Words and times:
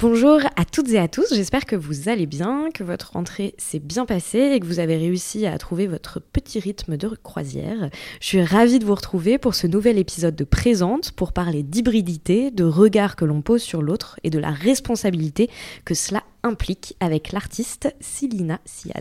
Bonjour 0.00 0.38
à 0.54 0.64
toutes 0.64 0.90
et 0.90 0.98
à 1.00 1.08
tous, 1.08 1.34
j'espère 1.34 1.66
que 1.66 1.74
vous 1.74 2.08
allez 2.08 2.26
bien, 2.26 2.68
que 2.72 2.84
votre 2.84 3.14
rentrée 3.14 3.56
s'est 3.58 3.80
bien 3.80 4.06
passée 4.06 4.52
et 4.54 4.60
que 4.60 4.64
vous 4.64 4.78
avez 4.78 4.96
réussi 4.96 5.44
à 5.44 5.58
trouver 5.58 5.88
votre 5.88 6.20
petit 6.20 6.60
rythme 6.60 6.96
de 6.96 7.08
croisière. 7.08 7.90
Je 8.20 8.26
suis 8.26 8.42
ravie 8.42 8.78
de 8.78 8.84
vous 8.84 8.94
retrouver 8.94 9.38
pour 9.38 9.56
ce 9.56 9.66
nouvel 9.66 9.98
épisode 9.98 10.36
de 10.36 10.44
Présente 10.44 11.10
pour 11.10 11.32
parler 11.32 11.64
d'hybridité, 11.64 12.52
de 12.52 12.62
regard 12.62 13.16
que 13.16 13.24
l'on 13.24 13.42
pose 13.42 13.62
sur 13.62 13.82
l'autre 13.82 14.20
et 14.22 14.30
de 14.30 14.38
la 14.38 14.52
responsabilité 14.52 15.50
que 15.84 15.94
cela 15.94 16.22
implique 16.44 16.94
avec 17.00 17.32
l'artiste 17.32 17.92
Silina 17.98 18.60
Sian. 18.66 18.92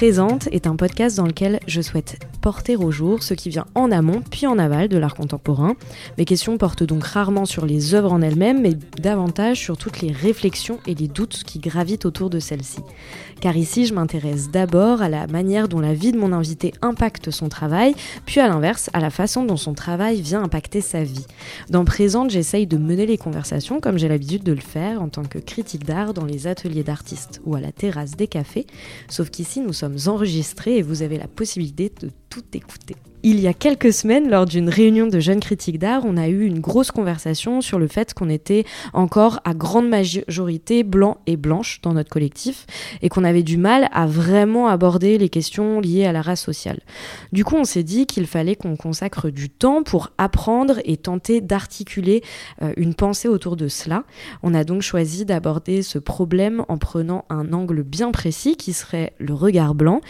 Présente 0.00 0.48
est 0.50 0.66
un 0.66 0.76
podcast 0.76 1.18
dans 1.18 1.26
lequel 1.26 1.60
je 1.66 1.82
souhaite 1.82 2.18
porter 2.40 2.74
au 2.74 2.90
jour 2.90 3.22
ce 3.22 3.34
qui 3.34 3.50
vient 3.50 3.66
en 3.74 3.92
amont 3.92 4.22
puis 4.30 4.46
en 4.46 4.58
aval 4.58 4.88
de 4.88 4.96
l'art 4.96 5.14
contemporain. 5.14 5.76
Mes 6.16 6.24
questions 6.24 6.56
portent 6.56 6.82
donc 6.82 7.04
rarement 7.04 7.44
sur 7.44 7.66
les 7.66 7.92
œuvres 7.92 8.10
en 8.10 8.22
elles-mêmes, 8.22 8.62
mais 8.62 8.72
davantage 8.98 9.58
sur 9.58 9.76
toutes 9.76 10.00
les 10.00 10.10
réflexions 10.10 10.78
et 10.86 10.94
les 10.94 11.06
doutes 11.06 11.42
qui 11.44 11.58
gravitent 11.58 12.06
autour 12.06 12.30
de 12.30 12.38
celles-ci. 12.38 12.80
Car 13.40 13.56
ici, 13.56 13.86
je 13.86 13.94
m'intéresse 13.94 14.50
d'abord 14.50 15.00
à 15.00 15.08
la 15.08 15.26
manière 15.26 15.66
dont 15.66 15.80
la 15.80 15.94
vie 15.94 16.12
de 16.12 16.18
mon 16.18 16.32
invité 16.32 16.74
impacte 16.82 17.30
son 17.30 17.48
travail, 17.48 17.94
puis 18.26 18.38
à 18.38 18.48
l'inverse, 18.48 18.90
à 18.92 19.00
la 19.00 19.08
façon 19.08 19.44
dont 19.44 19.56
son 19.56 19.72
travail 19.72 20.20
vient 20.20 20.42
impacter 20.42 20.82
sa 20.82 21.02
vie. 21.02 21.24
Dans 21.70 21.86
Présente, 21.86 22.30
j'essaye 22.30 22.66
de 22.66 22.76
mener 22.76 23.06
les 23.06 23.16
conversations 23.16 23.80
comme 23.80 23.98
j'ai 23.98 24.08
l'habitude 24.08 24.44
de 24.44 24.52
le 24.52 24.60
faire 24.60 25.00
en 25.00 25.08
tant 25.08 25.24
que 25.24 25.38
critique 25.38 25.86
d'art 25.86 26.12
dans 26.12 26.26
les 26.26 26.46
ateliers 26.46 26.84
d'artistes 26.84 27.40
ou 27.46 27.54
à 27.54 27.60
la 27.60 27.72
terrasse 27.72 28.12
des 28.12 28.26
cafés, 28.26 28.66
sauf 29.08 29.30
qu'ici, 29.30 29.60
nous 29.60 29.72
sommes 29.72 29.96
enregistrés 30.06 30.76
et 30.76 30.82
vous 30.82 31.02
avez 31.02 31.16
la 31.16 31.28
possibilité 31.28 31.90
de 32.00 32.10
Il 33.22 33.38
y 33.38 33.48
a 33.48 33.52
quelques 33.52 33.92
semaines, 33.92 34.30
lors 34.30 34.46
d'une 34.46 34.70
réunion 34.70 35.06
de 35.06 35.20
jeunes 35.20 35.40
critiques 35.40 35.78
d'art, 35.78 36.04
on 36.06 36.16
a 36.16 36.28
eu 36.28 36.46
une 36.46 36.60
grosse 36.60 36.90
conversation 36.90 37.60
sur 37.60 37.78
le 37.78 37.86
fait 37.86 38.14
qu'on 38.14 38.30
était 38.30 38.64
encore 38.94 39.40
à 39.44 39.52
grande 39.52 39.90
majorité 39.90 40.82
blancs 40.82 41.18
et 41.26 41.36
blanches 41.36 41.82
dans 41.82 41.92
notre 41.92 42.08
collectif 42.08 42.66
et 43.02 43.10
qu'on 43.10 43.24
avait 43.24 43.42
du 43.42 43.58
mal 43.58 43.90
à 43.92 44.06
vraiment 44.06 44.68
aborder 44.68 45.18
les 45.18 45.28
questions 45.28 45.80
liées 45.80 46.06
à 46.06 46.12
la 46.12 46.22
race 46.22 46.42
sociale. 46.42 46.80
Du 47.30 47.44
coup, 47.44 47.56
on 47.56 47.64
s'est 47.64 47.82
dit 47.82 48.06
qu'il 48.06 48.26
fallait 48.26 48.56
qu'on 48.56 48.76
consacre 48.76 49.28
du 49.28 49.50
temps 49.50 49.82
pour 49.82 50.12
apprendre 50.16 50.80
et 50.86 50.96
tenter 50.96 51.42
d'articuler 51.42 52.22
euh, 52.62 52.72
une 52.78 52.94
pensée 52.94 53.28
autour 53.28 53.56
de 53.56 53.68
cela. 53.68 54.04
On 54.42 54.54
a 54.54 54.64
donc 54.64 54.80
choisi 54.80 55.26
d'aborder 55.26 55.82
ce 55.82 55.98
problème 55.98 56.64
en 56.68 56.78
prenant 56.78 57.26
un 57.28 57.52
angle 57.52 57.82
bien 57.82 58.12
précis 58.12 58.56
qui 58.56 58.72
serait 58.72 59.12
le 59.18 59.34
regard 59.34 59.74
blanc. 59.74 60.00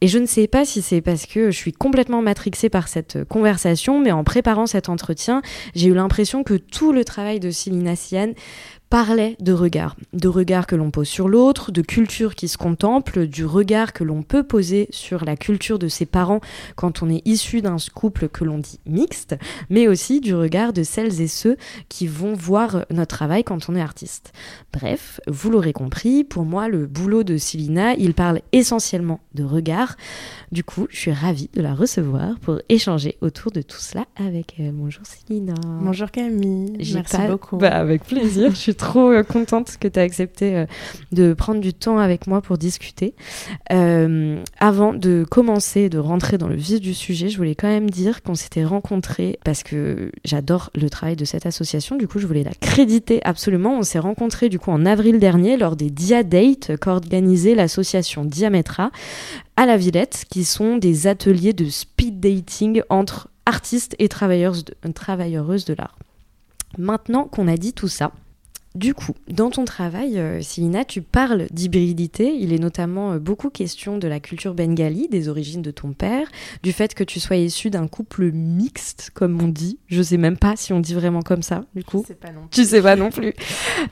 Et 0.00 0.06
je 0.06 0.18
ne 0.18 0.26
sais 0.26 0.46
pas 0.46 0.64
si 0.64 0.80
c'est 0.80 1.00
parce 1.00 1.26
que 1.26 1.50
je 1.50 1.56
suis 1.56 1.72
complètement 1.72 2.22
matrixée 2.22 2.68
par 2.68 2.86
cette 2.86 3.24
conversation, 3.24 4.00
mais 4.00 4.12
en 4.12 4.22
préparant 4.22 4.66
cet 4.66 4.88
entretien, 4.88 5.42
j'ai 5.74 5.88
eu 5.88 5.94
l'impression 5.94 6.44
que 6.44 6.54
tout 6.54 6.92
le 6.92 7.04
travail 7.04 7.40
de 7.40 7.50
Céline 7.50 7.96
Sian 7.96 8.32
parlait 8.90 9.36
de 9.40 9.52
regard, 9.52 9.96
de 10.14 10.28
regard 10.28 10.66
que 10.66 10.74
l'on 10.74 10.90
pose 10.90 11.08
sur 11.08 11.28
l'autre, 11.28 11.72
de 11.72 11.82
culture 11.82 12.34
qui 12.34 12.48
se 12.48 12.56
contemple, 12.56 13.26
du 13.26 13.44
regard 13.44 13.92
que 13.92 14.04
l'on 14.04 14.22
peut 14.22 14.42
poser 14.42 14.88
sur 14.90 15.24
la 15.24 15.36
culture 15.36 15.78
de 15.78 15.88
ses 15.88 16.06
parents 16.06 16.40
quand 16.74 17.02
on 17.02 17.10
est 17.10 17.22
issu 17.26 17.60
d'un 17.60 17.76
couple 17.94 18.28
que 18.28 18.44
l'on 18.44 18.58
dit 18.58 18.80
mixte, 18.86 19.36
mais 19.68 19.88
aussi 19.88 20.20
du 20.20 20.34
regard 20.34 20.72
de 20.72 20.82
celles 20.82 21.20
et 21.20 21.28
ceux 21.28 21.56
qui 21.88 22.06
vont 22.06 22.32
voir 22.34 22.86
notre 22.90 23.16
travail 23.16 23.44
quand 23.44 23.68
on 23.68 23.76
est 23.76 23.80
artiste. 23.80 24.32
Bref, 24.72 25.20
vous 25.26 25.50
l'aurez 25.50 25.72
compris, 25.72 26.24
pour 26.24 26.44
moi 26.44 26.68
le 26.68 26.86
boulot 26.86 27.24
de 27.24 27.36
Silina, 27.36 27.94
il 27.94 28.14
parle 28.14 28.40
essentiellement 28.52 29.20
de 29.34 29.44
regard. 29.44 29.96
Du 30.50 30.64
coup, 30.64 30.86
je 30.90 30.96
suis 30.96 31.12
ravie 31.12 31.50
de 31.54 31.60
la 31.60 31.74
recevoir 31.74 32.38
pour 32.40 32.60
échanger 32.68 33.16
autour 33.20 33.52
de 33.52 33.60
tout 33.60 33.78
cela 33.78 34.06
avec 34.16 34.56
euh, 34.60 34.70
bonjour 34.72 35.04
Silina. 35.04 35.54
Bonjour 35.82 36.10
Camille. 36.10 36.72
Merci 36.94 37.18
beaucoup. 37.28 37.58
Bah, 37.58 37.76
avec 37.76 38.04
plaisir. 38.04 38.50
je 38.50 38.56
suis 38.56 38.74
trop 38.78 39.10
euh, 39.10 39.22
contente 39.22 39.76
que 39.78 39.86
tu 39.86 39.98
aies 39.98 40.02
accepté 40.02 40.56
euh, 40.56 40.66
de 41.12 41.34
prendre 41.34 41.60
du 41.60 41.74
temps 41.74 41.98
avec 41.98 42.26
moi 42.26 42.40
pour 42.40 42.56
discuter. 42.56 43.14
Euh, 43.70 44.42
avant 44.58 44.94
de 44.94 45.26
commencer, 45.30 45.90
de 45.90 45.98
rentrer 45.98 46.38
dans 46.38 46.48
le 46.48 46.54
vif 46.54 46.80
du 46.80 46.94
sujet, 46.94 47.28
je 47.28 47.36
voulais 47.36 47.54
quand 47.54 47.68
même 47.68 47.90
dire 47.90 48.22
qu'on 48.22 48.34
s'était 48.34 48.64
rencontrés 48.64 49.38
parce 49.44 49.62
que 49.62 50.10
j'adore 50.24 50.70
le 50.74 50.88
travail 50.88 51.16
de 51.16 51.26
cette 51.26 51.44
association. 51.44 51.96
Du 51.96 52.08
coup, 52.08 52.18
je 52.18 52.26
voulais 52.26 52.44
la 52.44 52.54
créditer 52.58 53.20
absolument. 53.24 53.78
On 53.78 53.82
s'est 53.82 53.98
rencontrés 53.98 54.48
du 54.48 54.58
coup 54.58 54.70
en 54.70 54.86
avril 54.86 55.18
dernier 55.18 55.58
lors 55.58 55.76
des 55.76 55.90
Dia 55.90 56.22
Dates 56.22 56.76
qu'organisait 56.80 57.54
l'association 57.54 58.24
Diametra 58.24 58.90
à 59.56 59.66
la 59.66 59.76
Villette, 59.76 60.24
qui 60.30 60.44
sont 60.44 60.76
des 60.76 61.08
ateliers 61.08 61.52
de 61.52 61.68
speed 61.68 62.20
dating 62.20 62.82
entre 62.88 63.28
artistes 63.44 63.96
et 63.98 64.08
travailleuses 64.08 64.64
de, 64.64 64.92
travailleuses 64.92 65.64
de 65.64 65.74
l'art. 65.74 65.98
Maintenant 66.76 67.24
qu'on 67.24 67.48
a 67.48 67.56
dit 67.56 67.72
tout 67.72 67.88
ça, 67.88 68.12
du 68.74 68.94
coup, 68.94 69.14
dans 69.28 69.50
ton 69.50 69.64
travail, 69.64 70.18
euh, 70.18 70.40
Silina, 70.42 70.84
tu 70.84 71.00
parles 71.00 71.46
d'hybridité. 71.50 72.34
Il 72.38 72.52
est 72.52 72.58
notamment 72.58 73.12
euh, 73.12 73.18
beaucoup 73.18 73.48
question 73.48 73.96
de 73.96 74.06
la 74.06 74.20
culture 74.20 74.54
bengali, 74.54 75.08
des 75.08 75.28
origines 75.28 75.62
de 75.62 75.70
ton 75.70 75.94
père, 75.94 76.28
du 76.62 76.72
fait 76.72 76.94
que 76.94 77.02
tu 77.02 77.18
sois 77.18 77.36
issu 77.36 77.70
d'un 77.70 77.88
couple 77.88 78.30
mixte, 78.30 79.10
comme 79.14 79.40
on 79.42 79.48
dit. 79.48 79.78
Je 79.88 80.02
sais 80.02 80.18
même 80.18 80.36
pas 80.36 80.54
si 80.54 80.72
on 80.72 80.80
dit 80.80 80.94
vraiment 80.94 81.22
comme 81.22 81.42
ça, 81.42 81.64
du 81.74 81.82
coup. 81.82 82.02
Je 82.02 82.08
sais 82.08 82.14
pas 82.14 82.30
non 82.30 82.42
plus. 82.42 82.50
Tu 82.50 82.64
sais 82.64 82.82
pas 82.82 82.94
non 82.94 83.10
plus. 83.10 83.32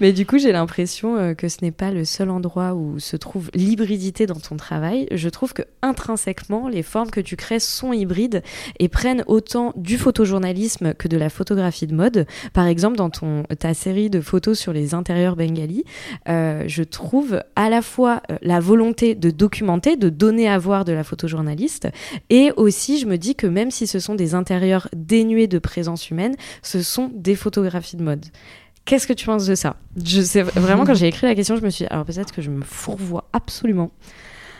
Mais 0.01 0.13
du 0.13 0.27
coup, 0.27 0.39
j'ai 0.39 0.53
l'impression 0.53 1.17
euh, 1.17 1.35
que 1.35 1.49
ce 1.49 1.59
n'est 1.63 1.73
pas 1.73 1.91
le 1.91 2.05
seul 2.05 2.29
endroit 2.31 2.75
où 2.75 2.99
se 2.99 3.17
trouve 3.17 3.51
l'hybridité 3.55 4.27
dans 4.27 4.35
ton 4.35 4.57
travail. 4.57 5.09
Je 5.11 5.29
trouve 5.31 5.55
que 5.55 5.63
intrinsèquement, 5.81 6.69
les 6.69 6.83
formes 6.83 7.11
que 7.11 7.21
tu 7.21 7.37
crées 7.37 7.61
sont 7.61 7.95
hybrides 7.95 8.43
et 8.79 8.89
prennent 8.89 9.25
autant 9.27 9.73
du 9.75 9.97
photojournalisme 9.97 10.93
que 10.95 11.09
de 11.09 11.17
la 11.17 11.31
photographie 11.31 11.87
de 11.87 11.95
mode. 11.95 12.27
Par 12.53 12.67
exemple, 12.67 12.97
dans 12.97 13.11
ton, 13.11 13.45
ta 13.59 13.73
série 13.73 14.11
de 14.11 14.21
photos 14.21 14.59
sur 14.59 14.66
sur 14.66 14.72
les 14.72 14.94
intérieurs 14.94 15.37
bengalis, 15.37 15.84
euh, 16.28 16.65
je 16.66 16.82
trouve 16.82 17.41
à 17.54 17.71
la 17.71 17.82
fois 17.82 18.21
euh, 18.32 18.37
la 18.43 18.59
volonté 18.59 19.15
de 19.15 19.31
documenter, 19.31 19.94
de 19.94 20.09
donner 20.09 20.49
à 20.49 20.59
voir 20.59 20.84
de 20.84 20.91
la 20.91 21.04
photojournaliste, 21.04 21.87
et 22.31 22.50
aussi 22.56 22.99
je 22.99 23.06
me 23.06 23.16
dis 23.16 23.37
que 23.37 23.47
même 23.47 23.71
si 23.71 23.87
ce 23.87 24.00
sont 24.00 24.16
des 24.16 24.34
intérieurs 24.34 24.88
dénués 24.93 25.47
de 25.47 25.60
présence 25.60 26.10
humaine, 26.10 26.34
ce 26.62 26.82
sont 26.82 27.12
des 27.15 27.37
photographies 27.37 27.97
de 27.97 28.03
mode. 28.03 28.27
Qu'est-ce 28.87 29.06
que 29.06 29.12
tu 29.12 29.27
penses 29.27 29.47
de 29.47 29.54
ça? 29.54 29.77
Je 30.04 30.21
sais 30.21 30.43
vraiment 30.43 30.84
quand 30.84 30.94
j'ai 30.94 31.06
écrit 31.06 31.28
la 31.28 31.37
question, 31.37 31.54
je 31.54 31.62
me 31.62 31.71
suis 31.71 31.84
dit, 31.84 31.88
alors 31.93 32.04
peut-être 32.04 32.34
que 32.34 32.43
je 32.43 32.50
me 32.50 32.62
fourvoie 32.62 33.28
absolument. 33.33 33.93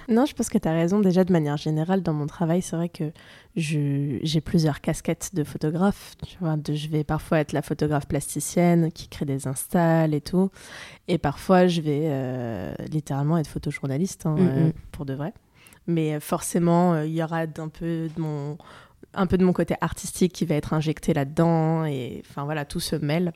Non, 0.09 0.25
je 0.25 0.35
pense 0.35 0.49
que 0.49 0.59
tu 0.59 0.69
as 0.69 0.73
raison. 0.73 1.01
Déjà, 1.01 1.25
de 1.25 1.33
manière 1.33 1.57
générale, 1.57 2.03
dans 2.03 2.13
mon 2.13 2.27
travail, 2.27 2.63
c'est 2.63 2.77
vrai 2.77 2.89
que 2.89 3.11
j'ai 3.57 4.41
plusieurs 4.41 4.81
casquettes 4.81 5.31
de 5.35 5.43
photographe. 5.43 6.15
Tu 6.27 6.37
vois, 6.41 6.57
je 6.69 6.89
vais 6.89 7.03
parfois 7.03 7.41
être 7.41 7.53
la 7.53 7.63
photographe 7.63 8.07
plasticienne 8.07 8.93
qui 8.93 9.09
crée 9.09 9.25
des 9.25 9.49
installs 9.49 10.15
et 10.15 10.21
tout. 10.21 10.51
Et 11.09 11.19
parfois, 11.19 11.67
je 11.67 11.81
vais 11.81 12.03
euh, 12.05 12.73
littéralement 12.91 13.37
être 13.39 13.49
photojournaliste, 13.49 14.27
hein, 14.27 14.37
euh, 14.39 14.71
pour 14.93 15.07
de 15.07 15.15
vrai. 15.15 15.33
Mais 15.89 16.21
forcément, 16.21 16.95
euh, 16.95 17.07
il 17.07 17.15
y 17.15 17.23
aura 17.23 17.39
un 17.41 17.69
peu 17.69 18.09
de 18.15 18.21
mon 18.21 18.59
un 19.15 19.27
peu 19.27 19.39
de 19.39 19.45
mon 19.45 19.53
côté 19.53 19.75
artistique 19.81 20.33
qui 20.33 20.45
va 20.45 20.57
être 20.57 20.75
injecté 20.75 21.15
là-dedans 21.15 21.85
et 21.85 22.23
enfin 22.29 22.45
voilà 22.45 22.65
tout 22.65 22.81
se 22.81 22.97
mêle 22.97 23.33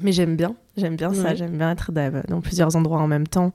mais 0.00 0.10
j'aime 0.10 0.36
bien 0.36 0.56
j'aime 0.76 0.96
bien 0.96 1.12
ça 1.12 1.34
j'aime 1.34 1.56
bien 1.56 1.70
être 1.70 1.92
dans 2.28 2.40
plusieurs 2.40 2.74
endroits 2.74 2.98
en 2.98 3.06
même 3.06 3.26
temps 3.26 3.52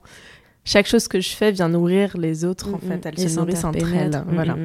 chaque 0.64 0.86
chose 0.86 1.08
que 1.08 1.20
je 1.20 1.30
fais 1.30 1.52
vient 1.52 1.68
nourrir 1.68 2.16
les 2.16 2.44
autres, 2.44 2.68
en 2.68 2.76
mm, 2.76 2.80
fait. 2.80 2.96
Mm. 2.96 3.12
Elles 3.16 3.30
se 3.30 3.36
nourrissent 3.38 3.64
entre 3.64 3.94
elles. 3.94 4.24
Mm, 4.26 4.34
voilà, 4.34 4.56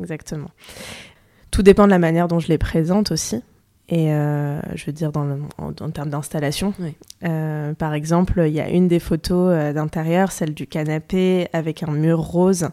exactement. 0.00 0.50
Tout 1.50 1.62
dépend 1.62 1.84
de 1.84 1.90
la 1.90 1.98
manière 1.98 2.28
dont 2.28 2.38
je 2.38 2.48
les 2.48 2.58
présente 2.58 3.10
aussi. 3.10 3.42
Et 3.92 4.12
euh, 4.12 4.60
je 4.76 4.86
veux 4.86 4.92
dire, 4.92 5.10
dans 5.10 5.26
en, 5.58 5.72
termes 5.72 6.10
d'installation. 6.10 6.72
Euh, 7.24 7.74
par 7.74 7.92
exemple, 7.92 8.44
il 8.46 8.52
y 8.52 8.60
a 8.60 8.68
une 8.68 8.86
des 8.86 9.00
photos 9.00 9.52
euh, 9.52 9.72
d'intérieur, 9.72 10.30
celle 10.30 10.54
du 10.54 10.68
canapé 10.68 11.48
avec 11.52 11.82
un 11.82 11.90
mur 11.90 12.20
rose, 12.20 12.68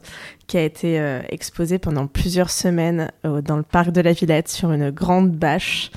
qui 0.46 0.58
a 0.58 0.62
été 0.64 1.02
exposée 1.30 1.80
pendant 1.80 2.06
plusieurs 2.06 2.52
semaines 2.52 3.12
dans 3.24 3.58
le 3.58 3.64
parc 3.64 3.90
de 3.92 4.00
la 4.00 4.14
Villette 4.14 4.48
sur 4.48 4.72
une 4.72 4.92
grande 4.92 5.32
bâche. 5.32 5.92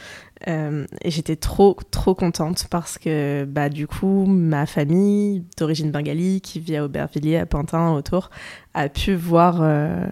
Euh, 0.49 0.87
et 1.03 1.11
j'étais 1.11 1.37
trop, 1.37 1.77
trop 1.91 2.15
contente 2.15 2.67
parce 2.71 2.99
que, 2.99 3.45
bah, 3.45 3.69
du 3.69 3.87
coup, 3.87 4.25
ma 4.27 4.67
famille 4.67 5.45
d'origine 5.59 5.91
bengali 5.91 6.41
qui 6.41 6.61
vit 6.61 6.77
à 6.77 6.85
Aubervilliers, 6.85 7.39
à 7.39 7.47
Pantin, 7.47 7.93
autour, 7.93 8.31
a 8.75 8.89
pu 8.89 9.15
voir 9.15 9.61
euh, 9.61 10.07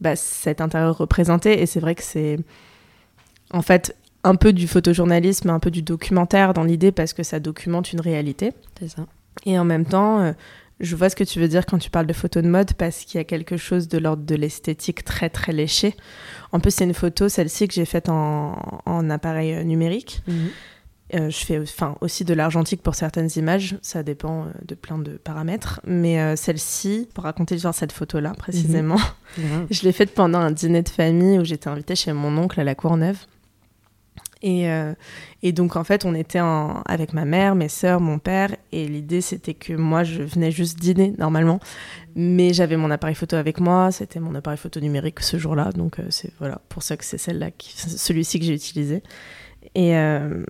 bah, 0.00 0.16
cet 0.16 0.60
intérieur 0.60 0.96
représenté. 0.96 1.60
Et 1.60 1.66
c'est 1.66 1.80
vrai 1.80 1.94
que 1.94 2.02
c'est, 2.02 2.38
en 3.52 3.62
fait, 3.62 3.96
un 4.24 4.36
peu 4.36 4.52
du 4.52 4.68
photojournalisme, 4.68 5.50
un 5.50 5.58
peu 5.58 5.70
du 5.70 5.82
documentaire 5.82 6.54
dans 6.54 6.64
l'idée 6.64 6.92
parce 6.92 7.12
que 7.12 7.22
ça 7.22 7.40
documente 7.40 7.92
une 7.92 8.00
réalité. 8.00 8.52
C'est 8.78 8.88
ça. 8.88 9.06
Et 9.46 9.58
en 9.58 9.64
même 9.64 9.84
temps, 9.84 10.20
euh, 10.20 10.32
je 10.80 10.96
vois 10.96 11.08
ce 11.08 11.16
que 11.16 11.24
tu 11.24 11.40
veux 11.40 11.48
dire 11.48 11.66
quand 11.66 11.78
tu 11.78 11.90
parles 11.90 12.06
de 12.06 12.12
photos 12.12 12.42
de 12.42 12.48
mode 12.48 12.74
parce 12.74 13.04
qu'il 13.04 13.18
y 13.18 13.20
a 13.20 13.24
quelque 13.24 13.56
chose 13.56 13.88
de 13.88 13.98
l'ordre 13.98 14.24
de 14.24 14.34
l'esthétique 14.34 15.04
très 15.04 15.30
très 15.30 15.52
léché. 15.52 15.96
En 16.52 16.60
plus, 16.60 16.70
c'est 16.70 16.84
une 16.84 16.94
photo, 16.94 17.28
celle-ci, 17.28 17.66
que 17.66 17.74
j'ai 17.74 17.84
faite 17.84 18.08
en, 18.08 18.54
appareil 19.10 19.54
euh, 19.54 19.62
numérique. 19.64 20.22
Mhm. 20.26 21.30
je 21.30 21.44
fais 21.44 21.58
enfin, 21.58 21.96
aussi 22.00 22.24
de 22.24 22.32
l'argentique 22.32 22.82
pour 22.82 22.94
certaines 22.94 23.28
images, 23.36 23.76
ça 23.82 24.02
dépend 24.02 24.46
de 24.66 24.74
plein 24.74 24.98
de 24.98 25.12
paramètres. 25.12 25.80
Mais 25.86 26.36
celle-ci, 26.36 27.08
pour 27.14 27.24
raconter 27.24 27.54
l'histoire 27.54 27.74
de 27.74 27.78
cette 27.78 27.92
photo-là 27.92 28.32
précisément, 28.32 29.00
mhm. 29.38 29.66
je 29.70 29.82
l'ai 29.82 29.92
faite 29.92 30.14
pendant 30.14 30.38
un 30.38 30.50
dîner 30.50 30.82
de 30.82 30.88
famille 30.88 31.38
où 31.38 31.44
j'étais 31.44 31.68
invitée 31.68 31.96
chez 31.96 32.12
mon 32.12 32.36
oncle 32.38 32.60
à 32.60 32.64
la 32.64 32.74
Courneuve. 32.74 33.18
Et, 34.42 34.68
euh, 34.68 34.92
et, 35.42 35.52
donc, 35.52 35.76
en 35.76 35.84
fait, 35.84 36.04
on 36.04 36.14
était 36.14 36.40
avec 36.86 37.12
ma 37.12 37.24
mère, 37.24 37.54
mes 37.54 37.68
sœurs, 37.68 38.00
mon 38.00 38.18
père. 38.18 38.54
Et 38.72 38.86
l'idée, 38.88 39.20
c'était 39.20 39.54
que 39.54 39.72
moi, 39.72 40.02
je 40.04 40.22
venais 40.22 40.50
juste 40.50 40.78
dîner 40.78 41.14
normalement. 41.16 41.60
Mais 42.14 42.52
j'avais 42.52 42.76
mon 42.76 42.90
appareil 42.90 43.14
photo 43.14 43.36
avec 43.36 43.60
moi. 43.60 43.90
C'était 43.92 44.20
mon 44.20 44.34
appareil 44.34 44.58
photo 44.58 44.80
numérique 44.80 45.20
ce 45.20 45.38
jour-là. 45.38 45.70
Donc, 45.72 45.98
euh, 45.98 46.04
c'est 46.10 46.30
voilà, 46.38 46.60
pour 46.68 46.82
ça 46.82 46.96
que 46.96 47.04
c'est 47.04 47.18
celle-là, 47.18 47.50
celui-ci 47.58 48.38
que 48.38 48.44
j'ai 48.44 48.54
utilisé. 48.54 49.02
Et, 49.74 49.96
euh, 49.96 50.44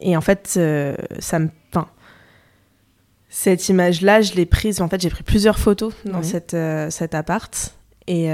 et 0.00 0.16
en 0.16 0.20
fait, 0.20 0.58
ça 1.18 1.38
me. 1.38 1.50
Enfin, 1.70 1.88
cette 3.28 3.68
image-là, 3.68 4.22
je 4.22 4.34
l'ai 4.34 4.46
prise. 4.46 4.80
En 4.80 4.88
fait, 4.88 5.00
j'ai 5.00 5.10
pris 5.10 5.22
plusieurs 5.22 5.58
photos 5.58 5.92
dans 6.04 6.22
cette, 6.22 6.56
cet 6.90 7.14
appart. 7.14 7.74
Et, 8.06 8.30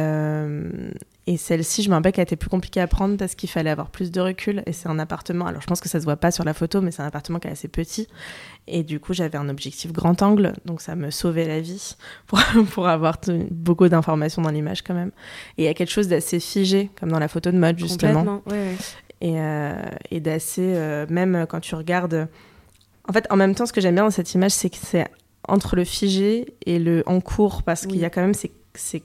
et 1.27 1.39
celle-ci, 1.39 1.83
je 1.83 1.89
me 1.89 1.95
rappelle 1.95 2.13
qu'elle 2.13 2.25
était 2.25 2.37
plus 2.37 2.51
compliquée 2.51 2.81
à 2.81 2.87
prendre 2.87 3.17
parce 3.17 3.35
qu'il 3.35 3.49
fallait 3.49 3.71
avoir 3.71 3.89
plus 3.89 4.11
de 4.11 4.21
recul. 4.21 4.63
Et 4.67 4.73
c'est 4.73 4.89
un 4.89 4.99
appartement. 4.99 5.47
Alors, 5.47 5.63
je 5.63 5.67
pense 5.67 5.81
que 5.81 5.89
ça 5.89 5.99
se 5.99 6.05
voit 6.05 6.19
pas 6.19 6.31
sur 6.31 6.45
la 6.45 6.53
photo, 6.53 6.83
mais 6.83 6.91
c'est 6.91 7.01
un 7.01 7.07
appartement 7.07 7.39
qui 7.39 7.49
est 7.49 7.51
assez 7.51 7.69
petit. 7.69 8.09
Et 8.67 8.83
du 8.83 9.01
coup, 9.01 9.15
j'avais 9.15 9.39
un 9.39 9.49
objectif 9.49 9.91
grand 9.91 10.21
angle. 10.21 10.53
Donc, 10.67 10.83
ça 10.83 10.97
me 10.97 11.11
sauvait 11.11 11.47
la 11.47 11.61
vie 11.61 11.97
pour, 12.27 12.41
pour 12.73 12.89
avoir 12.89 13.17
beaucoup 13.51 13.89
d'informations 13.89 14.43
dans 14.43 14.51
l'image 14.51 14.83
quand 14.83 14.93
même. 14.93 15.13
Et 15.57 15.63
il 15.63 15.65
y 15.65 15.69
a 15.69 15.75
quelque 15.75 15.93
chose 15.93 16.09
d'assez 16.09 16.41
figé, 16.41 16.91
comme 17.01 17.11
dans 17.11 17.19
la 17.19 17.29
photo 17.29 17.51
de 17.51 17.59
mode, 17.59 17.79
justement. 17.79 18.43
Oui, 18.47 18.57
oui. 18.57 18.77
Et, 19.23 19.41
euh, 19.41 19.81
et 20.11 20.21
d'assez. 20.21 20.75
Euh, 20.75 21.07
même 21.09 21.47
quand 21.49 21.61
tu 21.61 21.75
regardes. 21.75 22.29
En 23.09 23.15
fait, 23.15 23.27
en 23.31 23.37
même 23.37 23.55
temps, 23.55 23.65
ce 23.65 23.73
que 23.73 23.81
j'aime 23.81 23.95
bien 23.95 24.05
dans 24.05 24.11
cette 24.11 24.35
image, 24.35 24.53
c'est 24.53 24.69
que 24.69 24.77
c'est 24.77 25.07
entre 25.49 25.75
le 25.75 25.85
figé 25.85 26.55
et 26.67 26.79
le 26.79 27.03
en 27.07 27.21
cours, 27.21 27.63
parce 27.63 27.87
qu'il 27.87 27.97
y 27.97 28.05
a 28.05 28.11
quand 28.11 28.23
même 28.23 28.35
ces, 28.35 28.51
ces 28.75 29.03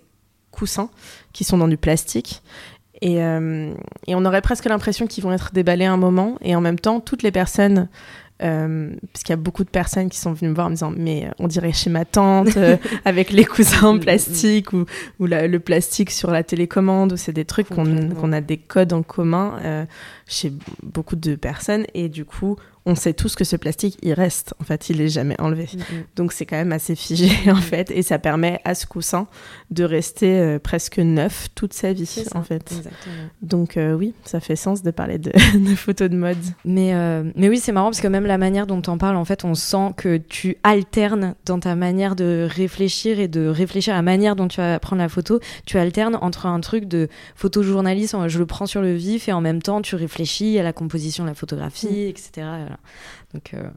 coussins 0.59 0.89
qui 1.33 1.43
sont 1.43 1.57
dans 1.57 1.67
du 1.67 1.77
plastique. 1.77 2.41
Et, 3.01 3.23
euh, 3.23 3.73
et 4.07 4.15
on 4.15 4.25
aurait 4.25 4.41
presque 4.41 4.65
l'impression 4.65 5.07
qu'ils 5.07 5.23
vont 5.23 5.31
être 5.31 5.51
déballés 5.53 5.85
un 5.85 5.97
moment. 5.97 6.37
Et 6.41 6.55
en 6.55 6.61
même 6.61 6.79
temps, 6.79 6.99
toutes 6.99 7.23
les 7.23 7.31
personnes 7.31 7.87
euh, 8.41 8.91
parce 9.11 9.23
qu'il 9.23 9.33
y 9.33 9.37
a 9.37 9.41
beaucoup 9.41 9.65
de 9.65 9.69
personnes 9.69 10.07
qui 10.09 10.17
sont 10.17 10.31
venues 10.31 10.51
me 10.51 10.55
voir 10.55 10.67
en 10.67 10.69
me 10.69 10.75
disant 10.75 10.93
mais 10.95 11.25
euh, 11.25 11.31
on 11.39 11.47
dirait 11.47 11.73
chez 11.73 11.89
ma 11.89 12.05
tante 12.05 12.55
euh, 12.55 12.77
avec 13.05 13.31
les 13.31 13.43
coussins 13.43 13.87
en 13.87 13.99
plastique 13.99 14.71
ou, 14.71 14.85
ou 15.19 15.25
le 15.25 15.57
plastique 15.57 16.09
sur 16.09 16.31
la 16.31 16.41
télécommande 16.43 17.11
ou 17.11 17.17
c'est 17.17 17.33
des 17.33 17.43
trucs 17.43 17.67
qu'on 17.67 18.31
a 18.31 18.39
des 18.39 18.55
codes 18.55 18.93
en 18.93 19.03
commun 19.03 19.87
chez 20.25 20.53
beaucoup 20.83 21.17
de 21.17 21.35
personnes 21.35 21.85
et 21.93 22.07
du 22.07 22.23
coup 22.23 22.55
on 22.89 22.95
sait 22.95 23.13
tous 23.13 23.35
que 23.35 23.43
ce 23.43 23.55
plastique, 23.55 23.97
il 24.01 24.13
reste. 24.13 24.55
En 24.59 24.63
fait, 24.63 24.89
il 24.89 24.99
est 24.99 25.09
jamais 25.09 25.39
enlevé. 25.39 25.69
Mm, 25.71 25.77
mm. 25.77 26.03
Donc, 26.15 26.33
c'est 26.33 26.47
quand 26.47 26.55
même 26.55 26.71
assez 26.71 26.95
figé, 26.95 27.29
en 27.51 27.61
fait. 27.61 27.91
Et 27.91 28.01
ça 28.01 28.17
permet 28.17 28.59
à 28.65 28.73
ce 28.73 28.87
coussin 28.87 29.27
de 29.69 29.83
rester 29.83 30.39
euh, 30.39 30.59
presque 30.59 30.97
neuf 30.97 31.49
toute 31.53 31.73
sa 31.73 31.93
vie, 31.93 32.25
en 32.33 32.41
fait. 32.41 32.73
Donc, 33.43 33.77
euh, 33.77 33.93
oui, 33.93 34.15
ça 34.25 34.39
fait 34.39 34.55
sens 34.55 34.81
de 34.81 34.89
parler 34.89 35.17
de, 35.19 35.31
photos 35.75 36.09
de 36.09 36.15
mode. 36.15 36.37
Mais, 36.65 36.95
euh, 36.95 37.31
mais 37.35 37.47
oui, 37.47 37.59
c'est 37.59 37.71
marrant 37.71 37.89
parce 37.89 38.01
que 38.01 38.07
même 38.07 38.25
la 38.25 38.39
manière 38.39 38.65
dont 38.65 38.81
tu 38.81 38.89
en 38.89 38.97
parles, 38.97 39.17
en 39.17 39.25
fait, 39.25 39.45
on 39.45 39.53
sent 39.53 39.93
que 39.95 40.17
tu 40.17 40.57
alternes 40.63 41.35
dans 41.45 41.59
ta 41.59 41.75
manière 41.75 42.15
de 42.15 42.47
réfléchir 42.49 43.19
et 43.19 43.27
de 43.27 43.45
réfléchir 43.45 43.93
à 43.93 43.97
la 43.97 44.01
manière 44.01 44.35
dont 44.35 44.47
tu 44.47 44.57
vas 44.57 44.79
prendre 44.79 45.01
la 45.01 45.09
photo. 45.09 45.39
Tu 45.67 45.77
alternes 45.77 46.17
entre 46.21 46.47
un 46.47 46.59
truc 46.59 46.85
de 46.85 47.07
photojournaliste, 47.35 48.15
je 48.27 48.39
le 48.39 48.45
prends 48.47 48.65
sur 48.65 48.81
le 48.81 48.95
vif, 48.95 49.29
et 49.29 49.31
en 49.31 49.41
même 49.41 49.61
temps, 49.61 49.83
tu 49.83 49.95
réfléchis 49.95 50.57
à 50.57 50.63
la 50.63 50.73
composition 50.73 51.23
de 51.23 51.29
la 51.29 51.35
photographie, 51.35 51.87
mm. 51.87 52.09
etc. 52.09 52.47
Donc, 53.33 53.53
euh, 53.53 53.69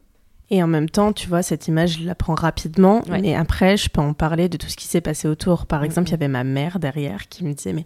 Et 0.49 0.61
en 0.63 0.67
même 0.67 0.89
temps, 0.89 1.13
tu 1.13 1.27
vois, 1.27 1.43
cette 1.43 1.67
image, 1.67 1.99
je 1.99 2.05
la 2.05 2.15
prends 2.15 2.35
rapidement. 2.35 3.01
Et 3.23 3.35
après, 3.35 3.77
je 3.77 3.89
peux 3.89 4.01
en 4.01 4.13
parler 4.13 4.49
de 4.49 4.57
tout 4.57 4.67
ce 4.67 4.75
qui 4.75 4.87
s'est 4.87 5.01
passé 5.01 5.27
autour. 5.27 5.65
Par 5.65 5.83
exemple, 5.83 6.09
il 6.09 6.11
y 6.11 6.15
avait 6.15 6.27
ma 6.27 6.43
mère 6.43 6.79
derrière 6.79 7.27
qui 7.27 7.43
me 7.43 7.53
disait, 7.53 7.73
mais 7.73 7.85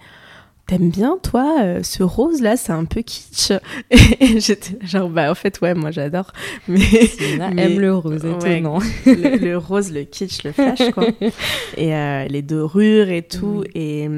t'aimes 0.68 0.90
bien, 0.90 1.18
toi, 1.24 1.62
euh, 1.62 1.82
ce 1.82 2.04
rose-là, 2.04 2.58
c'est 2.58 2.74
un 2.74 2.86
peu 2.86 3.02
kitsch. 3.02 3.54
Et 3.90 4.40
j'étais 4.40 4.78
genre, 4.86 5.10
bah, 5.10 5.32
en 5.32 5.36
fait, 5.36 5.60
ouais, 5.62 5.74
moi, 5.74 5.92
j'adore. 5.92 6.34
Mais, 6.68 6.84
aime 7.40 7.80
le 7.80 7.96
rose, 7.96 8.26
étonnant. 8.26 8.80
le, 9.06 9.56
rose, 9.56 9.92
le 9.92 10.04
kitsch, 10.04 10.44
le 10.44 10.52
flash, 10.52 10.92
quoi. 10.92 11.08
et 11.78 11.96
euh, 11.96 12.26
les 12.26 12.42
dorures 12.42 13.10
et 13.10 13.24
tout. 13.24 13.64
Et 13.74 14.10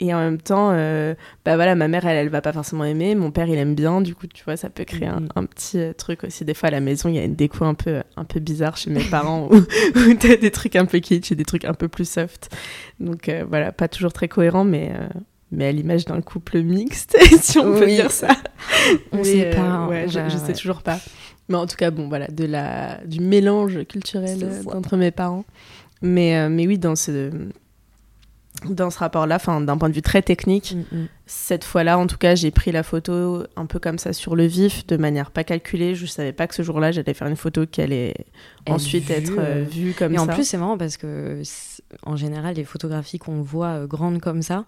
et 0.00 0.14
en 0.14 0.18
même 0.18 0.40
temps, 0.40 0.70
euh, 0.72 1.14
bah 1.44 1.56
voilà, 1.56 1.74
ma 1.74 1.86
mère, 1.86 2.06
elle, 2.06 2.16
elle 2.16 2.30
va 2.30 2.40
pas 2.40 2.54
forcément 2.54 2.84
aimer. 2.84 3.14
Mon 3.14 3.30
père, 3.30 3.48
il 3.48 3.58
aime 3.58 3.74
bien. 3.74 4.00
Du 4.00 4.14
coup, 4.14 4.26
tu 4.26 4.42
vois, 4.44 4.56
ça 4.56 4.70
peut 4.70 4.84
créer 4.84 5.08
un, 5.08 5.20
mm. 5.20 5.46
petit 5.48 5.78
euh, 5.78 5.92
truc 5.92 6.24
aussi. 6.24 6.46
Des 6.46 6.54
fois, 6.54 6.68
à 6.68 6.72
la 6.72 6.80
maison, 6.80 7.10
il 7.10 7.16
y 7.16 7.18
a 7.18 7.24
une 7.24 7.34
déco 7.34 7.66
un 7.66 7.74
peu, 7.74 8.02
un 8.16 8.24
peu 8.24 8.40
bizarre 8.40 8.78
chez 8.78 8.90
mes 8.90 9.04
parents 9.04 9.48
où, 9.50 9.56
où 9.56 10.14
t'as 10.18 10.36
des 10.36 10.50
trucs 10.50 10.74
un 10.76 10.86
peu 10.86 11.00
kitsch 11.00 11.32
et 11.32 11.34
des 11.34 11.44
trucs 11.44 11.66
un 11.66 11.74
peu 11.74 11.86
plus 11.88 12.08
soft. 12.08 12.48
Donc 12.98 13.28
euh, 13.28 13.44
voilà, 13.46 13.72
pas 13.72 13.88
toujours 13.88 14.12
très 14.14 14.26
cohérent, 14.26 14.64
mais, 14.64 14.90
mais 15.52 15.66
à 15.66 15.72
l'image 15.72 16.06
d'un 16.06 16.22
couple 16.22 16.62
mixte, 16.62 17.18
si 17.42 17.58
on 17.58 17.78
peut 17.78 17.86
dire 17.86 18.10
ça. 18.10 18.28
On 19.12 19.22
sait 19.22 19.50
pas. 19.50 19.86
ouais, 19.86 20.08
je, 20.08 20.30
je 20.30 20.38
sais 20.38 20.54
toujours 20.54 20.80
pas. 20.80 20.98
Mais 21.50 21.56
en 21.56 21.66
tout 21.66 21.76
cas, 21.76 21.90
bon, 21.90 22.08
voilà, 22.08 22.28
de 22.28 22.46
la, 22.46 23.04
du 23.04 23.20
mélange 23.20 23.84
culturel 23.84 24.48
entre 24.66 24.96
mes 24.96 25.10
parents. 25.10 25.44
Mais, 26.00 26.48
mais 26.48 26.66
oui, 26.66 26.78
dans 26.78 26.96
ce 26.96 27.30
dans 28.68 28.90
ce 28.90 28.98
rapport-là, 28.98 29.38
d'un 29.38 29.78
point 29.78 29.88
de 29.88 29.94
vue 29.94 30.02
très 30.02 30.22
technique, 30.22 30.74
mm, 30.74 30.96
mm. 30.96 31.08
cette 31.26 31.64
fois-là, 31.64 31.98
en 31.98 32.06
tout 32.06 32.18
cas, 32.18 32.34
j'ai 32.34 32.50
pris 32.50 32.72
la 32.72 32.82
photo 32.82 33.44
un 33.56 33.66
peu 33.66 33.78
comme 33.78 33.98
ça 33.98 34.12
sur 34.12 34.36
le 34.36 34.44
vif, 34.44 34.86
de 34.86 34.96
manière 34.96 35.30
pas 35.30 35.44
calculée. 35.44 35.94
Je 35.94 36.06
savais 36.06 36.32
pas 36.32 36.46
que 36.46 36.54
ce 36.54 36.62
jour-là, 36.62 36.92
j'allais 36.92 37.14
faire 37.14 37.28
une 37.28 37.36
photo 37.36 37.66
qui 37.66 37.80
allait 37.80 38.14
ensuite 38.68 39.10
être 39.10 39.32
euh, 39.38 39.64
vue 39.70 39.94
comme 39.94 40.14
ça. 40.14 40.18
Et 40.18 40.18
en 40.18 40.26
plus, 40.26 40.44
c'est 40.44 40.58
marrant 40.58 40.78
parce 40.78 40.96
que, 40.96 41.42
en 42.04 42.16
général, 42.16 42.56
les 42.56 42.64
photographies 42.64 43.18
qu'on 43.18 43.42
voit 43.42 43.68
euh, 43.68 43.86
grandes 43.86 44.20
comme 44.20 44.42
ça, 44.42 44.64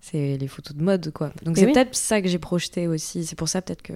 c'est 0.00 0.36
les 0.36 0.48
photos 0.48 0.76
de 0.76 0.82
mode, 0.82 1.12
quoi. 1.12 1.32
Donc 1.44 1.56
c'est 1.56 1.66
peut-être 1.66 1.94
ça 1.94 2.20
que 2.20 2.28
j'ai 2.28 2.38
projeté 2.38 2.86
aussi. 2.86 3.24
C'est 3.24 3.36
pour 3.36 3.48
ça 3.48 3.62
peut-être 3.62 3.80
que 3.80 3.94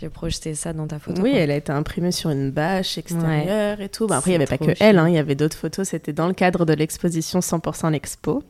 j'ai 0.00 0.08
projeté 0.08 0.54
ça 0.54 0.72
dans 0.72 0.86
ta 0.86 0.98
photo. 0.98 1.20
Oui, 1.20 1.32
elle 1.34 1.50
a 1.50 1.56
été 1.56 1.72
imprimée 1.72 2.12
sur 2.12 2.30
une 2.30 2.50
bâche 2.50 2.96
extérieure 2.96 3.82
et 3.82 3.90
tout. 3.90 4.06
Bah, 4.06 4.16
après, 4.16 4.30
il 4.30 4.32
n'y 4.38 4.42
avait 4.42 4.46
pas 4.46 4.56
que 4.56 4.72
elle, 4.80 4.98
hein, 4.98 5.08
il 5.08 5.14
y 5.14 5.18
avait 5.18 5.34
d'autres 5.34 5.58
photos. 5.58 5.88
C'était 5.88 6.14
dans 6.14 6.26
le 6.26 6.32
cadre 6.32 6.64
de 6.64 6.72
l'exposition 6.72 7.40
100% 7.40 7.90
l'Expo 7.90 8.42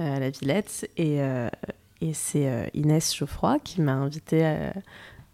euh, 0.00 0.16
à 0.16 0.18
la 0.18 0.30
Villette. 0.30 0.90
Et, 0.96 1.20
euh, 1.20 1.48
et 2.00 2.14
c'est 2.14 2.48
euh, 2.48 2.66
Inès 2.74 3.14
Geoffroy 3.14 3.60
qui 3.60 3.80
m'a 3.80 3.92
invitée 3.92 4.70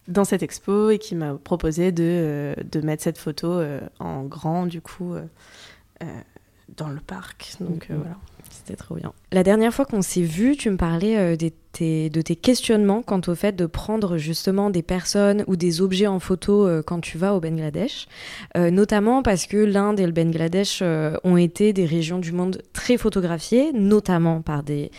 dans 0.07 0.25
cette 0.25 0.43
expo 0.43 0.91
et 0.91 0.99
qui 0.99 1.15
m'a 1.15 1.33
proposé 1.33 1.93
de, 1.93 2.55
de 2.63 2.81
mettre 2.83 3.03
cette 3.03 3.17
photo 3.17 3.63
en 4.01 4.25
grand, 4.25 4.67
du 4.67 4.83
coup, 4.83 5.15
dans 6.77 6.89
le 6.89 7.01
parc. 7.01 7.57
Donc 7.61 7.89
mm-hmm. 7.89 7.97
voilà. 7.97 8.17
C'était 8.51 8.77
trop 8.77 8.95
bien. 8.95 9.13
La 9.33 9.43
dernière 9.43 9.75
fois 9.75 9.85
qu'on 9.85 10.03
s'est 10.03 10.23
vu, 10.23 10.57
tu 10.57 10.71
me 10.71 10.77
parlais 10.77 11.19
euh, 11.19 11.37
de 11.37 11.51
tes 12.23 12.37
questionnements 12.37 13.03
quant 13.03 13.21
au 13.27 13.35
fait 13.35 13.57
de 13.57 13.67
prendre 13.67 14.17
justement 14.17 14.71
des 14.71 14.83
personnes 14.83 15.43
ou 15.49 15.57
des 15.57 15.81
objets 15.81 16.07
en 16.07 16.21
photo 16.21 16.67
euh, 16.67 16.83
quand 16.87 17.01
tu 17.01 17.19
vas 17.19 17.35
au 17.35 17.41
Bangladesh, 17.41 18.07
euh, 18.57 18.71
notamment 18.71 19.23
parce 19.23 19.47
que 19.47 19.57
l'Inde 19.57 19.99
et 19.99 20.07
le 20.07 20.13
Bangladesh 20.13 20.83
ont 21.25 21.37
été 21.37 21.73
des 21.73 21.85
régions 21.85 22.21
du 22.21 22.31
monde 22.31 22.63
très 22.73 22.97
photographiées, 22.97 23.73
notamment 23.73 24.41
par 24.41 24.63
des 24.63 24.91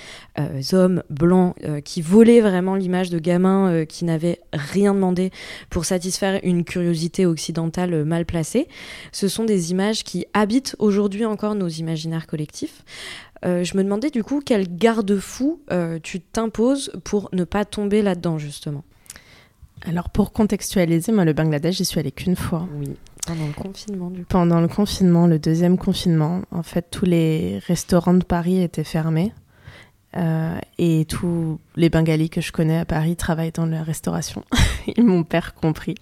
hommes 0.73 1.01
blancs 1.09 1.55
qui 1.85 2.01
volaient 2.01 2.41
vraiment 2.41 2.75
l'image 2.75 3.09
de 3.09 3.19
gamins 3.19 3.85
qui 3.85 4.03
n'avaient 4.05 4.39
rien 4.53 4.93
demandé 4.93 5.31
pour 5.69 5.85
satisfaire 5.85 6.39
une 6.43 6.65
curiosité 6.65 7.25
occidentale 7.25 8.03
mal 8.03 8.25
placée. 8.25 8.67
Ce 9.11 9.27
sont 9.27 9.45
des 9.45 9.71
images 9.71 10.03
qui 10.03 10.25
habitent 10.33 10.75
aujourd'hui 10.79 11.25
encore 11.25 11.55
nos 11.55 11.69
imaginaires 11.69 12.27
collectifs. 12.27 12.83
Euh, 13.43 13.63
je 13.63 13.77
me 13.77 13.83
demandais 13.83 14.09
du 14.09 14.23
coup 14.23 14.41
quel 14.43 14.77
garde-fou 14.77 15.59
euh, 15.71 15.99
tu 16.01 16.21
t'imposes 16.21 16.91
pour 17.03 17.29
ne 17.33 17.43
pas 17.43 17.65
tomber 17.65 18.01
là-dedans 18.01 18.37
justement. 18.37 18.83
Alors 19.85 20.09
pour 20.09 20.31
contextualiser, 20.31 21.11
moi 21.11 21.25
le 21.25 21.33
Bangladesh, 21.33 21.75
j'y 21.75 21.85
suis 21.85 21.99
allée 21.99 22.11
qu'une 22.11 22.35
fois. 22.35 22.67
Oui. 22.79 22.95
Pendant 23.27 23.47
le 23.47 23.53
confinement 23.53 24.09
du 24.09 24.21
coup. 24.21 24.27
Pendant 24.29 24.61
le 24.61 24.67
confinement, 24.67 25.27
le 25.27 25.39
deuxième 25.39 25.77
confinement, 25.77 26.41
en 26.51 26.63
fait 26.63 26.87
tous 26.89 27.05
les 27.05 27.59
restaurants 27.59 28.13
de 28.13 28.23
Paris 28.23 28.61
étaient 28.61 28.83
fermés. 28.83 29.33
Euh, 30.17 30.57
et 30.77 31.05
tous 31.05 31.59
les 31.75 31.89
Bengalis 31.89 32.29
que 32.29 32.39
je 32.39 32.51
connais 32.51 32.77
à 32.77 32.85
Paris 32.85 33.15
travaillent 33.15 33.51
dans 33.51 33.65
la 33.65 33.83
restauration. 33.83 34.43
M'ont 34.97 35.23
père 35.23 35.53
compris. 35.53 35.95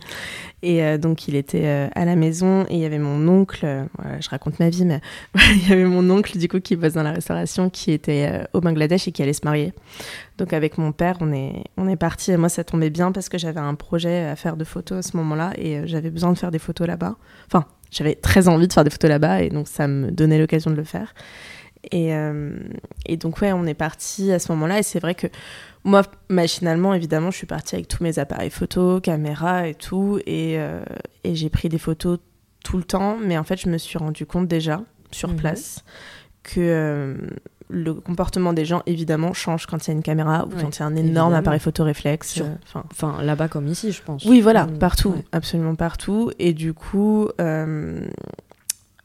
Et 0.61 0.83
euh, 0.83 0.97
donc, 0.97 1.27
il 1.27 1.35
était 1.35 1.65
euh, 1.65 1.87
à 1.95 2.05
la 2.05 2.15
maison 2.15 2.65
et 2.69 2.75
il 2.75 2.79
y 2.79 2.85
avait 2.85 2.99
mon 2.99 3.27
oncle. 3.27 3.87
je 4.19 4.29
raconte 4.29 4.59
ma 4.59 4.69
vie, 4.69 4.85
mais 4.85 5.01
il 5.35 5.69
y 5.69 5.73
avait 5.73 5.85
mon 5.85 6.07
oncle, 6.09 6.37
du 6.37 6.47
coup, 6.47 6.59
qui 6.59 6.75
bosse 6.75 6.93
dans 6.93 7.03
la 7.03 7.11
restauration, 7.11 7.69
qui 7.69 7.91
était 7.91 8.45
au 8.53 8.61
Bangladesh 8.61 9.07
et 9.07 9.11
qui 9.11 9.23
allait 9.23 9.33
se 9.33 9.45
marier. 9.45 9.73
Donc, 10.37 10.53
avec 10.53 10.77
mon 10.77 10.91
père, 10.91 11.17
on 11.21 11.31
est, 11.33 11.63
on 11.77 11.87
est 11.87 11.95
parti. 11.95 12.31
Et 12.31 12.37
moi, 12.37 12.49
ça 12.49 12.63
tombait 12.63 12.91
bien 12.91 13.11
parce 13.11 13.29
que 13.29 13.37
j'avais 13.37 13.59
un 13.59 13.75
projet 13.75 14.25
à 14.25 14.35
faire 14.35 14.57
de 14.57 14.63
photos 14.63 14.99
à 14.99 15.09
ce 15.09 15.17
moment-là 15.17 15.53
et 15.57 15.87
j'avais 15.87 16.11
besoin 16.11 16.31
de 16.33 16.37
faire 16.37 16.51
des 16.51 16.59
photos 16.59 16.87
là-bas. 16.87 17.15
Enfin, 17.47 17.65
j'avais 17.89 18.15
très 18.15 18.47
envie 18.47 18.67
de 18.67 18.73
faire 18.73 18.83
des 18.83 18.89
photos 18.89 19.09
là-bas 19.09 19.41
et 19.41 19.49
donc 19.49 19.67
ça 19.67 19.87
me 19.87 20.11
donnait 20.11 20.39
l'occasion 20.39 20.71
de 20.71 20.75
le 20.75 20.83
faire. 20.83 21.13
Et, 21.91 22.13
et 23.05 23.17
donc, 23.17 23.41
ouais, 23.41 23.51
on 23.51 23.65
est 23.65 23.73
parti 23.73 24.31
à 24.31 24.39
ce 24.39 24.51
moment-là. 24.53 24.79
Et 24.79 24.83
c'est 24.83 24.99
vrai 24.99 25.15
que 25.15 25.27
moi, 25.83 26.01
machinalement, 26.29 26.93
évidemment, 26.93 27.29
je 27.29 27.37
suis 27.37 27.47
partie 27.47 27.75
avec 27.75 27.87
tous 27.87 28.03
mes 28.03 28.19
appareils 28.19 28.49
photo, 28.49 29.01
caméra 29.01 29.67
et 29.67 29.75
tout. 29.75 30.19
Et, 30.25 30.53
et 31.23 31.35
j'ai 31.35 31.49
pris 31.49 31.69
des 31.69 31.77
photos 31.77 32.19
tout 32.63 32.77
le 32.77 32.83
temps. 32.83 33.17
Mais 33.21 33.37
en 33.37 33.43
fait, 33.43 33.59
je 33.59 33.69
me 33.69 33.77
suis 33.77 33.97
rendu 33.97 34.25
compte 34.25 34.47
déjà, 34.47 34.81
sur 35.11 35.29
mhm. 35.29 35.35
place, 35.35 35.83
que 36.41 37.17
le 37.73 37.93
comportement 37.95 38.53
des 38.53 38.65
gens, 38.65 38.83
évidemment, 38.85 39.33
change 39.33 39.65
quand 39.65 39.85
il 39.85 39.89
y 39.89 39.91
a 39.91 39.95
une 39.95 40.03
caméra 40.03 40.45
ou 40.45 40.49
quand 40.49 40.77
il 40.77 40.79
y 40.79 40.83
a 40.83 40.85
un 40.85 40.95
énorme 40.95 41.33
appareil 41.33 41.59
photo 41.59 41.83
réflexe. 41.83 42.39
Euh, 42.41 42.81
enfin, 42.91 43.21
là-bas 43.21 43.47
comme 43.47 43.67
ici, 43.67 43.91
je 43.91 44.01
pense. 44.01 44.25
Oui, 44.25 44.41
voilà, 44.41 44.65
mm, 44.65 44.77
partout, 44.77 45.15
absolument 45.31 45.75
partout. 45.75 46.31
Et 46.39 46.53
du 46.53 46.73
coup, 46.73 47.29
euh, 47.41 48.05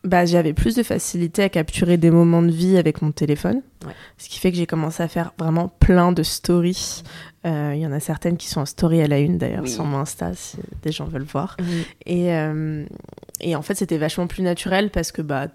bah, 0.08 0.26
j'avais 0.26 0.52
plus 0.52 0.74
de 0.74 0.82
facilité 0.82 1.42
à 1.42 1.48
capturer 1.48 1.96
des 1.96 2.10
moments 2.10 2.42
de 2.42 2.50
vie 2.50 2.76
avec 2.76 3.02
mon 3.02 3.12
téléphone. 3.12 3.62
Ce 4.16 4.28
qui 4.28 4.38
fait 4.38 4.50
que 4.50 4.56
j'ai 4.56 4.66
commencé 4.66 5.02
à 5.02 5.08
faire 5.08 5.32
vraiment 5.38 5.68
plein 5.68 6.12
de 6.12 6.22
stories. 6.22 7.02
Euh, 7.46 7.72
il 7.74 7.80
y 7.80 7.86
en 7.86 7.92
a 7.92 8.00
certaines 8.00 8.36
qui 8.36 8.48
sont 8.48 8.60
en 8.60 8.66
story 8.66 9.00
à 9.00 9.06
la 9.06 9.18
une 9.20 9.38
d'ailleurs 9.38 9.68
sur 9.68 9.84
mon 9.84 9.98
Insta 9.98 10.34
si 10.34 10.56
des 10.82 10.90
gens 10.90 11.06
veulent 11.06 11.22
voir. 11.22 11.56
Et, 12.06 12.30
et 13.40 13.56
en 13.56 13.62
fait, 13.62 13.74
c'était 13.74 13.98
vachement 13.98 14.26
plus 14.26 14.42
naturel 14.42 14.90
parce 14.90 15.12
que 15.12 15.22
bah, 15.22 15.48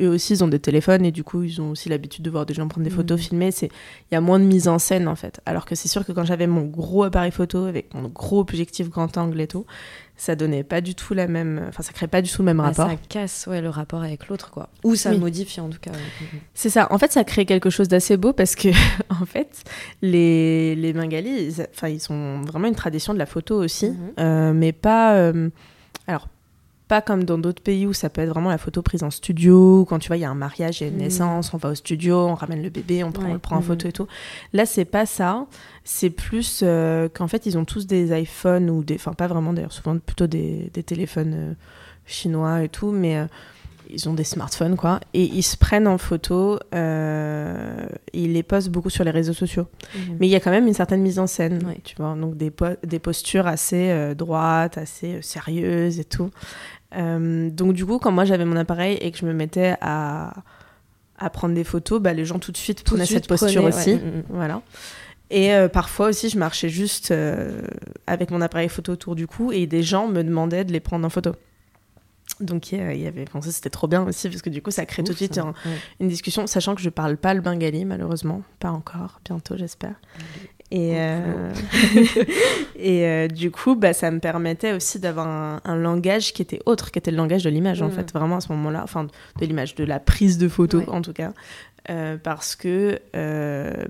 eux 0.00 0.08
aussi 0.08 0.34
ils 0.34 0.44
ont 0.44 0.48
des 0.48 0.58
téléphones 0.58 1.04
et 1.04 1.12
du 1.12 1.22
coup 1.22 1.42
ils 1.42 1.60
ont 1.60 1.70
aussi 1.70 1.88
l'habitude 1.88 2.24
de 2.24 2.30
voir 2.30 2.46
des 2.46 2.54
gens 2.54 2.68
prendre 2.68 2.84
des 2.84 2.90
photos, 2.90 3.18
mmh. 3.18 3.22
filmer. 3.22 3.50
C'est 3.50 3.66
il 4.10 4.14
y 4.14 4.16
a 4.16 4.20
moins 4.20 4.38
de 4.38 4.44
mise 4.44 4.68
en 4.68 4.78
scène 4.78 5.08
en 5.08 5.16
fait. 5.16 5.40
Alors 5.46 5.64
que 5.64 5.74
c'est 5.74 5.88
sûr 5.88 6.04
que 6.04 6.12
quand 6.12 6.24
j'avais 6.24 6.46
mon 6.46 6.64
gros 6.64 7.04
appareil 7.04 7.30
photo 7.30 7.64
avec 7.64 7.92
mon 7.94 8.08
gros 8.08 8.40
objectif 8.40 8.88
grand 8.88 9.16
angle 9.16 9.40
et 9.40 9.46
tout, 9.46 9.66
ça 10.18 10.34
donnait 10.34 10.64
pas 10.64 10.80
du 10.80 10.94
tout 10.96 11.14
la 11.14 11.28
même, 11.28 11.64
enfin 11.68 11.82
ça 11.82 11.92
crée 11.92 12.08
pas 12.08 12.20
du 12.20 12.30
tout 12.30 12.42
le 12.42 12.46
même 12.46 12.58
bah, 12.58 12.64
rapport. 12.64 12.90
Ça 12.90 12.96
casse 13.08 13.46
ouais 13.46 13.62
le 13.62 13.70
rapport 13.70 14.02
avec 14.02 14.28
l'autre 14.28 14.50
quoi. 14.50 14.68
Ou 14.84 14.96
ça 14.96 15.16
modifie 15.16 15.60
en 15.60 15.70
tout 15.70 15.78
cas. 15.78 15.92
C'est 16.54 16.70
ça. 16.70 16.88
En 16.90 16.98
fait 16.98 17.12
ça 17.12 17.24
crée 17.24 17.46
quelque 17.46 17.70
chose 17.70 17.88
d'assez 17.88 18.16
beau 18.16 18.32
parce 18.32 18.56
que 18.56 18.68
en 19.08 19.24
fait 19.24 19.62
les 20.02 20.74
les 20.74 20.92
Bengalis, 20.92 21.62
enfin 21.72 21.88
ils, 21.88 22.00
sont 22.00 22.42
vraiment 22.42 22.66
une 22.66 22.74
tradition 22.74 23.14
de 23.14 23.18
la 23.18 23.26
photo 23.26 23.62
aussi, 23.62 23.90
mmh. 23.90 23.96
euh, 24.18 24.52
mais 24.52 24.72
pas 24.72 25.14
euh, 25.14 25.50
alors 26.08 26.28
pas 26.88 27.02
comme 27.02 27.24
dans 27.24 27.38
d'autres 27.38 27.62
pays 27.62 27.86
où 27.86 27.92
ça 27.92 28.08
peut 28.08 28.22
être 28.22 28.30
vraiment 28.30 28.48
la 28.48 28.58
photo 28.58 28.80
prise 28.80 29.02
en 29.02 29.10
studio, 29.10 29.84
quand 29.88 29.98
tu 29.98 30.08
vois, 30.08 30.16
il 30.16 30.20
y 30.20 30.24
a 30.24 30.30
un 30.30 30.34
mariage, 30.34 30.80
il 30.80 30.84
y 30.84 30.86
a 30.86 30.90
une 30.90 30.96
mm. 30.96 31.02
naissance, 31.02 31.52
on 31.52 31.58
va 31.58 31.68
au 31.68 31.74
studio, 31.74 32.16
on 32.26 32.34
ramène 32.34 32.62
le 32.62 32.70
bébé, 32.70 33.04
on, 33.04 33.12
prend, 33.12 33.30
le 33.30 33.38
prend 33.38 33.56
en 33.56 33.62
photo 33.62 33.86
mm. 33.86 33.90
et 33.90 33.92
tout. 33.92 34.06
Là, 34.54 34.66
c'est 34.66 34.86
pas 34.86 35.04
ça. 35.04 35.46
C'est 35.84 36.10
plus 36.10 36.62
euh, 36.62 37.08
qu'en 37.08 37.28
fait, 37.28 37.46
ils 37.46 37.58
ont 37.58 37.64
tous 37.64 37.86
des 37.86 38.18
iPhones 38.18 38.70
ou 38.70 38.82
des. 38.82 38.94
Enfin, 38.94 39.12
pas 39.12 39.26
vraiment 39.26 39.52
d'ailleurs, 39.52 39.72
souvent 39.72 39.96
plutôt 39.98 40.26
des, 40.26 40.70
des 40.72 40.82
téléphones 40.82 41.34
euh, 41.34 41.54
chinois 42.06 42.64
et 42.64 42.68
tout, 42.68 42.90
mais. 42.90 43.18
Euh, 43.18 43.26
ils 43.90 44.06
ont 44.06 44.12
des 44.12 44.22
smartphones, 44.22 44.76
quoi, 44.76 45.00
et 45.14 45.22
ils 45.22 45.42
se 45.42 45.56
prennent 45.56 45.88
en 45.88 45.96
photo, 45.96 46.58
euh, 46.74 47.86
ils 48.12 48.34
les 48.34 48.42
postent 48.42 48.68
beaucoup 48.68 48.90
sur 48.90 49.02
les 49.02 49.10
réseaux 49.10 49.32
sociaux. 49.32 49.66
Mm. 49.94 49.98
Mais 50.20 50.26
il 50.26 50.30
y 50.30 50.34
a 50.34 50.40
quand 50.40 50.50
même 50.50 50.66
une 50.66 50.74
certaine 50.74 51.00
mise 51.00 51.18
en 51.18 51.26
scène, 51.26 51.74
tu 51.84 51.96
vois, 51.96 52.14
donc 52.14 52.36
des, 52.36 52.52
des 52.84 52.98
postures 52.98 53.46
assez 53.46 54.14
droites, 54.14 54.76
assez 54.76 55.22
sérieuses 55.22 56.00
et 56.00 56.04
tout. 56.04 56.28
Euh, 56.96 57.50
donc 57.50 57.74
du 57.74 57.84
coup, 57.84 57.98
quand 57.98 58.12
moi 58.12 58.24
j'avais 58.24 58.44
mon 58.44 58.56
appareil 58.56 58.96
et 59.00 59.10
que 59.10 59.18
je 59.18 59.26
me 59.26 59.32
mettais 59.32 59.76
à, 59.80 60.32
à 61.18 61.30
prendre 61.30 61.54
des 61.54 61.64
photos, 61.64 62.00
bah, 62.00 62.12
les 62.12 62.24
gens 62.24 62.38
tout 62.38 62.52
de 62.52 62.56
suite 62.56 62.82
prenaient 62.84 63.06
cette 63.06 63.28
posture 63.28 63.64
aussi. 63.64 63.94
Mm, 63.94 63.98
mm. 63.98 64.22
Voilà. 64.30 64.62
Et 65.30 65.52
euh, 65.52 65.68
parfois 65.68 66.08
aussi, 66.08 66.30
je 66.30 66.38
marchais 66.38 66.70
juste 66.70 67.10
euh, 67.10 67.60
avec 68.06 68.30
mon 68.30 68.40
appareil 68.40 68.68
photo 68.68 68.92
autour 68.92 69.14
du 69.14 69.26
cou 69.26 69.52
et 69.52 69.66
des 69.66 69.82
gens 69.82 70.08
me 70.08 70.22
demandaient 70.22 70.64
de 70.64 70.72
les 70.72 70.80
prendre 70.80 71.06
en 71.06 71.10
photo. 71.10 71.34
Donc 72.40 72.72
il 72.72 72.78
y 72.78 73.06
avait, 73.06 73.24
c'était 73.50 73.70
trop 73.70 73.88
bien 73.88 74.02
aussi 74.04 74.28
parce 74.28 74.42
que 74.42 74.50
du 74.50 74.62
coup 74.62 74.70
ça 74.70 74.86
crée 74.86 75.02
tout 75.02 75.12
de 75.12 75.16
suite 75.16 75.40
une 75.98 76.08
discussion, 76.08 76.46
sachant 76.46 76.74
que 76.74 76.82
je 76.82 76.90
parle 76.90 77.16
pas 77.16 77.34
le 77.34 77.40
bengali 77.40 77.84
malheureusement, 77.84 78.42
pas 78.60 78.70
encore, 78.70 79.20
bientôt 79.24 79.56
j'espère. 79.56 79.94
Et, 80.70 80.94
euh, 80.96 81.52
et 82.76 83.06
euh, 83.06 83.28
du 83.28 83.50
coup, 83.50 83.74
bah, 83.74 83.94
ça 83.94 84.10
me 84.10 84.18
permettait 84.18 84.72
aussi 84.72 84.98
d'avoir 84.98 85.60
un, 85.64 85.76
langage 85.76 86.32
qui 86.32 86.42
était 86.42 86.60
autre, 86.66 86.90
qui 86.90 86.98
était 86.98 87.10
le 87.10 87.16
langage 87.16 87.44
de 87.44 87.50
l'image, 87.50 87.80
en 87.80 87.88
mm. 87.88 87.92
fait, 87.92 88.12
vraiment 88.12 88.36
à 88.36 88.40
ce 88.40 88.52
moment-là, 88.52 88.82
enfin, 88.82 89.06
de 89.40 89.46
l'image, 89.46 89.74
de 89.74 89.84
la 89.84 89.98
prise 89.98 90.36
de 90.36 90.48
photo, 90.48 90.82
en 90.88 91.00
tout 91.00 91.14
cas. 91.14 91.32
Euh, 91.90 92.18
parce 92.22 92.54
que, 92.54 93.00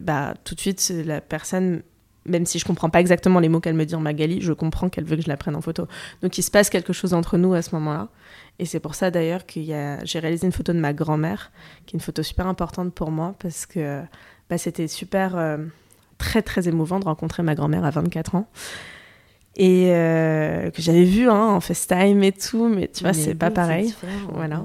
bah, 0.00 0.35
tout 0.44 0.54
de 0.54 0.61
suite, 0.61 0.92
la 1.04 1.20
personne, 1.20 1.82
même 2.26 2.47
si 2.47 2.61
je 2.61 2.64
comprends 2.64 2.90
pas 2.90 3.00
exactement 3.00 3.40
les 3.40 3.49
mots 3.49 3.61
qu'elle 3.61 3.75
me 3.75 3.85
dit 3.85 3.97
en 3.97 4.00
Magali, 4.00 4.40
je 4.40 4.52
comprends 4.52 4.88
qu'elle 4.88 5.04
veut 5.04 5.16
que 5.16 5.23
je 5.23 5.28
la 5.28 5.37
prenne 5.37 5.56
en 5.56 5.61
photo. 5.61 5.88
Donc, 6.23 6.38
il 6.38 6.42
se 6.42 6.50
passe 6.50 6.70
quelque 6.70 6.92
chose 6.92 7.12
entre 7.12 7.38
nous 7.38 7.54
à 7.54 7.62
ce 7.62 7.75
moment-là. 7.75 8.08
Et 8.61 8.66
c'est 8.66 8.80
pour 8.80 8.94
ça, 8.94 9.11
d'ailleurs, 9.11 9.47
que 9.47 9.61
j'ai 10.04 10.18
réalisé 10.20 10.47
une 10.47 10.52
photo 10.52 10.73
de 10.73 10.78
ma 10.78 10.92
grand-mère, 10.92 11.50
qui 11.87 11.97
est 11.97 11.99
une 11.99 12.02
photo 12.02 12.23
super 12.23 12.47
importante 12.47 12.94
pour 12.94 13.11
moi, 13.11 13.35
parce 13.40 13.66
que 13.66 14.02
bah, 14.49 14.58
c'était 14.58 14.87
super 14.87 15.58
très 16.19 16.43
très 16.43 16.69
émouvant 16.69 17.01
de 17.01 17.05
rencontrer 17.05 17.43
ma 17.43 17.55
grand-mère 17.55 17.85
à 17.85 17.91
24 17.91 18.35
ans. 18.35 18.49
Et 19.59 19.87
euh, 19.89 20.71
que 20.71 20.81
j'avais 20.81 21.05
vu 21.05 21.29
hein, 21.29 21.47
en 21.47 21.61
FaceTime 21.61 22.23
et 22.23 22.33
tout, 22.33 22.69
mais 22.69 22.89
tu 22.89 23.03
vois, 23.03 23.13
c'est 23.13 23.35
pas 23.35 23.51
pareil. 23.51 23.93
Voilà. 24.33 24.65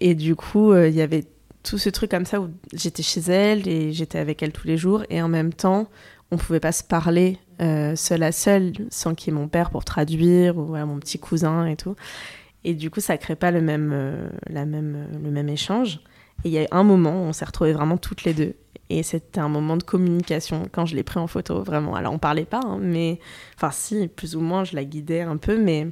Et 0.00 0.14
du 0.14 0.34
coup, 0.34 0.72
euh, 0.72 0.88
il 0.88 0.94
y 0.94 1.02
avait 1.02 1.24
tout 1.62 1.76
ce 1.76 1.90
truc 1.90 2.10
comme 2.10 2.24
ça 2.24 2.40
où 2.40 2.48
j'étais 2.72 3.02
chez 3.02 3.20
elle 3.20 3.68
et 3.68 3.92
j'étais 3.92 4.18
avec 4.18 4.42
elle 4.42 4.52
tous 4.52 4.66
les 4.66 4.78
jours. 4.78 5.04
Et 5.10 5.20
en 5.20 5.28
même 5.28 5.52
temps, 5.52 5.88
on 6.30 6.38
pouvait 6.38 6.60
pas 6.60 6.72
se 6.72 6.82
parler 6.82 7.38
euh, 7.60 7.94
seul 7.96 8.22
à 8.22 8.32
seul 8.32 8.72
sans 8.90 9.14
qu'il 9.14 9.32
y 9.32 9.36
ait 9.36 9.38
mon 9.38 9.48
père 9.48 9.68
pour 9.68 9.84
traduire 9.84 10.56
ou 10.56 10.74
mon 10.74 10.98
petit 10.98 11.18
cousin 11.18 11.66
et 11.66 11.76
tout. 11.76 11.94
Et 12.64 12.72
du 12.72 12.90
coup, 12.90 13.00
ça 13.00 13.18
crée 13.18 13.36
pas 13.36 13.50
le 13.50 13.60
même, 13.60 14.30
la 14.48 14.64
même, 14.64 15.06
le 15.22 15.30
même 15.30 15.50
échange. 15.50 16.00
Et 16.44 16.48
il 16.48 16.52
y 16.52 16.58
a 16.58 16.66
un 16.70 16.82
moment 16.82 17.12
où 17.12 17.26
on 17.26 17.34
s'est 17.34 17.44
retrouvés 17.44 17.74
vraiment 17.74 17.98
toutes 17.98 18.24
les 18.24 18.32
deux. 18.32 18.54
Et 18.90 19.02
c'était 19.02 19.40
un 19.40 19.48
moment 19.48 19.76
de 19.76 19.82
communication 19.82 20.68
quand 20.70 20.86
je 20.86 20.94
l'ai 20.94 21.02
pris 21.02 21.18
en 21.18 21.26
photo, 21.26 21.62
vraiment. 21.62 21.94
Alors, 21.94 22.12
on 22.12 22.18
parlait 22.18 22.44
pas, 22.44 22.60
hein, 22.64 22.78
mais. 22.80 23.18
Enfin, 23.56 23.70
si, 23.70 24.08
plus 24.08 24.36
ou 24.36 24.40
moins, 24.40 24.64
je 24.64 24.76
la 24.76 24.84
guidais 24.84 25.22
un 25.22 25.36
peu, 25.36 25.56
mais. 25.58 25.88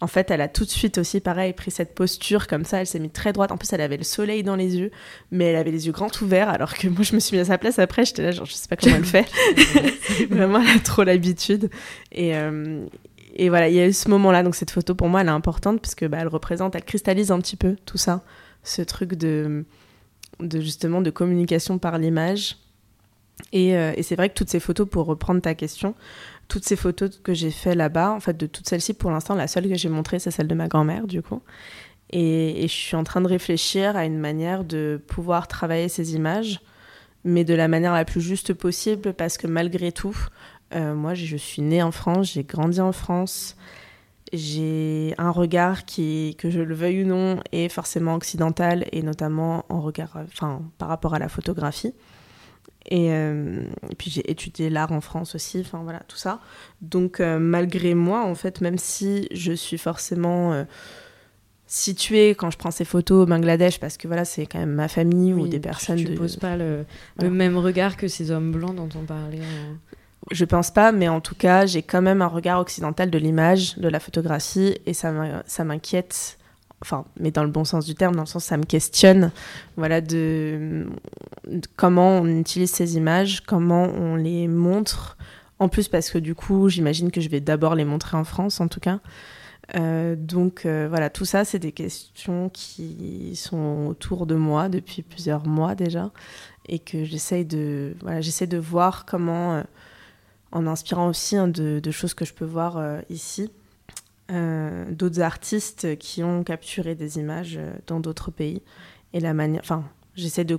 En 0.00 0.08
fait, 0.08 0.32
elle 0.32 0.40
a 0.40 0.48
tout 0.48 0.64
de 0.64 0.70
suite 0.70 0.98
aussi, 0.98 1.20
pareil, 1.20 1.52
pris 1.52 1.70
cette 1.70 1.94
posture 1.94 2.48
comme 2.48 2.64
ça. 2.64 2.80
Elle 2.80 2.88
s'est 2.88 2.98
mise 2.98 3.12
très 3.12 3.32
droite. 3.32 3.52
En 3.52 3.56
plus, 3.56 3.72
elle 3.72 3.80
avait 3.80 3.96
le 3.96 4.02
soleil 4.02 4.42
dans 4.42 4.56
les 4.56 4.76
yeux, 4.76 4.90
mais 5.30 5.44
elle 5.44 5.56
avait 5.56 5.70
les 5.70 5.86
yeux 5.86 5.92
grands 5.92 6.10
ouverts. 6.20 6.48
Alors 6.48 6.74
que 6.74 6.88
moi, 6.88 7.04
je 7.04 7.14
me 7.14 7.20
suis 7.20 7.36
mise 7.36 7.48
à 7.48 7.52
sa 7.52 7.58
place 7.58 7.78
après. 7.78 8.04
J'étais 8.04 8.22
là, 8.22 8.32
genre, 8.32 8.44
je 8.44 8.52
sais 8.52 8.66
pas 8.66 8.74
comment 8.74 8.96
elle 8.96 9.04
fait. 9.04 9.26
Vraiment, 10.30 10.60
elle 10.60 10.76
a 10.76 10.80
trop 10.80 11.04
l'habitude. 11.04 11.70
Et, 12.10 12.34
euh, 12.34 12.84
et 13.36 13.48
voilà, 13.48 13.68
il 13.68 13.76
y 13.76 13.80
a 13.80 13.86
eu 13.86 13.92
ce 13.92 14.08
moment-là. 14.08 14.42
Donc, 14.42 14.56
cette 14.56 14.72
photo, 14.72 14.96
pour 14.96 15.08
moi, 15.08 15.20
elle 15.20 15.28
est 15.28 15.30
importante 15.30 15.80
parce 15.80 15.94
que 15.94 16.06
bah, 16.06 16.18
elle 16.20 16.28
représente, 16.28 16.74
elle 16.74 16.84
cristallise 16.84 17.30
un 17.30 17.38
petit 17.38 17.56
peu 17.56 17.76
tout 17.86 17.98
ça. 17.98 18.24
Ce 18.64 18.82
truc 18.82 19.14
de 19.14 19.64
de 20.42 20.60
justement 20.60 21.00
de 21.00 21.10
communication 21.10 21.78
par 21.78 21.98
l'image. 21.98 22.56
Euh, 23.54 23.92
et, 23.96 24.02
c'est 24.02 24.16
vrai 24.16 24.28
que 24.28 24.34
toutes 24.34 24.50
ces 24.50 24.60
photos, 24.60 24.88
pour 24.88 25.06
reprendre 25.06 25.40
ta 25.40 25.54
question, 25.54 25.94
toutes 26.48 26.64
ces 26.64 26.76
photos 26.76 27.20
que 27.22 27.34
j'ai 27.34 27.50
fait 27.50 27.74
là-bas, 27.74 28.12
en 28.12 28.20
fait, 28.20 28.36
de 28.36 28.46
toutes 28.46 28.68
celles-ci, 28.68 28.94
pour 28.94 29.10
l'instant, 29.10 29.34
la 29.34 29.48
seule 29.48 29.68
que 29.68 29.74
j'ai 29.74 29.88
montrée, 29.88 30.18
c'est 30.18 30.30
celle 30.30 30.48
de 30.48 30.54
ma 30.54 30.68
grand-mère, 30.68 31.06
du 31.06 31.22
coup. 31.22 31.42
Et, 32.10 32.62
je 32.62 32.72
suis 32.72 32.96
en 32.96 33.04
train 33.04 33.20
de 33.20 33.28
réfléchir 33.28 33.96
à 33.96 34.04
une 34.04 34.18
manière 34.18 34.64
de 34.64 35.00
pouvoir 35.06 35.48
travailler 35.48 35.88
ces 35.88 36.14
images, 36.14 36.60
mais 37.24 37.44
de 37.44 37.54
la 37.54 37.68
manière 37.68 37.92
la 37.92 38.04
plus 38.04 38.20
juste 38.20 38.54
possible, 38.54 39.12
parce 39.14 39.38
que 39.38 39.46
malgré 39.46 39.92
tout, 39.92 40.16
euh, 40.74 40.94
moi, 40.94 41.14
je 41.14 41.36
suis 41.36 41.62
née 41.62 41.82
en 41.82 41.92
France, 41.92 42.32
j'ai 42.32 42.44
grandi 42.44 42.80
en 42.80 42.92
France 42.92 43.56
j'ai 44.32 45.14
un 45.18 45.30
regard 45.30 45.84
qui, 45.84 46.34
que 46.38 46.50
je 46.50 46.60
le 46.60 46.74
veuille 46.74 47.04
ou 47.04 47.06
non, 47.06 47.40
est 47.52 47.68
forcément 47.68 48.14
occidental 48.14 48.86
et 48.92 49.02
notamment 49.02 49.64
en 49.68 49.80
regard, 49.80 50.10
enfin, 50.16 50.62
par 50.78 50.88
rapport 50.88 51.14
à 51.14 51.18
la 51.18 51.28
photographie. 51.28 51.92
Et, 52.86 53.12
euh, 53.12 53.62
puis 53.98 54.10
j'ai 54.10 54.28
étudié 54.30 54.70
l'art 54.70 54.92
en 54.92 55.00
France 55.00 55.34
aussi, 55.34 55.60
enfin 55.60 55.80
voilà, 55.82 56.00
tout 56.08 56.16
ça. 56.16 56.40
Donc 56.80 57.20
euh, 57.20 57.38
malgré 57.38 57.94
moi, 57.94 58.24
en 58.24 58.34
fait, 58.34 58.60
même 58.60 58.78
si 58.78 59.28
je 59.32 59.52
suis 59.52 59.78
forcément 59.78 60.52
euh, 60.52 60.64
située 61.66 62.30
quand 62.30 62.50
je 62.50 62.58
prends 62.58 62.70
ces 62.70 62.84
photos 62.84 63.24
au 63.24 63.26
Bangladesh, 63.26 63.78
parce 63.78 63.96
que 63.96 64.08
voilà, 64.08 64.24
c'est 64.24 64.46
quand 64.46 64.58
même 64.58 64.72
ma 64.72 64.88
famille 64.88 65.32
ou 65.32 65.46
des 65.46 65.60
personnes... 65.60 65.96
Tu 65.96 66.08
ne 66.08 66.16
poses 66.16 66.36
pas 66.36 66.56
le, 66.56 66.84
le, 67.20 67.30
même 67.30 67.56
regard 67.56 67.96
que 67.96 68.08
ces 68.08 68.30
hommes 68.30 68.50
blancs 68.50 68.74
dont 68.74 68.88
on 68.96 69.04
parlait. 69.04 69.40
Je 70.30 70.44
pense 70.44 70.70
pas, 70.70 70.92
mais 70.92 71.08
en 71.08 71.20
tout 71.20 71.34
cas, 71.34 71.66
j'ai 71.66 71.82
quand 71.82 72.02
même 72.02 72.22
un 72.22 72.28
regard 72.28 72.60
occidental 72.60 73.10
de 73.10 73.18
l'image, 73.18 73.76
de 73.78 73.88
la 73.88 74.00
photographie, 74.00 74.78
et 74.86 74.94
ça 74.94 75.12
m'inquiète, 75.64 76.38
enfin, 76.80 77.04
mais 77.18 77.30
dans 77.30 77.44
le 77.44 77.50
bon 77.50 77.64
sens 77.64 77.84
du 77.84 77.94
terme, 77.94 78.14
dans 78.14 78.22
le 78.22 78.26
sens 78.26 78.44
ça 78.44 78.56
me 78.56 78.64
questionne, 78.64 79.32
voilà, 79.76 80.00
de, 80.00 80.86
comment 81.76 82.18
on 82.18 82.26
utilise 82.26 82.70
ces 82.70 82.96
images, 82.96 83.40
comment 83.40 83.84
on 83.84 84.14
les 84.14 84.48
montre. 84.48 85.16
En 85.58 85.68
plus, 85.68 85.88
parce 85.88 86.10
que 86.10 86.18
du 86.18 86.34
coup, 86.34 86.68
j'imagine 86.68 87.10
que 87.10 87.20
je 87.20 87.28
vais 87.28 87.40
d'abord 87.40 87.74
les 87.74 87.84
montrer 87.84 88.16
en 88.16 88.24
France, 88.24 88.60
en 88.60 88.68
tout 88.68 88.80
cas. 88.80 89.00
Euh, 89.76 90.16
donc 90.16 90.66
euh, 90.66 90.86
voilà, 90.88 91.08
tout 91.08 91.24
ça, 91.24 91.44
c'est 91.44 91.58
des 91.58 91.72
questions 91.72 92.48
qui 92.48 93.34
sont 93.36 93.86
autour 93.88 94.26
de 94.26 94.34
moi 94.34 94.68
depuis 94.68 95.02
plusieurs 95.02 95.46
mois 95.46 95.74
déjà, 95.74 96.10
et 96.68 96.78
que 96.78 97.04
j'essaye 97.04 97.44
de, 97.44 97.94
voilà, 98.02 98.20
j'essaie 98.20 98.46
de 98.46 98.58
voir 98.58 99.06
comment 99.06 99.54
euh, 99.54 99.62
en 100.52 100.66
inspirant 100.66 101.08
aussi 101.08 101.36
hein, 101.36 101.48
de, 101.48 101.90
choses 101.90 102.14
que 102.14 102.24
je 102.24 102.34
peux 102.34 102.44
voir 102.44 102.76
euh, 102.76 103.00
ici, 103.10 103.50
euh, 104.30 104.90
d'autres 104.90 105.20
artistes 105.20 105.98
qui 105.98 106.22
ont 106.22 106.44
capturé 106.44 106.94
des 106.94 107.18
images 107.18 107.56
euh, 107.58 107.72
dans 107.86 108.00
d'autres 108.00 108.30
pays. 108.30 108.62
Et 109.12 109.20
la 109.20 109.34
manière, 109.34 109.60
enfin, 109.62 109.84
j'essaie 110.14 110.44
de 110.44 110.58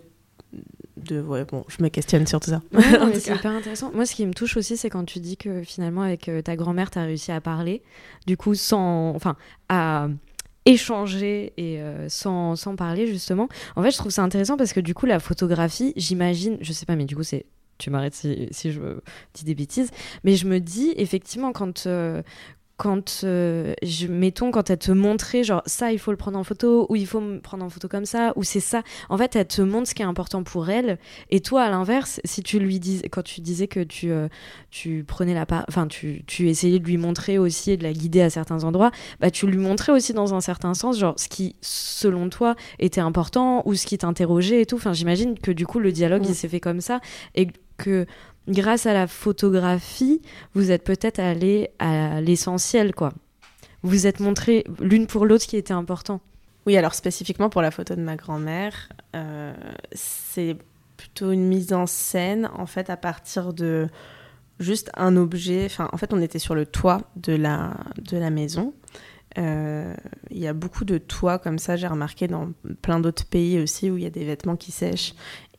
de 0.97 1.19
ouais, 1.19 1.45
bon, 1.45 1.65
je 1.67 1.81
me 1.81 1.89
questionne 1.89 2.27
sur 2.27 2.39
tout 2.39 2.51
ça. 2.51 2.61
c'est 3.13 3.35
hyper 3.35 3.51
intéressant. 3.51 3.91
Moi, 3.91 4.05
ce 4.05 4.13
qui 4.13 4.23
me 4.27 4.33
touche 4.33 4.55
aussi, 4.55 4.77
c'est 4.77 4.91
quand 4.91 5.03
tu 5.03 5.19
dis 5.19 5.35
que 5.35 5.63
finalement, 5.63 6.03
avec 6.03 6.29
ta 6.43 6.55
grand-mère, 6.55 6.91
tu 6.91 6.99
as 6.99 7.03
réussi 7.03 7.31
à 7.31 7.41
parler, 7.41 7.81
du 8.27 8.37
coup, 8.37 8.53
sans. 8.53 9.15
Enfin, 9.15 9.35
à 9.69 10.09
échanger 10.65 11.53
et 11.57 11.81
euh, 11.81 12.07
sans, 12.09 12.55
sans, 12.55 12.75
parler, 12.75 13.07
justement. 13.07 13.49
En 13.75 13.83
fait, 13.83 13.91
je 13.91 13.97
trouve 13.97 14.11
ça 14.11 14.23
intéressant 14.23 14.57
parce 14.57 14.73
que 14.73 14.79
du 14.79 14.93
coup, 14.93 15.05
la 15.05 15.19
photographie, 15.19 15.93
j'imagine, 15.95 16.57
je 16.61 16.71
sais 16.73 16.85
pas, 16.85 16.95
mais 16.95 17.05
du 17.05 17.15
coup, 17.15 17.23
c'est. 17.23 17.45
Tu 17.77 17.89
m'arrêtes 17.89 18.13
si, 18.13 18.47
si, 18.51 18.71
je 18.71 18.79
dis 19.33 19.43
des 19.43 19.55
bêtises. 19.55 19.91
Mais 20.23 20.35
je 20.35 20.47
me 20.47 20.59
dis, 20.59 20.93
effectivement, 20.95 21.51
quand, 21.51 21.85
euh, 21.87 22.21
quand, 22.77 23.21
euh, 23.23 23.73
je, 23.83 24.07
mettons, 24.07 24.51
quand 24.51 24.69
elle 24.69 24.79
te 24.79 24.91
montrait, 24.91 25.43
genre, 25.43 25.61
ça, 25.65 25.91
il 25.91 25.99
faut 25.99 26.11
le 26.11 26.17
prendre 26.17 26.39
en 26.39 26.43
photo, 26.43 26.87
ou 26.89 26.95
il 26.95 27.05
faut 27.05 27.21
me 27.21 27.39
prendre 27.39 27.63
en 27.63 27.69
photo 27.69 27.87
comme 27.87 28.05
ça, 28.05 28.33
ou 28.35 28.43
c'est 28.43 28.59
ça. 28.59 28.81
En 29.09 29.17
fait, 29.17 29.35
elle 29.35 29.47
te 29.47 29.61
montre 29.61 29.87
ce 29.87 29.95
qui 29.95 30.01
est 30.01 30.05
important 30.05 30.43
pour 30.43 30.69
elle. 30.69 30.97
Et 31.29 31.39
toi, 31.39 31.63
à 31.63 31.69
l'inverse, 31.69 32.19
si 32.25 32.41
tu 32.41 32.59
lui 32.59 32.79
dis, 32.79 33.01
quand 33.11 33.21
tu 33.21 33.41
disais 33.41 33.67
que 33.67 33.79
tu, 33.81 34.11
euh, 34.11 34.27
tu 34.71 35.03
prenais 35.07 35.33
la 35.33 35.45
part, 35.45 35.65
enfin, 35.67 35.87
tu, 35.87 36.23
tu 36.25 36.49
essayais 36.49 36.79
de 36.79 36.85
lui 36.85 36.97
montrer 36.97 37.37
aussi 37.37 37.71
et 37.71 37.77
de 37.77 37.83
la 37.83 37.93
guider 37.93 38.21
à 38.21 38.29
certains 38.29 38.63
endroits, 38.63 38.91
bah, 39.19 39.29
tu 39.29 39.45
lui 39.45 39.57
montrais 39.57 39.91
aussi 39.91 40.13
dans 40.13 40.33
un 40.33 40.41
certain 40.41 40.73
sens, 40.73 40.97
genre, 40.97 41.13
ce 41.17 41.29
qui, 41.29 41.55
selon 41.61 42.29
toi, 42.29 42.55
était 42.79 43.01
important, 43.01 43.61
ou 43.65 43.75
ce 43.75 43.85
qui 43.85 43.97
t'interrogeait 43.99 44.61
et 44.61 44.65
tout. 44.65 44.77
Enfin, 44.77 44.93
j'imagine 44.93 45.37
que 45.37 45.51
du 45.51 45.67
coup, 45.67 45.79
le 45.79 45.91
dialogue, 45.91 46.25
il 46.27 46.35
s'est 46.35 46.49
fait 46.49 46.59
comme 46.59 46.81
ça. 46.81 47.01
Et 47.35 47.47
que 47.77 48.05
grâce 48.47 48.85
à 48.85 48.93
la 48.93 49.07
photographie, 49.07 50.21
vous 50.53 50.71
êtes 50.71 50.83
peut-être 50.83 51.19
allé 51.19 51.69
à 51.79 52.21
l'essentiel, 52.21 52.93
quoi. 52.93 53.13
Vous 53.81 54.07
êtes 54.07 54.19
montré 54.19 54.65
l'une 54.79 55.07
pour 55.07 55.25
l'autre 55.25 55.45
qui 55.45 55.57
était 55.57 55.73
important. 55.73 56.21
Oui, 56.65 56.77
alors 56.77 56.93
spécifiquement 56.93 57.49
pour 57.49 57.61
la 57.61 57.71
photo 57.71 57.95
de 57.95 58.01
ma 58.01 58.15
grand-mère, 58.15 58.89
euh, 59.15 59.53
c'est 59.91 60.57
plutôt 60.95 61.31
une 61.31 61.45
mise 61.47 61.73
en 61.73 61.85
scène, 61.85 62.49
en 62.57 62.65
fait, 62.65 62.89
à 62.89 62.95
partir 62.95 63.53
de 63.53 63.89
juste 64.59 64.89
un 64.95 65.17
objet. 65.17 65.65
Enfin, 65.65 65.89
en 65.91 65.97
fait, 65.97 66.13
on 66.13 66.21
était 66.21 66.39
sur 66.39 66.55
le 66.55 66.65
toit 66.65 67.01
de 67.17 67.33
la, 67.33 67.75
de 67.97 68.17
la 68.17 68.29
maison. 68.29 68.73
Euh, 69.37 69.93
il 70.29 70.37
y 70.37 70.47
a 70.47 70.53
beaucoup 70.53 70.85
de 70.85 70.97
toits 70.97 71.39
comme 71.39 71.57
ça, 71.57 71.75
j'ai 71.75 71.87
remarqué 71.87 72.27
dans 72.27 72.51
plein 72.81 72.99
d'autres 72.99 73.25
pays 73.25 73.59
aussi 73.59 73.89
où 73.89 73.97
il 73.97 74.03
y 74.03 74.07
a 74.07 74.11
des 74.11 74.25
vêtements 74.25 74.55
qui 74.55 74.71
sèchent 74.71 75.15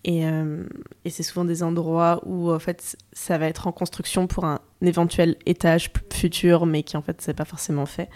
euh, 0.06 0.64
et, 1.04 1.11
c'est 1.11 1.23
souvent 1.23 1.44
des 1.44 1.62
endroits 1.62 2.20
où 2.26 2.50
en 2.52 2.58
fait 2.58 2.96
ça 3.12 3.38
va 3.38 3.46
être 3.46 3.66
en 3.66 3.73
construction 3.73 4.26
pour 4.26 4.44
un 4.44 4.61
éventuel 4.82 5.37
étage 5.46 5.90
futur, 6.12 6.66
mais 6.66 6.82
qui 6.82 6.96
en 6.96 7.02
fait 7.02 7.20
c'est 7.20 7.34
pas 7.34 7.44
forcément 7.44 7.87
fait. 7.87 8.11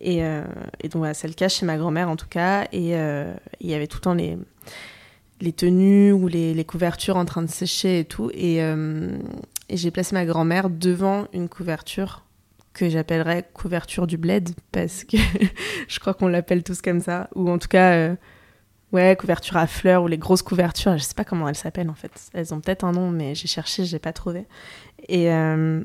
Et, 0.00 0.24
euh, 0.24 0.44
et 0.82 0.88
donc 0.88 1.00
voilà, 1.00 1.14
c'est 1.14 1.28
le 1.28 1.34
cas 1.34 1.48
chez 1.48 1.66
ma 1.66 1.76
grand-mère 1.76 2.08
en 2.08 2.16
tout 2.16 2.28
cas. 2.28 2.64
Et 2.72 2.96
euh, 2.96 3.34
il 3.60 3.68
y 3.68 3.74
avait 3.74 3.86
tout 3.86 3.98
le 3.98 4.02
temps 4.02 4.14
les, 4.14 4.38
tenues 5.52 6.12
ou 6.12 6.28
les, 6.28 6.54
les, 6.54 6.64
couvertures 6.64 7.16
en 7.16 7.24
train 7.24 7.42
de 7.42 7.50
sécher 7.50 8.00
et 8.00 8.04
tout. 8.04 8.30
Et, 8.32 8.58
et 8.58 9.76
j'ai 9.76 9.90
placé 9.90 10.14
ma 10.14 10.24
grand-mère 10.24 10.70
devant 10.70 11.26
une 11.32 11.48
couverture 11.48 12.24
que 12.72 12.88
j'appellerais 12.88 13.48
couverture 13.52 14.06
du 14.06 14.16
bled 14.16 14.50
parce 14.72 15.04
que 15.04 15.16
je 15.88 15.98
crois 15.98 16.14
qu'on 16.14 16.28
l'appelle 16.28 16.62
tous 16.62 16.80
comme 16.80 17.00
ça. 17.00 17.28
Ou 17.34 17.50
en 17.50 17.58
tout 17.58 17.68
cas 17.68 18.14
Ouais, 18.92 19.16
couverture 19.16 19.58
à 19.58 19.66
fleurs 19.66 20.02
ou 20.02 20.06
les 20.06 20.16
grosses 20.16 20.42
couvertures, 20.42 20.96
je 20.96 21.02
sais 21.02 21.14
pas 21.14 21.24
comment 21.24 21.46
elles 21.46 21.56
s'appellent 21.56 21.90
en 21.90 21.94
fait. 21.94 22.30
Elles 22.32 22.54
ont 22.54 22.60
peut-être 22.60 22.84
un 22.84 22.92
nom, 22.92 23.10
mais 23.10 23.34
j'ai 23.34 23.48
cherché, 23.48 23.84
j'ai 23.84 23.98
pas 23.98 24.14
trouvé. 24.14 24.46
Et, 25.08 25.30
euh, 25.30 25.84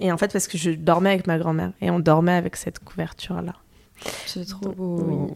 et 0.00 0.10
en 0.10 0.18
fait, 0.18 0.32
parce 0.32 0.48
que 0.48 0.58
je 0.58 0.70
dormais 0.70 1.10
avec 1.10 1.28
ma 1.28 1.38
grand-mère 1.38 1.72
et 1.80 1.90
on 1.90 2.00
dormait 2.00 2.32
avec 2.32 2.56
cette 2.56 2.80
couverture-là. 2.80 3.54
C'est 4.26 4.46
trop 4.46 4.70
beau. 4.70 5.30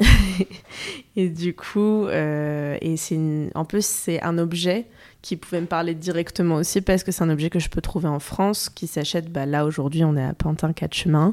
et 1.17 1.29
du 1.29 1.55
coup, 1.55 2.07
euh, 2.07 2.77
et 2.81 2.97
c'est 2.97 3.51
en 3.55 3.65
plus, 3.65 3.85
c'est 3.85 4.23
un 4.23 4.39
objet 4.39 4.87
qui 5.25 5.37
pouvait 5.37 5.63
me 5.63 5.67
parler 5.67 5.95
directement 5.95 6.57
aussi 6.57 6.83
parce 6.83 7.03
que 7.03 7.11
c'est 7.11 7.25
un 7.25 7.31
objet 7.31 7.49
que 7.49 7.59
je 7.59 7.71
peux 7.71 7.81
trouver 7.81 8.09
en 8.09 8.21
France 8.21 8.69
qui 8.69 8.87
s'achète. 8.87 9.33
Bah, 9.33 9.47
là, 9.47 9.65
aujourd'hui, 9.65 10.05
on 10.05 10.19
est 10.19 10.23
à 10.23 10.35
Pantin, 10.35 10.75
4 10.75 10.93
chemins. 10.93 11.33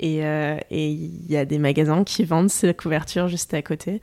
Euh, 0.00 0.56
et 0.70 0.88
il 0.88 1.26
y 1.28 1.36
a 1.36 1.44
des 1.44 1.58
magasins 1.58 2.04
qui 2.04 2.22
vendent 2.22 2.50
ces 2.50 2.72
couvertures 2.72 3.26
juste 3.26 3.52
à 3.52 3.60
côté. 3.60 4.00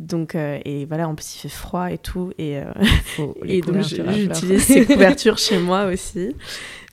Donc, 0.00 0.34
euh, 0.34 0.58
et 0.64 0.86
voilà, 0.86 1.08
en 1.08 1.14
plus, 1.14 1.36
il 1.36 1.38
fait 1.38 1.48
froid 1.48 1.92
et 1.92 1.98
tout. 1.98 2.32
Et, 2.36 2.58
euh, 2.58 2.64
et 3.44 3.60
donc, 3.60 3.82
j'utilise 3.82 4.64
ces 4.64 4.84
couvertures 4.84 5.38
chez 5.38 5.60
moi 5.60 5.84
aussi. 5.84 6.34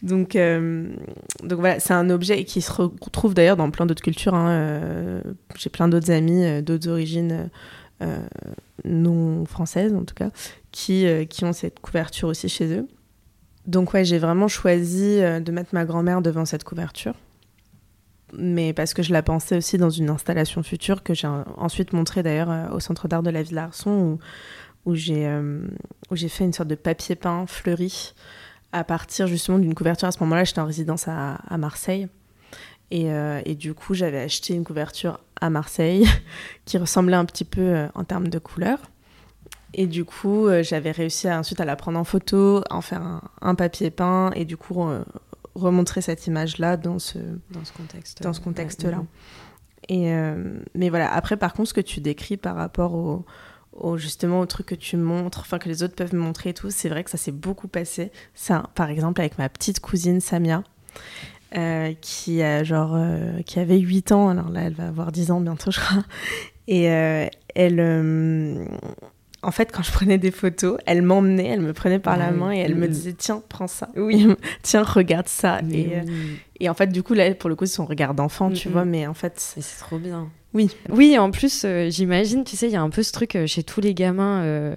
Donc, 0.04 0.38
donc 0.38 1.60
voilà, 1.60 1.80
c'est 1.80 1.96
un 1.96 2.12
objet 2.12 2.44
qui 2.44 2.62
se 2.62 2.72
retrouve 2.72 3.34
d'ailleurs 3.34 3.58
dans 3.58 3.72
plein 3.72 3.88
d'autres 3.88 4.04
cultures. 4.04 4.36
Hein. 4.36 5.24
J'ai 5.56 5.72
plein 5.72 5.88
d'autres 5.88 6.12
amis 6.12 6.62
d'autres 6.62 6.90
origines 6.90 7.50
non 8.86 9.46
françaises, 9.46 9.94
en 9.94 10.04
tout 10.04 10.16
cas, 10.16 10.30
euh, 10.90 11.26
qui, 11.26 11.44
ont 11.44 11.54
cette 11.54 11.80
couverture 11.80 12.30
aussi 12.30 12.50
chez 12.50 12.74
eux. 12.74 12.88
Donc 13.66 13.94
ouais, 13.94 14.06
j'ai 14.06 14.20
vraiment 14.20 14.48
choisi 14.48 15.20
euh, 15.20 15.40
de 15.40 15.52
mettre 15.52 15.74
ma 15.74 15.86
grand-mère 15.86 16.22
devant 16.22 16.46
cette 16.46 16.64
couverture. 16.64 17.14
Mais 18.34 18.74
parce 18.74 18.94
que 18.94 19.02
je 19.02 19.12
la 19.12 19.24
pensais 19.24 19.58
aussi 19.58 19.78
dans 19.78 19.90
une 19.90 20.10
installation 20.10 20.62
future 20.64 21.04
que 21.04 21.14
j'ai 21.14 21.28
ensuite 21.58 21.94
montrée 21.94 22.24
d'ailleurs 22.24 22.52
euh, 22.52 22.70
au 22.70 22.80
Centre 22.80 23.08
d'art 23.08 23.24
de 23.24 23.30
la 23.30 23.42
Ville 23.42 23.56
d'Arson 23.56 24.20
où, 24.86 24.92
où 24.92 24.96
j'ai 24.96 26.30
fait 26.30 26.44
une 26.44 26.54
sorte 26.54 26.70
de 26.70 26.76
papier 26.76 27.16
peint 27.16 27.46
fleuri 27.48 28.14
à 28.72 28.84
partir 28.84 29.28
justement 29.28 29.60
d'une 29.60 29.76
couverture. 29.76 30.08
À 30.08 30.12
ce 30.12 30.20
moment-là, 30.22 30.44
j'étais 30.44 30.60
en 30.60 30.66
résidence 30.66 31.08
à, 31.08 31.36
à 31.36 31.58
Marseille. 31.58 32.08
Et, 32.92 33.08
et, 33.46 33.56
du 33.56 33.74
coup, 33.74 33.94
j'avais 33.96 34.20
acheté 34.22 34.54
une 34.54 34.64
couverture 34.64 35.20
à 35.42 35.50
Marseille 35.50 36.08
qui 36.66 36.78
ressemblait 36.78 37.16
un 37.16 37.26
petit 37.26 37.46
peu 37.46 37.88
en 37.96 38.04
termes 38.04 38.28
de 38.28 38.40
couleur. 38.40 38.80
Et 39.74 39.86
du 39.86 40.06
coup, 40.06 40.48
euh, 40.48 40.64
j'avais 40.64 40.92
réussi 40.92 41.30
ensuite 41.30 41.60
à 41.60 41.66
la 41.66 41.76
prendre 41.76 42.00
en 42.00 42.04
photo, 42.04 42.64
à 42.70 42.76
en 42.76 42.82
faire 42.82 43.22
un, 43.42 43.56
papier 43.56 43.92
peint 43.92 44.32
et 44.36 44.46
du 44.46 44.58
coup 44.58 44.90
remontrer 45.58 46.02
cette 46.02 46.28
image-là 46.28 46.78
dans 46.78 47.00
ce, 47.00 47.18
dans 47.52 47.64
ce 47.66 47.74
contexte. 47.74 48.22
Dans 48.24 48.34
ce 48.34 48.40
contexte-là. 48.40 49.04
Et 49.90 50.14
euh, 50.14 50.60
mais 50.76 50.90
voilà, 50.90 51.14
après 51.14 51.38
par 51.38 51.54
contre, 51.54 51.70
ce 51.70 51.74
que 51.74 51.82
tu 51.82 52.02
décris 52.02 52.38
par 52.38 52.56
rapport 52.56 52.94
au, 52.94 53.26
au 53.74 53.98
justement 53.98 54.40
au 54.40 54.46
truc 54.46 54.68
que 54.68 54.76
tu 54.76 54.98
montres, 54.98 55.40
enfin 55.40 55.60
que 55.60 55.70
les 55.70 55.84
autres 55.84 55.96
peuvent 55.96 56.14
me 56.14 56.20
montrer 56.20 56.52
et 56.52 56.54
tout, 56.54 56.70
c'est 56.70 56.90
vrai 56.90 57.04
que 57.04 57.10
ça 57.10 57.18
s'est 57.18 57.32
beaucoup 57.32 57.68
passé. 57.68 58.12
Ça, 58.34 58.70
par 58.76 58.90
exemple, 58.90 59.22
avec 59.22 59.38
ma 59.38 59.50
petite 59.50 59.80
cousine 59.80 60.20
Samia. 60.20 60.64
Euh, 61.56 61.94
qui 62.02 62.42
a 62.42 62.66
genre 62.66 62.98
qui 63.46 63.60
avait 63.60 63.80
8 63.80 64.12
ans 64.12 64.28
alors 64.28 64.50
là 64.50 64.64
elle 64.64 64.74
va 64.74 64.90
avoir 64.90 65.14
10 65.14 65.32
ans 65.32 65.40
bientôt 65.40 65.72
je 65.72 65.80
crois 65.80 66.04
et 66.68 66.84
elle 67.56 67.80
en 69.44 69.52
fait, 69.52 69.72
quand 69.72 69.84
je 69.84 69.92
prenais 69.92 70.18
des 70.18 70.32
photos, 70.32 70.78
elle 70.86 71.02
m'emmenait, 71.02 71.46
elle 71.46 71.62
me 71.62 71.72
prenait 71.72 72.00
par 72.00 72.18
la 72.18 72.32
main 72.32 72.52
et 72.52 72.58
elle 72.58 72.76
me 72.76 72.88
disait 72.88 73.14
Tiens, 73.14 73.42
prends 73.48 73.68
ça. 73.68 73.88
Oui, 73.96 74.28
tiens, 74.64 74.84
regarde 74.84 75.28
ça. 75.28 75.62
Et, 75.72 75.96
euh, 75.96 76.02
et, 76.60 76.70
en 76.70 76.74
fait, 76.74 76.88
du 76.88 77.04
coup, 77.04 77.14
là, 77.14 77.34
pour 77.36 77.50
le 77.50 77.56
coup, 77.56 77.66
c'est 77.66 77.76
son 77.76 77.86
regard 77.86 78.14
d'enfant, 78.14 78.52
tu 78.52 78.68
vois, 78.68 78.84
mais 78.84 79.06
en 79.06 79.14
fait. 79.14 79.34
C'est 79.38 79.80
trop 79.80 80.00
bien. 80.00 80.30
Oui. 80.58 80.70
Oui, 80.90 81.18
en 81.18 81.30
plus, 81.30 81.64
euh, 81.66 81.90
j'imagine, 81.90 82.44
tu 82.44 82.56
sais, 82.56 82.68
il 82.68 82.74
y 82.74 82.76
a 82.76 82.82
un 82.82 82.90
peu 82.90 83.04
ce 83.04 83.12
truc 83.12 83.36
euh, 83.36 83.46
chez 83.46 83.62
tous 83.64 83.80
les 83.80 83.94
gamins. 83.94 84.76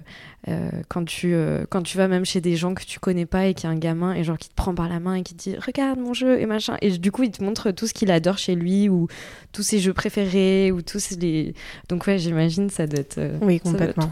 quand, 0.87 1.05
tu, 1.05 1.35
quand 1.69 1.83
tu 1.83 1.97
vas 1.97 2.07
même 2.07 2.25
chez 2.25 2.41
des 2.41 2.55
gens 2.55 2.73
que 2.73 2.83
tu 2.83 2.99
connais 2.99 3.27
pas 3.27 3.45
et 3.45 3.53
qu'il 3.53 3.65
y 3.65 3.67
a 3.67 3.75
un 3.75 3.77
gamin 3.77 4.13
et 4.13 4.23
genre 4.23 4.37
qui 4.37 4.49
te 4.49 4.55
prend 4.55 4.73
par 4.73 4.89
la 4.89 4.99
main 4.99 5.13
et 5.13 5.23
qui 5.23 5.35
te 5.35 5.49
dit 5.49 5.55
regarde 5.55 5.99
mon 5.99 6.13
jeu 6.15 6.39
et 6.39 6.47
machin 6.47 6.77
et 6.81 6.97
du 6.97 7.11
coup 7.11 7.21
il 7.21 7.31
te 7.31 7.43
montre 7.43 7.69
tout 7.69 7.85
ce 7.85 7.93
qu'il 7.93 8.09
adore 8.09 8.39
chez 8.39 8.55
lui 8.55 8.89
ou 8.89 9.07
tous 9.51 9.61
ses 9.61 9.77
jeux 9.77 9.93
préférés 9.93 10.71
ou 10.71 10.81
tous 10.81 11.11
les 11.19 11.53
donc 11.89 12.07
ouais 12.07 12.17
j'imagine 12.17 12.71
ça 12.71 12.87
doit 12.87 13.01
être 13.01 13.19
oui 13.41 13.59
complètement 13.59 14.11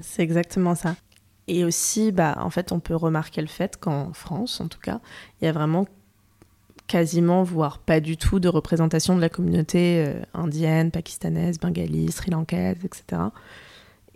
c'est 0.00 0.22
exactement 0.22 0.74
ça 0.74 0.96
et 1.48 1.64
aussi 1.64 2.12
bah 2.12 2.38
en 2.40 2.50
fait 2.50 2.72
on 2.72 2.80
peut 2.80 2.96
remarquer 2.96 3.42
le 3.42 3.48
fait 3.48 3.76
qu'en 3.76 4.14
France 4.14 4.62
en 4.62 4.68
tout 4.68 4.80
cas 4.80 5.00
il 5.40 5.44
y 5.44 5.48
a 5.48 5.52
vraiment 5.52 5.86
quasiment, 6.88 7.44
voire 7.44 7.78
pas 7.78 8.00
du 8.00 8.16
tout, 8.16 8.40
de 8.40 8.48
représentation 8.48 9.14
de 9.14 9.20
la 9.20 9.28
communauté 9.28 10.04
euh, 10.04 10.20
indienne, 10.34 10.90
pakistanaise, 10.90 11.60
bengali, 11.60 12.10
sri-lankaise, 12.10 12.84
etc. 12.84 13.22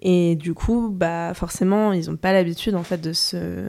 Et 0.01 0.35
du 0.35 0.55
coup, 0.55 0.91
bah, 0.91 1.33
forcément, 1.35 1.93
ils 1.93 2.11
n'ont 2.11 2.17
pas 2.17 2.33
l'habitude 2.33 2.75
en 2.75 2.83
fait 2.83 3.01
de 3.01 3.13
se, 3.13 3.69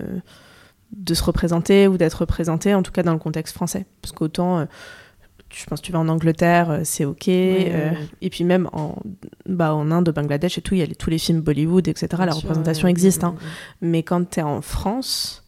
de 0.93 1.13
se 1.13 1.23
représenter 1.23 1.87
ou 1.87 1.97
d'être 1.97 2.15
représentés, 2.15 2.73
en 2.73 2.81
tout 2.81 2.91
cas 2.91 3.03
dans 3.03 3.13
le 3.13 3.19
contexte 3.19 3.53
français. 3.53 3.85
Parce 4.01 4.13
qu'autant, 4.13 4.59
euh, 4.59 4.65
je 5.49 5.65
pense 5.65 5.81
que 5.81 5.85
tu 5.85 5.91
vas 5.91 5.99
en 5.99 6.07
Angleterre, 6.07 6.71
euh, 6.71 6.79
c'est 6.83 7.05
ok. 7.05 7.27
Et 7.27 8.29
puis 8.31 8.45
même 8.45 8.69
en, 8.71 8.95
bah, 9.47 9.75
en 9.75 9.91
Inde, 9.91 10.09
au 10.09 10.13
Bangladesh 10.13 10.57
et 10.57 10.61
tout, 10.61 10.75
il 10.75 10.79
y 10.79 10.81
a 10.83 10.87
tous 10.87 11.09
les 11.09 11.19
films 11.19 11.41
Bollywood, 11.41 11.87
etc. 11.87 12.07
la 12.25 12.33
représentation 12.33 12.87
existe. 12.87 13.25
Hein. 13.25 13.35
Mais 13.81 14.01
quand 14.01 14.29
tu 14.29 14.39
es 14.39 14.43
en 14.43 14.61
France, 14.61 15.42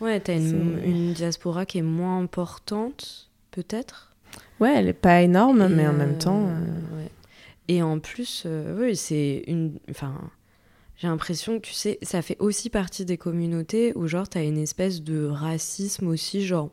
Ouais, 0.00 0.20
t'as 0.20 0.36
une, 0.36 0.80
une, 0.84 1.12
diaspora 1.12 1.66
qui 1.66 1.78
est 1.78 1.82
moins 1.82 2.20
importante, 2.20 3.30
peut-être? 3.50 4.14
Ouais, 4.60 4.74
elle 4.74 4.88
est 4.88 4.92
pas 4.92 5.22
énorme, 5.22 5.68
mais 5.68 5.86
en 5.86 5.92
même 5.92 6.14
euh, 6.14 6.18
temps. 6.18 6.46
Euh, 6.48 6.96
ouais. 6.96 7.10
Et 7.68 7.82
en 7.82 7.98
plus, 7.98 8.44
euh, 8.46 8.78
oui, 8.78 8.96
c'est 8.96 9.44
une. 9.46 9.78
Enfin, 9.90 10.14
j'ai 10.96 11.08
l'impression 11.08 11.58
que 11.58 11.66
tu 11.66 11.72
sais, 11.72 11.98
ça 12.02 12.22
fait 12.22 12.36
aussi 12.38 12.70
partie 12.70 13.04
des 13.04 13.16
communautés 13.16 13.92
où, 13.96 14.06
genre, 14.06 14.28
t'as 14.28 14.44
une 14.44 14.58
espèce 14.58 15.02
de 15.02 15.26
racisme 15.26 16.08
aussi, 16.08 16.44
genre. 16.44 16.70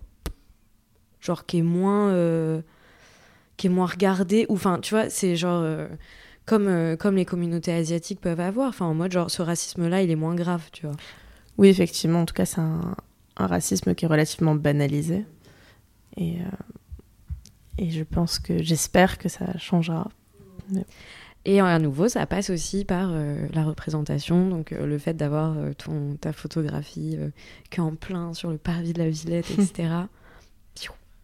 Genre, 1.21 1.45
qui 1.45 1.59
est 1.59 1.63
moins. 1.63 2.11
qui 3.57 3.67
est 3.67 3.69
moins 3.69 3.85
regardé. 3.85 4.45
Ou, 4.49 4.55
enfin, 4.55 4.79
tu 4.79 4.93
vois, 4.93 5.09
c'est 5.09 5.35
genre 5.35 5.87
comme, 6.45 6.67
euh, 6.67 6.95
comme 6.95 7.15
les 7.15 7.25
communautés 7.25 7.73
asiatiques 7.73 8.19
peuvent 8.19 8.39
avoir. 8.39 8.69
Enfin, 8.69 8.85
en 8.85 8.93
mode, 8.93 9.11
genre, 9.11 9.31
ce 9.31 9.41
racisme-là, 9.41 10.01
il 10.01 10.11
est 10.11 10.15
moins 10.15 10.35
grave, 10.35 10.69
tu 10.71 10.85
vois. 10.85 10.95
Oui, 11.57 11.69
effectivement. 11.69 12.21
En 12.21 12.25
tout 12.25 12.33
cas, 12.33 12.45
c'est 12.45 12.59
un, 12.59 12.95
un, 13.37 13.47
racisme 13.47 13.95
qui 13.95 14.05
est 14.05 14.07
relativement 14.07 14.55
banalisé. 14.55 15.25
Et, 16.17 16.37
euh, 16.37 16.45
et 17.77 17.89
je 17.89 18.03
pense 18.03 18.39
que 18.39 18.61
j'espère 18.61 19.17
que 19.17 19.29
ça 19.29 19.57
changera. 19.57 20.09
Mais... 20.69 20.85
Et 21.45 21.59
à 21.59 21.77
nouveau, 21.77 22.07
ça 22.07 22.25
passe 22.25 22.49
aussi 22.49 22.85
par 22.85 23.09
euh, 23.11 23.47
la 23.53 23.63
représentation, 23.63 24.47
donc 24.47 24.71
euh, 24.71 24.85
le 24.85 24.97
fait 24.97 25.13
d'avoir 25.13 25.57
euh, 25.57 25.73
ton 25.73 26.15
ta 26.15 26.31
photographie 26.31 27.17
qu'en 27.69 27.95
plein 27.95 28.33
sur 28.33 28.49
le 28.49 28.57
parvis 28.57 28.93
de 28.93 28.99
la 28.99 29.09
Villette, 29.09 29.51
etc. 29.51 29.89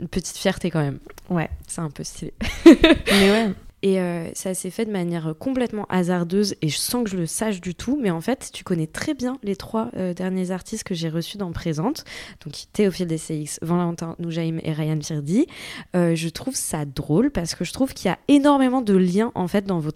Une 0.02 0.08
petite 0.08 0.38
fierté 0.38 0.72
quand 0.72 0.80
même. 0.80 1.00
Ouais. 1.30 1.50
C'est 1.68 1.82
un 1.82 1.90
peu 1.90 2.06
stylé. 2.06 2.34
Mais 2.66 3.32
ouais. 3.32 3.54
Et 3.82 4.00
euh, 4.00 4.28
ça 4.34 4.54
s'est 4.54 4.70
fait 4.70 4.86
de 4.86 4.92
manière 4.92 5.34
complètement 5.40 5.86
hasardeuse 5.90 6.56
et 6.62 6.70
je 6.70 6.78
sens 6.78 7.04
que 7.04 7.10
je 7.10 7.18
le 7.18 7.26
sache 7.26 7.62
du 7.62 7.76
tout. 7.76 7.98
Mais 8.02 8.12
en 8.12 8.22
fait, 8.22 8.50
tu 8.54 8.64
connais 8.64 8.88
très 8.88 9.14
bien 9.14 9.38
les 9.44 9.56
trois 9.56 9.90
euh, 9.96 10.14
derniers 10.14 10.52
artistes 10.52 10.84
que 10.84 10.94
j'ai 10.94 11.10
reçus 11.10 11.38
dans 11.38 11.52
Présente. 11.52 12.04
Donc 12.46 12.54
Théophile 12.74 13.08
DCX, 13.08 13.60
Valentin 13.62 14.16
Noujaim 14.20 14.58
et 14.64 14.74
Ryan 14.74 15.00
Firdi. 15.02 15.48
Euh, 15.96 16.16
je 16.16 16.30
trouve 16.30 16.56
ça 16.56 16.86
drôle 16.86 17.32
parce 17.32 17.56
que 17.56 17.64
je 17.64 17.74
trouve 17.74 17.94
qu'il 17.94 18.08
y 18.10 18.12
a 18.12 18.20
énormément 18.28 18.82
de 18.82 18.96
liens 18.96 19.32
en 19.36 19.48
fait 19.48 19.66
dans 19.66 19.80
vos, 19.80 19.92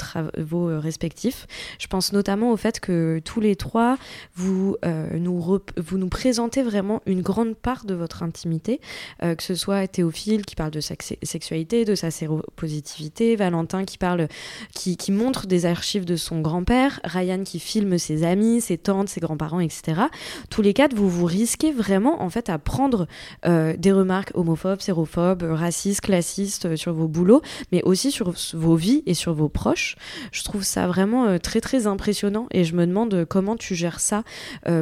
euh, 0.69 0.79
respectifs. 0.79 1.47
Je 1.79 1.87
pense 1.87 2.13
notamment 2.13 2.51
au 2.51 2.57
fait 2.57 2.79
que 2.79 3.21
tous 3.23 3.39
les 3.39 3.55
trois, 3.55 3.97
vous, 4.35 4.77
nous, 5.13 5.59
vous 5.77 5.97
nous 5.97 6.09
présentez 6.09 6.61
vraiment 6.61 7.01
une 7.05 7.21
grande 7.21 7.55
part 7.55 7.85
de 7.85 7.93
votre 7.93 8.23
intimité. 8.23 8.79
Que 9.21 9.41
ce 9.41 9.55
soit 9.55 9.87
Théophile 9.87 10.45
qui 10.45 10.55
parle 10.55 10.71
de 10.71 10.81
sa 10.81 10.95
sexualité, 11.23 11.85
de 11.85 11.95
sa 11.95 12.11
séropositivité, 12.11 13.35
Valentin 13.35 13.72
qui 13.81 13.97
parle, 13.97 14.27
qui, 14.73 14.97
montre 15.11 15.47
des 15.47 15.65
archives 15.65 16.05
de 16.05 16.15
son 16.15 16.41
grand-père, 16.41 16.99
Ryan 17.03 17.43
qui 17.43 17.59
filme 17.59 17.97
ses 17.97 18.23
amis, 18.23 18.61
ses 18.61 18.77
tantes, 18.77 19.09
ses 19.09 19.19
grands-parents, 19.19 19.59
etc. 19.59 20.01
Tous 20.49 20.61
les 20.61 20.73
quatre, 20.73 20.93
vous 20.93 21.09
vous 21.09 21.25
risquez 21.25 21.71
vraiment 21.71 22.21
en 22.21 22.29
fait 22.29 22.49
à 22.49 22.57
prendre 22.59 23.07
euh, 23.45 23.75
des 23.77 23.91
remarques 23.91 24.31
homophobes, 24.33 24.81
sérophobes, 24.81 25.43
racistes, 25.43 26.01
classistes 26.01 26.65
euh, 26.65 26.75
sur 26.75 26.93
vos 26.93 27.07
boulots, 27.07 27.41
mais 27.71 27.81
aussi 27.83 28.11
sur 28.11 28.33
vos 28.53 28.75
vies 28.75 29.03
et 29.05 29.13
sur 29.13 29.33
vos 29.33 29.49
proches. 29.49 29.95
Je 30.31 30.43
trouve 30.43 30.63
ça 30.63 30.87
vraiment 30.87 31.25
euh, 31.25 31.37
très 31.37 31.61
très 31.61 31.87
impressionnant 31.87 32.47
et 32.51 32.63
je 32.63 32.75
me 32.75 32.85
demande 32.85 33.25
comment 33.25 33.55
tu 33.55 33.75
gères 33.75 33.99
ça 33.99 34.23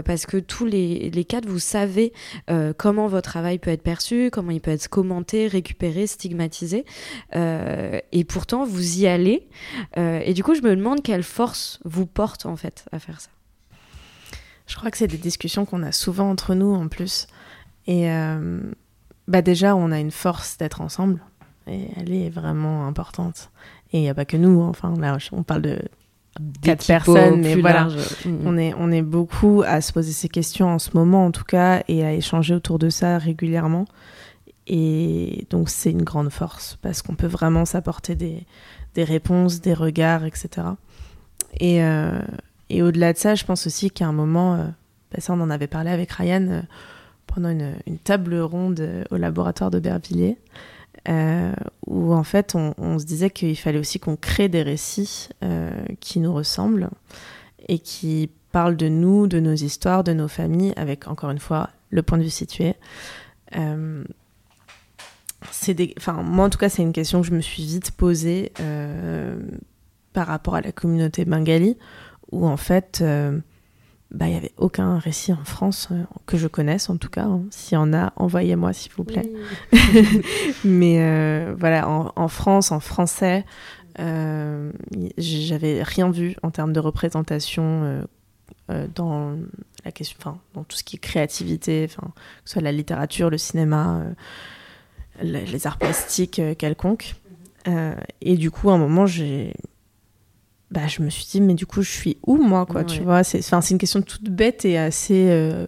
parce 0.06 0.26
que 0.26 0.38
tous 0.38 0.66
les, 0.66 1.10
les 1.10 1.26
quatre, 1.26 1.48
vous 1.48 1.60
savez 1.60 2.14
comment 2.78 3.08
votre 3.08 3.30
travail 3.30 3.60
peut 3.60 3.72
être 3.72 3.82
perçu, 3.82 4.30
comment 4.32 4.52
il 4.52 4.62
peut 4.62 4.72
être 4.72 4.88
commenté, 4.88 5.48
récupéré, 5.48 6.08
stigmatisé. 6.08 6.86
et 7.34 8.24
pourtant, 8.28 8.66
vous 8.66 8.81
vous 8.82 9.00
y 9.00 9.08
allez. 9.08 9.48
Euh, 9.98 10.22
et 10.26 10.34
du 10.34 10.44
coup, 10.44 10.56
je 10.56 10.62
me 10.62 10.76
demande 10.76 11.04
quelle 11.04 11.24
force 11.24 11.80
vous 11.86 12.08
porte 12.08 12.46
en 12.46 12.56
fait 12.56 12.86
à 12.92 13.00
faire 13.00 13.22
ça. 13.22 13.30
Je 14.66 14.76
crois 14.76 14.90
que 14.90 14.98
c'est 14.98 15.08
des 15.08 15.18
discussions 15.18 15.66
qu'on 15.66 15.84
a 15.84 15.92
souvent 15.92 16.30
entre 16.30 16.56
nous 16.56 16.74
en 16.74 16.88
plus. 16.88 17.28
Et 17.88 18.10
euh, 18.12 18.62
bah 19.28 19.42
déjà, 19.42 19.76
on 19.76 19.92
a 19.92 20.00
une 20.00 20.12
force 20.12 20.58
d'être 20.58 20.82
ensemble. 20.82 21.20
Et 21.68 21.88
elle 21.98 22.12
est 22.12 22.30
vraiment 22.30 22.88
importante. 22.88 23.52
Et 23.94 24.00
il 24.00 24.02
n'y 24.02 24.10
a 24.10 24.16
pas 24.16 24.26
que 24.26 24.38
nous. 24.38 24.62
Enfin, 24.62 24.94
là, 24.98 25.18
on 25.32 25.44
parle 25.44 25.62
de 25.62 25.80
quatre 26.62 26.88
personnes, 26.88 27.42
mais 27.42 27.56
voilà, 27.56 27.82
large. 27.82 27.98
on 28.26 28.58
est 28.58 28.74
on 28.78 28.90
est 28.92 29.02
beaucoup 29.02 29.64
à 29.66 29.82
se 29.82 29.92
poser 29.92 30.14
ces 30.14 30.30
questions 30.30 30.70
en 30.70 30.80
ce 30.80 30.92
moment, 30.94 31.26
en 31.26 31.32
tout 31.32 31.44
cas, 31.44 31.84
et 31.88 32.04
à 32.04 32.14
échanger 32.14 32.56
autour 32.56 32.80
de 32.80 32.90
ça 32.90 33.18
régulièrement. 33.18 33.86
Et 34.68 35.48
donc 35.50 35.70
c'est 35.70 35.92
une 35.92 36.04
grande 36.04 36.30
force 36.30 36.78
parce 36.82 37.02
qu'on 37.02 37.16
peut 37.16 37.28
vraiment 37.28 37.66
s'apporter 37.66 38.16
des, 38.16 38.46
des, 38.94 39.04
réponses, 39.04 39.60
des 39.62 39.74
regards, 39.74 40.24
etc. 40.24 40.68
Et, 41.60 41.84
euh, 41.84 42.22
et 42.72 42.82
au-delà 42.82 43.12
de 43.12 43.18
ça, 43.18 43.36
je 43.36 43.44
pense 43.44 43.68
aussi 43.68 43.92
qu'à 43.92 44.08
un 44.08 44.14
moment, 44.14 44.56
euh, 44.56 44.66
bah 45.12 45.20
ça 45.20 45.34
on 45.34 45.42
en 45.42 45.50
avait 45.50 45.68
parlé 45.68 45.90
avec 45.90 46.10
Ryan 46.14 46.48
euh, 46.48 46.62
pendant 47.28 47.50
une, 47.50 47.74
table 48.06 48.40
ronde 48.40 49.06
au 49.12 49.18
laboratoire 49.18 49.72
de 49.72 49.80
Bervilliers, 49.80 50.38
euh, 51.10 51.52
où 51.86 52.14
en 52.14 52.24
fait 52.24 52.56
on, 52.56 52.98
se 52.98 53.06
disait 53.06 53.30
qu'il 53.30 53.58
fallait 53.58 53.78
aussi 53.78 54.00
qu'on 54.00 54.16
crée 54.16 54.48
des 54.48 54.64
récits 54.64 55.30
qui 56.00 56.20
nous 56.20 56.34
ressemblent 56.34 56.90
et 57.68 57.80
qui 57.80 58.30
parlent 58.52 58.78
de 58.78 58.88
nous, 58.88 59.28
de 59.28 59.40
nos 59.40 59.54
histoires, 59.54 60.04
de 60.04 60.14
nos 60.14 60.28
familles, 60.28 60.74
avec 60.78 61.08
encore 61.08 61.32
une 61.32 61.40
fois 61.40 61.70
le 61.90 62.04
point 62.04 62.18
de 62.18 62.24
vue 62.24 62.30
situé. 62.30 62.76
C'est 65.50 65.74
des... 65.74 65.94
enfin, 65.98 66.22
moi 66.22 66.46
en 66.46 66.50
tout 66.50 66.60
cas 66.60 66.70
c'est 66.70 66.84
une 66.84 66.94
question 66.94 67.22
que 67.22 67.28
je 67.28 67.34
me 67.34 67.42
suis 67.42 67.64
vite 67.64 67.92
posée 67.92 68.52
euh, 68.60 69.40
par 70.14 70.28
rapport 70.28 70.56
à 70.56 70.62
la 70.62 70.72
communauté 70.72 71.26
bengali 71.26 71.78
où 72.32 72.46
en 72.46 72.58
fait 72.58 73.00
euh, 73.02 73.40
bah, 74.12 74.28
il 74.28 74.32
n'y 74.32 74.38
avait 74.38 74.54
aucun 74.58 75.00
récit 75.00 75.34
en 75.34 75.44
France 75.44 75.88
euh, 75.92 76.04
que 76.28 76.38
je 76.38 76.48
connaisse 76.48 76.90
en 76.90 76.98
tout 76.98 77.10
cas 77.10 77.24
hein. 77.24 77.42
s'il 77.50 77.76
y 77.76 77.78
en 77.78 77.92
a 77.94 78.14
envoyez-moi 78.18 78.72
s'il 78.74 78.92
vous 78.94 79.04
plaît 79.04 79.32
oui. 79.74 80.22
mais 80.64 81.52
voilà 81.54 81.90
en, 81.90 82.12
en, 82.16 82.28
France 82.28 82.72
en 82.72 82.80
français 82.80 83.44
j'avais 85.18 85.82
rien 85.82 86.12
vu 86.12 86.36
en 86.44 86.52
termes 86.52 86.74
de 86.74 86.80
représentation 86.80 88.06
dans 88.96 89.36
la 89.84 89.92
question 89.92 90.18
enfin 90.22 90.38
dans 90.54 90.64
tout 90.64 90.78
ce 90.78 90.84
qui 90.84 90.98
est 90.98 91.00
créativité 91.00 91.88
enfin 91.90 92.08
que 92.16 92.22
ce 92.46 92.54
soit 92.54 92.62
la 92.62 92.72
littérature 92.72 93.30
le 93.30 93.38
cinéma 93.38 94.04
les 95.22 95.68
arts 95.68 95.78
plastiques 95.78 96.40
euh, 96.40 96.56
quelconques. 96.56 97.16
Euh, 97.68 97.94
et 98.22 98.38
du 98.38 98.52
coup, 98.52 98.70
à 98.70 98.74
un 98.74 98.78
moment, 98.78 99.06
j'ai. 99.06 99.54
Bah, 100.72 100.88
je 100.88 101.02
me 101.02 101.10
suis 101.10 101.26
dit, 101.26 101.42
mais 101.42 101.54
du 101.54 101.66
coup, 101.66 101.82
je 101.82 101.92
suis 101.92 102.18
où, 102.26 102.38
moi, 102.38 102.66
quoi, 102.66 102.82
ouais. 102.82 102.88
tu 102.88 103.02
vois? 103.02 103.24
C'est 103.24 103.72
une 103.72 103.78
question 103.78 104.02
toute 104.02 104.30
bête 104.30 104.66
et 104.66 104.78
assez. 104.78 105.28
Euh, 105.30 105.68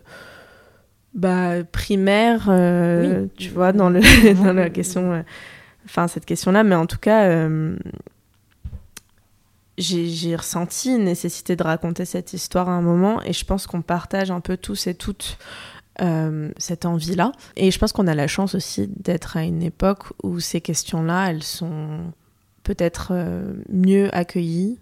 bah, 1.14 1.64
primaire, 1.64 2.46
euh, 2.50 3.24
oui. 3.24 3.30
tu 3.38 3.50
vois, 3.50 3.74
dans, 3.74 3.90
le, 3.90 4.02
dans 4.44 4.54
la 4.54 4.70
question. 4.70 5.24
Enfin, 5.86 6.08
cette 6.08 6.26
question-là, 6.26 6.64
mais 6.64 6.76
en 6.76 6.86
tout 6.86 7.00
cas. 7.00 7.48
J'ai 9.80 10.36
ressenti 10.36 10.92
une 10.92 11.06
nécessité 11.06 11.56
de 11.56 11.64
raconter 11.64 12.06
cette 12.06 12.34
histoire 12.34 12.70
à 12.70 12.74
un 12.74 12.84
moment 12.84 13.24
et 13.24 13.34
je 13.34 13.44
pense 13.44 13.66
qu'on 13.66 13.82
partage 13.82 14.30
un 14.30 14.40
peu 14.40 14.56
tous 14.56 14.86
et 14.86 14.94
toutes 14.94 15.40
euh, 16.04 16.52
cette 16.58 16.86
envie-là. 16.86 17.32
Et 17.56 17.72
je 17.72 17.80
pense 17.80 17.94
qu'on 17.94 18.08
a 18.08 18.16
la 18.16 18.28
chance 18.28 18.56
aussi 18.56 18.88
d'être 18.88 19.38
à 19.38 19.44
une 19.44 19.64
époque 19.64 20.06
où 20.22 20.40
ces 20.40 20.62
questions-là, 20.62 21.30
elles 21.30 21.44
sont 21.44 22.00
peut-être 22.64 23.10
euh, 23.12 23.54
mieux 23.70 24.14
accueillies, 24.16 24.80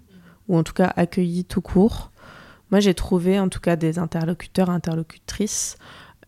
ou 0.48 0.58
en 0.58 0.64
tout 0.64 0.74
cas 0.74 0.92
accueillies 0.96 1.46
tout 1.46 1.62
court. 1.62 2.12
Moi, 2.72 2.80
j'ai 2.80 2.94
trouvé 2.94 3.40
en 3.40 3.50
tout 3.50 3.60
cas 3.60 3.76
des 3.76 4.00
interlocuteurs, 4.00 4.70
interlocutrices 4.70 5.78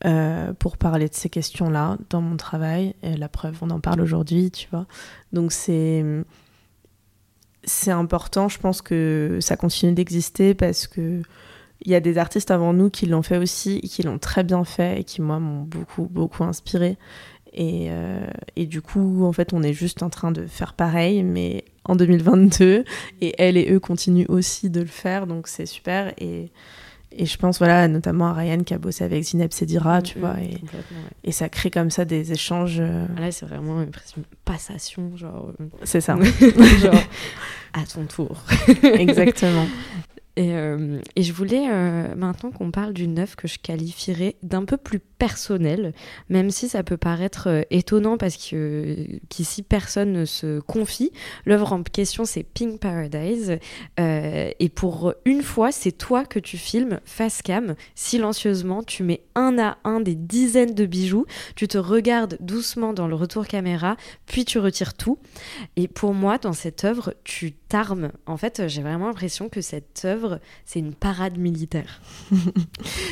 euh, 0.05 0.53
pour 0.53 0.77
parler 0.77 1.07
de 1.07 1.13
ces 1.13 1.29
questions-là 1.29 1.97
dans 2.09 2.21
mon 2.21 2.37
travail. 2.37 2.93
Et 3.03 3.15
la 3.15 3.29
preuve, 3.29 3.57
on 3.61 3.69
en 3.69 3.79
parle 3.79 4.01
aujourd'hui, 4.01 4.51
tu 4.51 4.67
vois. 4.69 4.85
Donc 5.31 5.51
c'est 5.51 6.03
c'est 7.65 7.91
important, 7.91 8.49
je 8.49 8.59
pense 8.59 8.81
que 8.81 9.37
ça 9.41 9.55
continue 9.55 9.93
d'exister 9.93 10.53
parce 10.53 10.87
que 10.87 11.21
il 11.85 11.91
y 11.91 11.95
a 11.95 11.99
des 11.99 12.17
artistes 12.17 12.51
avant 12.51 12.73
nous 12.73 12.89
qui 12.89 13.05
l'ont 13.05 13.21
fait 13.21 13.37
aussi, 13.37 13.81
qui 13.81 14.03
l'ont 14.03 14.19
très 14.19 14.43
bien 14.43 14.63
fait 14.63 15.01
et 15.01 15.03
qui, 15.03 15.21
moi, 15.21 15.39
m'ont 15.39 15.63
beaucoup, 15.63 16.07
beaucoup 16.09 16.43
inspiré. 16.43 16.97
Et, 17.53 17.87
euh, 17.89 18.25
et, 18.55 18.65
du 18.65 18.81
coup, 18.81 19.25
en 19.25 19.33
fait, 19.33 19.53
on 19.53 19.61
est 19.61 19.73
juste 19.73 20.01
en 20.01 20.09
train 20.09 20.31
de 20.31 20.47
faire 20.47 20.73
pareil, 20.73 21.23
mais 21.23 21.65
en 21.85 21.95
2022. 21.95 22.83
Et 23.21 23.35
elle 23.37 23.57
et 23.57 23.71
eux 23.71 23.79
continuent 23.79 24.25
aussi 24.27 24.69
de 24.69 24.79
le 24.79 24.87
faire, 24.87 25.27
donc 25.27 25.47
c'est 25.47 25.65
super. 25.65 26.13
Et, 26.17 26.51
et 27.11 27.25
je 27.25 27.37
pense, 27.37 27.59
voilà, 27.59 27.87
notamment 27.87 28.27
à 28.27 28.33
Ryan 28.33 28.63
qui 28.63 28.73
a 28.73 28.79
bossé 28.79 29.03
avec 29.03 29.23
Zineb 29.23 29.51
Sedira, 29.51 30.01
tu 30.01 30.17
mmh, 30.17 30.21
vois. 30.21 30.35
Et, 30.39 30.53
ouais. 30.53 30.61
et, 31.25 31.31
ça 31.31 31.47
crée 31.49 31.69
comme 31.69 31.91
ça 31.91 32.05
des 32.05 32.31
échanges. 32.31 32.79
Euh... 32.79 33.05
Là, 33.19 33.31
c'est 33.31 33.45
vraiment 33.45 33.83
une 33.83 33.91
passation, 34.45 35.15
genre. 35.15 35.51
C'est 35.83 36.01
ça. 36.01 36.17
genre, 36.81 36.95
à 37.73 37.83
ton 37.85 38.05
tour. 38.05 38.43
Exactement. 38.83 39.67
Et, 40.35 40.55
euh, 40.55 40.99
et, 41.15 41.21
je 41.21 41.31
voulais 41.31 41.67
euh, 41.69 42.15
maintenant 42.15 42.49
qu'on 42.49 42.71
parle 42.71 42.93
d'une 42.93 43.19
œuvre 43.19 43.35
que 43.35 43.47
je 43.47 43.59
qualifierais 43.59 44.35
d'un 44.41 44.65
peu 44.65 44.77
plus 44.77 44.97
personnelle, 44.99 45.93
même 46.27 46.49
si 46.49 46.67
ça 46.67 46.81
peut 46.81 46.97
paraître 46.97 47.47
euh, 47.47 47.61
étonnant 47.69 48.17
parce 48.17 48.37
que 48.37 48.97
qu'ici 49.29 49.61
personne 49.61 50.11
ne 50.11 50.25
se 50.25 50.59
confie. 50.61 51.11
L'œuvre 51.45 51.73
en 51.73 51.83
question 51.83 52.25
c'est 52.25 52.41
Pink 52.41 52.79
Paradise 52.79 53.59
et 53.99 54.69
pour 54.73 55.13
une 55.25 55.43
fois 55.43 55.71
c'est 55.71 55.91
toi 55.91 56.25
que 56.25 56.39
tu 56.39 56.57
filmes 56.57 56.99
face 57.05 57.43
cam 57.43 57.75
silencieusement. 57.93 58.81
Tu 58.81 59.03
mets 59.03 59.21
un 59.35 59.59
à 59.59 59.77
un 59.83 59.99
des 59.99 60.15
dizaines 60.15 60.73
de 60.73 60.85
bijoux, 60.87 61.25
tu 61.55 61.67
te 61.67 61.77
regardes 61.77 62.37
doucement 62.39 62.93
dans 62.93 63.07
le 63.07 63.15
retour 63.15 63.45
caméra, 63.45 63.97
puis 64.25 64.45
tu 64.45 64.57
retires 64.57 64.95
tout. 64.95 65.19
Et 65.75 65.87
pour 65.87 66.15
moi 66.15 66.39
dans 66.39 66.53
cette 66.53 66.83
œuvre 66.85 67.13
tu 67.23 67.53
cette 67.73 67.79
arme, 67.79 68.11
en 68.27 68.37
fait, 68.37 68.67
j'ai 68.67 68.83
vraiment 68.83 69.07
l'impression 69.07 69.49
que 69.49 69.61
cette 69.61 70.03
œuvre, 70.05 70.39
c'est 70.63 70.77
une 70.77 70.93
parade 70.93 71.39
militaire. 71.39 72.01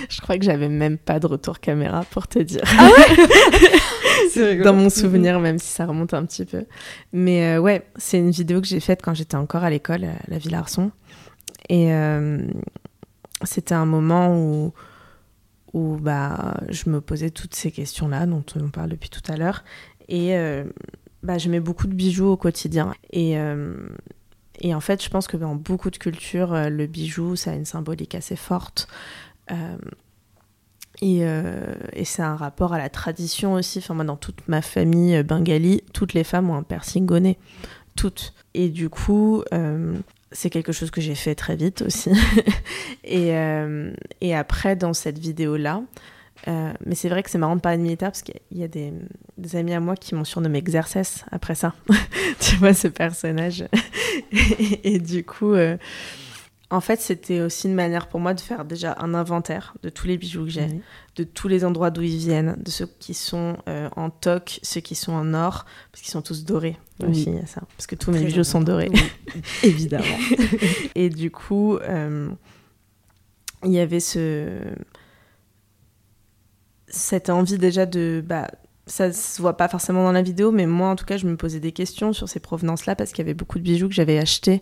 je 0.09 0.21
crois 0.21 0.37
que 0.37 0.45
j'avais 0.45 0.69
même 0.69 0.99
pas 0.99 1.19
de 1.19 1.25
retour 1.25 1.59
caméra 1.59 2.05
pour 2.11 2.27
te 2.27 2.37
dire. 2.37 2.61
Ah 2.77 2.89
ouais 2.91 4.61
Dans 4.63 4.73
mon 4.73 4.91
souvenir, 4.91 5.39
même 5.39 5.57
si 5.57 5.67
ça 5.67 5.87
remonte 5.87 6.13
un 6.13 6.25
petit 6.25 6.45
peu. 6.45 6.65
Mais 7.11 7.55
euh, 7.55 7.59
ouais, 7.59 7.87
c'est 7.95 8.19
une 8.19 8.29
vidéo 8.29 8.61
que 8.61 8.67
j'ai 8.67 8.79
faite 8.79 9.01
quand 9.01 9.15
j'étais 9.15 9.35
encore 9.35 9.63
à 9.63 9.71
l'école, 9.71 10.03
à 10.03 10.13
la 10.27 10.37
Ville 10.37 10.53
Arson. 10.53 10.91
Et 11.67 11.91
euh, 11.91 12.45
c'était 13.43 13.73
un 13.73 13.87
moment 13.87 14.37
où, 14.37 14.73
où 15.73 15.97
bah, 15.97 16.59
je 16.69 16.87
me 16.91 17.01
posais 17.01 17.31
toutes 17.31 17.55
ces 17.55 17.71
questions-là 17.71 18.27
dont 18.27 18.43
on 18.55 18.69
parle 18.69 18.89
depuis 18.89 19.09
tout 19.09 19.23
à 19.27 19.37
l'heure. 19.37 19.63
Et 20.07 20.37
euh, 20.37 20.65
bah, 21.23 21.39
je 21.39 21.49
mets 21.49 21.59
beaucoup 21.59 21.87
de 21.87 21.95
bijoux 21.95 22.27
au 22.27 22.37
quotidien. 22.37 22.93
Et, 23.11 23.39
euh, 23.39 23.75
et 24.61 24.73
en 24.73 24.79
fait, 24.79 25.03
je 25.03 25.09
pense 25.09 25.27
que 25.27 25.37
dans 25.37 25.55
beaucoup 25.55 25.89
de 25.89 25.97
cultures, 25.97 26.53
euh, 26.53 26.69
le 26.69 26.87
bijou, 26.87 27.35
ça 27.35 27.51
a 27.51 27.55
une 27.55 27.65
symbolique 27.65 28.15
assez 28.15 28.35
forte. 28.35 28.87
Euh, 29.51 29.77
et, 31.01 31.21
et 31.93 32.05
c'est 32.05 32.21
un 32.21 32.35
rapport 32.35 32.73
à 32.73 32.77
la 32.77 32.89
tradition 32.89 33.53
aussi. 33.53 33.79
Enfin, 33.79 33.95
moi, 33.95 34.03
dans 34.03 34.17
toute 34.17 34.47
ma 34.47 34.61
famille 34.61 35.23
bengali, 35.23 35.81
toutes 35.93 36.13
les 36.13 36.23
femmes 36.23 36.51
ont 36.51 36.55
un 36.55 36.61
piercing. 36.61 37.07
Toutes. 37.95 38.35
Et 38.53 38.69
du 38.69 38.87
coup, 38.89 39.43
c'est 40.31 40.51
quelque 40.51 40.71
chose 40.71 40.91
que 40.91 41.01
j'ai 41.01 41.15
fait 41.15 41.33
très 41.33 41.55
vite 41.55 41.81
aussi. 41.81 42.11
et 43.03 43.33
après, 44.35 44.75
dans 44.75 44.93
cette 44.93 45.17
vidéo-là, 45.17 45.81
euh, 46.47 46.73
mais 46.85 46.95
c'est 46.95 47.09
vrai 47.09 47.23
que 47.23 47.29
c'est 47.29 47.37
marrant 47.37 47.55
de 47.55 47.61
parler 47.61 47.77
de 47.77 47.83
militaire 47.83 48.09
parce 48.09 48.23
qu'il 48.23 48.39
y 48.51 48.63
a 48.63 48.67
des, 48.67 48.91
des, 49.37 49.55
amis 49.55 49.73
à 49.73 49.79
moi 49.79 49.95
qui 49.95 50.15
m'ont 50.15 50.23
surnommé 50.23 50.57
Exercesse 50.57 51.23
après 51.31 51.55
ça. 51.55 51.73
tu 52.39 52.55
vois 52.55 52.73
ce 52.73 52.87
personnage. 52.87 53.65
et, 54.31 54.93
et, 54.95 54.99
du 54.99 55.23
coup, 55.23 55.53
euh, 55.53 55.77
en 56.71 56.81
fait, 56.81 56.99
c'était 56.99 57.41
aussi 57.41 57.67
une 57.67 57.75
manière 57.75 58.07
pour 58.07 58.19
moi 58.19 58.33
de 58.33 58.41
faire 58.41 58.65
déjà 58.65 58.95
un 58.99 59.13
inventaire 59.13 59.75
de 59.83 59.89
tous 59.89 60.07
les 60.07 60.17
bijoux 60.17 60.45
que 60.45 60.49
j'ai, 60.49 60.67
mmh. 60.67 60.81
de 61.17 61.23
tous 61.23 61.47
les 61.47 61.63
endroits 61.63 61.91
d'où 61.91 62.01
ils 62.01 62.17
viennent, 62.17 62.55
de 62.57 62.71
ceux 62.71 62.89
qui 62.99 63.13
sont 63.13 63.57
euh, 63.69 63.89
en 63.95 64.09
toc, 64.09 64.59
ceux 64.63 64.81
qui 64.81 64.95
sont 64.95 65.13
en 65.13 65.35
or, 65.35 65.65
parce 65.91 66.01
qu'ils 66.01 66.11
sont 66.11 66.23
tous 66.23 66.43
dorés 66.43 66.77
oui. 67.01 67.09
aussi, 67.09 67.33
ça. 67.45 67.61
Parce 67.77 67.85
que 67.85 67.95
tous 67.95 68.11
Très 68.11 68.19
mes 68.19 68.25
bijoux 68.25 68.43
sont 68.43 68.61
dorés. 68.61 68.89
Oui. 68.91 69.01
Évidemment. 69.63 70.05
et 70.95 71.09
du 71.09 71.29
coup, 71.29 71.77
il 73.63 73.71
y 73.71 73.79
avait 73.79 73.99
ce 73.99 74.57
cette 76.91 77.29
envie 77.29 77.57
déjà 77.57 77.85
de... 77.85 78.23
Bah, 78.25 78.47
ça 78.87 79.13
se 79.13 79.41
voit 79.41 79.55
pas 79.55 79.67
forcément 79.67 80.03
dans 80.03 80.11
la 80.11 80.21
vidéo, 80.21 80.51
mais 80.51 80.65
moi 80.65 80.89
en 80.89 80.95
tout 80.95 81.05
cas, 81.05 81.17
je 81.17 81.25
me 81.25 81.37
posais 81.37 81.59
des 81.59 81.71
questions 81.71 82.13
sur 82.13 82.27
ces 82.27 82.39
provenances-là 82.39 82.95
parce 82.95 83.11
qu'il 83.11 83.19
y 83.19 83.21
avait 83.21 83.33
beaucoup 83.33 83.57
de 83.57 83.63
bijoux 83.63 83.87
que 83.87 83.93
j'avais 83.93 84.17
achetés 84.17 84.61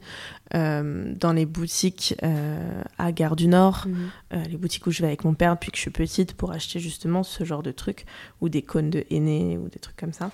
euh, 0.53 1.13
dans 1.15 1.33
les 1.33 1.45
boutiques 1.45 2.15
euh, 2.23 2.81
à 2.97 3.11
Gare 3.11 3.35
du 3.35 3.47
Nord, 3.47 3.85
mmh. 3.87 3.95
euh, 4.33 4.43
les 4.43 4.57
boutiques 4.57 4.85
où 4.87 4.91
je 4.91 5.01
vais 5.01 5.07
avec 5.07 5.23
mon 5.23 5.33
père 5.33 5.53
depuis 5.55 5.71
que 5.71 5.77
je 5.77 5.81
suis 5.81 5.91
petite 5.91 6.33
pour 6.33 6.51
acheter 6.51 6.79
justement 6.79 7.23
ce 7.23 7.43
genre 7.43 7.63
de 7.63 7.71
trucs, 7.71 8.05
ou 8.41 8.49
des 8.49 8.61
cônes 8.61 8.89
de 8.89 9.03
henné 9.09 9.57
ou 9.57 9.69
des 9.69 9.79
trucs 9.79 9.97
comme 9.97 10.13
ça. 10.13 10.31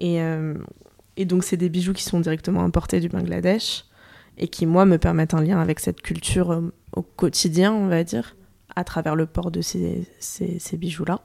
Et, 0.00 0.20
et 1.16 1.24
donc, 1.24 1.42
c'est 1.42 1.56
des 1.56 1.68
bijoux 1.68 1.92
qui 1.92 2.04
sont 2.04 2.20
directement 2.20 2.62
importés 2.62 3.00
du 3.00 3.08
Bangladesh 3.08 3.84
et 4.36 4.46
qui, 4.46 4.64
moi, 4.64 4.84
me 4.84 4.96
permettent 4.96 5.34
un 5.34 5.42
lien 5.42 5.58
avec 5.58 5.80
cette 5.80 6.02
culture 6.02 6.62
au 6.92 7.02
quotidien, 7.02 7.72
on 7.72 7.88
va 7.88 8.04
dire 8.04 8.36
à 8.78 8.84
travers 8.84 9.16
le 9.16 9.26
port 9.26 9.50
de 9.50 9.60
ces, 9.60 10.06
ces, 10.20 10.60
ces 10.60 10.76
bijoux-là. 10.76 11.20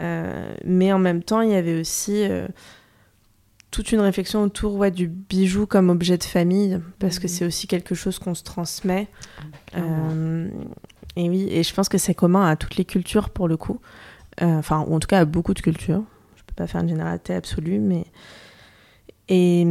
Euh, 0.00 0.52
mais 0.64 0.92
en 0.92 0.98
même 0.98 1.22
temps, 1.22 1.40
il 1.40 1.50
y 1.50 1.54
avait 1.54 1.80
aussi 1.80 2.24
euh, 2.24 2.48
toute 3.70 3.92
une 3.92 4.00
réflexion 4.00 4.42
autour 4.42 4.74
ouais, 4.74 4.90
du 4.90 5.06
bijou 5.06 5.66
comme 5.66 5.88
objet 5.88 6.18
de 6.18 6.24
famille, 6.24 6.80
parce 6.98 7.18
mmh. 7.18 7.20
que 7.20 7.28
c'est 7.28 7.44
aussi 7.44 7.68
quelque 7.68 7.94
chose 7.94 8.18
qu'on 8.18 8.34
se 8.34 8.42
transmet. 8.42 9.06
Euh, 9.76 10.48
et 11.14 11.30
oui, 11.30 11.46
et 11.48 11.62
je 11.62 11.72
pense 11.72 11.88
que 11.88 11.98
c'est 11.98 12.14
commun 12.14 12.44
à 12.44 12.56
toutes 12.56 12.74
les 12.74 12.84
cultures 12.84 13.30
pour 13.30 13.46
le 13.46 13.56
coup, 13.56 13.80
enfin, 14.40 14.84
ou 14.88 14.96
en 14.96 14.98
tout 14.98 15.08
cas 15.08 15.20
à 15.20 15.24
beaucoup 15.24 15.54
de 15.54 15.60
cultures. 15.60 16.02
Je 16.34 16.42
peux 16.42 16.54
pas 16.56 16.66
faire 16.66 16.80
une 16.80 16.88
généralité 16.88 17.34
absolue, 17.34 17.78
mais. 17.78 18.04
Et. 19.28 19.64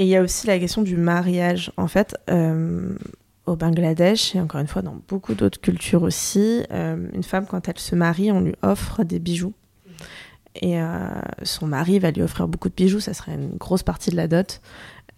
Et 0.00 0.04
il 0.04 0.08
y 0.08 0.14
a 0.14 0.22
aussi 0.22 0.46
la 0.46 0.60
question 0.60 0.82
du 0.82 0.96
mariage. 0.96 1.72
En 1.76 1.88
fait, 1.88 2.16
euh, 2.30 2.96
au 3.48 3.56
Bangladesh 3.56 4.34
et 4.34 4.40
encore 4.40 4.60
une 4.60 4.66
fois 4.66 4.82
dans 4.82 5.00
beaucoup 5.08 5.34
d'autres 5.34 5.60
cultures 5.60 6.02
aussi, 6.02 6.62
euh, 6.70 7.08
une 7.12 7.22
femme 7.22 7.46
quand 7.46 7.68
elle 7.68 7.78
se 7.78 7.94
marie, 7.94 8.30
on 8.30 8.40
lui 8.40 8.54
offre 8.62 9.04
des 9.04 9.18
bijoux. 9.18 9.52
Et 10.60 10.80
euh, 10.80 11.08
son 11.42 11.66
mari 11.66 11.98
va 11.98 12.10
lui 12.10 12.22
offrir 12.22 12.48
beaucoup 12.48 12.68
de 12.68 12.74
bijoux, 12.74 13.00
ça 13.00 13.14
serait 13.14 13.34
une 13.34 13.56
grosse 13.56 13.82
partie 13.82 14.10
de 14.10 14.16
la 14.16 14.28
dot. 14.28 14.60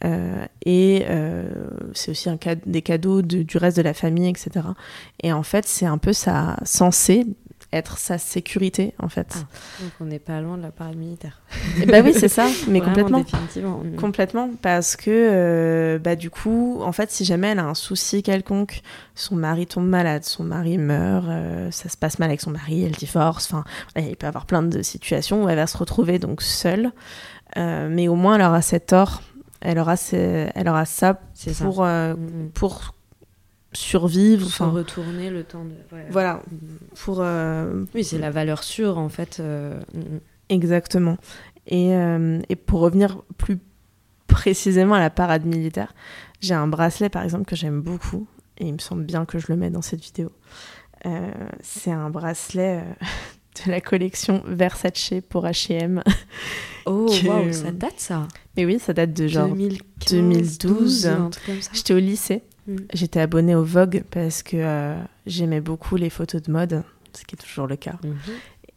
Euh, 0.03 0.47
et 0.64 1.05
c'est 1.93 2.12
aussi 2.12 2.31
un 2.31 2.38
cade 2.38 2.61
des 2.64 2.83
cadeaux 2.83 3.21
de, 3.21 3.43
du 3.43 3.59
reste 3.59 3.77
de 3.77 3.83
la 3.83 3.95
famille, 3.95 4.29
etc. 4.29 4.66
Et 5.23 5.33
en 5.33 5.43
fait, 5.43 5.66
c'est 5.66 5.87
un 5.87 5.99
peu 5.99 6.12
ça 6.12 6.57
censé 6.64 7.27
être 7.72 7.98
sa 7.98 8.18
sécurité 8.18 8.94
en 8.98 9.09
fait. 9.09 9.28
Ah, 9.37 9.83
donc 9.83 9.92
on 10.00 10.04
n'est 10.06 10.18
pas 10.18 10.40
loin 10.40 10.56
de 10.59 10.62
la 10.62 10.70
parade 10.72 10.96
militaire. 10.96 11.40
Et 11.80 11.87
bah 11.87 12.00
oui, 12.04 12.12
c'est 12.12 12.28
ça, 12.28 12.46
mais 12.68 12.80
complètement. 12.80 13.18
Définitivement. 13.18 13.83
Complètement, 13.96 14.50
parce 14.61 14.96
que 14.96 15.11
euh, 15.11 15.98
bah, 16.00 16.16
du 16.16 16.30
coup, 16.30 16.80
en 16.83 16.90
fait, 16.92 17.11
si 17.11 17.24
jamais 17.24 17.48
elle 17.48 17.61
a 17.61 17.64
un 17.66 17.74
souci 17.74 18.22
quelconque, 18.24 18.83
son 19.14 19.37
mari 19.37 19.66
tombe 19.66 19.87
malade, 19.87 20.24
son 20.24 20.42
mari 20.42 20.78
meurt, 20.78 21.26
euh, 21.28 21.70
ça 21.70 21.88
se 21.88 21.96
passe 21.96 22.18
mal 22.18 22.30
avec 22.30 22.40
son 22.40 22.50
mari, 22.50 22.83
elle 22.85 22.92
divorce, 22.92 23.46
enfin, 23.52 23.64
il 23.96 24.16
peut 24.16 24.26
y 24.26 24.28
avoir 24.28 24.46
plein 24.46 24.62
de 24.62 24.83
situations 24.83 25.44
où 25.44 25.48
elle 25.48 25.56
va 25.56 25.66
se 25.68 25.78
retrouver 25.78 26.18
donc 26.18 26.42
seule, 26.42 26.90
euh, 27.56 27.88
mais 27.90 28.09
au 28.09 28.14
moins 28.16 28.35
elle 28.37 28.42
aura 28.42 28.62
cet 28.62 28.92
or, 28.92 29.22
elle 29.61 29.78
aura, 29.78 29.96
ses, 29.96 30.50
elle 30.54 30.68
aura 30.68 30.87
ça 30.87 31.20
pour, 31.61 31.76
ça. 31.76 31.83
euh, 31.85 32.14
Mm-hmm. 32.14 32.50
pour 32.54 32.94
survivre, 33.72 34.46
Enfin, 34.46 34.66
enfin, 34.66 34.74
retourner 34.76 35.30
le 35.30 35.44
temps 35.44 35.64
de. 35.64 35.70
ouais. 35.96 36.06
voilà, 36.11 36.42
Mm. 36.50 36.56
pour 36.96 37.18
euh, 37.20 37.85
Oui, 37.94 38.04
c'est 38.04 38.18
la 38.18 38.30
valeur 38.30 38.62
sûre 38.64 38.98
en 38.98 39.09
fait. 39.09 39.38
euh, 39.40 39.80
mm, 39.94 40.18
Exactement. 40.48 41.16
Et, 41.66 41.94
euh, 41.94 42.40
et 42.48 42.56
pour 42.56 42.80
revenir 42.80 43.22
plus 43.38 43.59
précisément 44.26 44.94
à 44.94 45.00
la 45.00 45.11
parade 45.11 45.44
militaire, 45.44 45.94
j'ai 46.40 46.54
un 46.54 46.66
bracelet 46.66 47.09
par 47.09 47.22
exemple 47.22 47.44
que 47.44 47.54
j'aime 47.56 47.80
beaucoup 47.80 48.26
et 48.59 48.66
il 48.66 48.72
me 48.74 48.78
semble 48.78 49.04
bien 49.04 49.24
que 49.24 49.38
je 49.38 49.46
le 49.48 49.56
mets 49.56 49.70
dans 49.70 49.83
cette 49.83 50.00
vidéo. 50.02 50.30
Euh, 51.06 51.30
c'est 51.62 51.92
un 51.92 52.11
bracelet 52.11 52.80
euh, 52.83 53.04
de 53.66 53.70
la 53.70 53.80
collection 53.80 54.42
Versace 54.46 55.12
pour 55.28 55.44
H&M. 55.46 56.02
Oh, 56.87 57.06
Que- 57.06 57.26
waouh, 57.28 57.52
ça 57.52 57.70
date 57.72 57.98
ça. 58.00 58.26
Mais 58.56 58.64
oui, 58.64 58.78
ça 58.78 58.94
date 58.94 59.12
de 59.12 59.28
genre 59.28 59.48
2015, 59.48 60.12
2012, 60.12 60.59
12, 60.59 61.06
un 61.06 61.28
truc 61.30 61.44
comme 61.46 61.61
ça. 61.61 61.70
J'étais 61.74 61.92
au 61.92 61.98
lycée, 61.98 62.42
Mm. 62.70 62.76
j'étais 62.94 63.20
abonnée 63.20 63.54
au 63.54 63.64
Vogue 63.64 64.04
parce 64.11 64.42
que 64.42 64.56
euh, 64.56 64.96
j'aimais 65.26 65.61
beaucoup 65.61 65.96
les 65.96 66.11
photos 66.11 66.42
de 66.42 66.52
mode, 66.52 66.83
ce 67.12 67.24
qui 67.24 67.35
est 67.35 67.38
toujours 67.38 67.66
le 67.66 67.76
cas. 67.76 67.96
Mhm. 68.02 68.14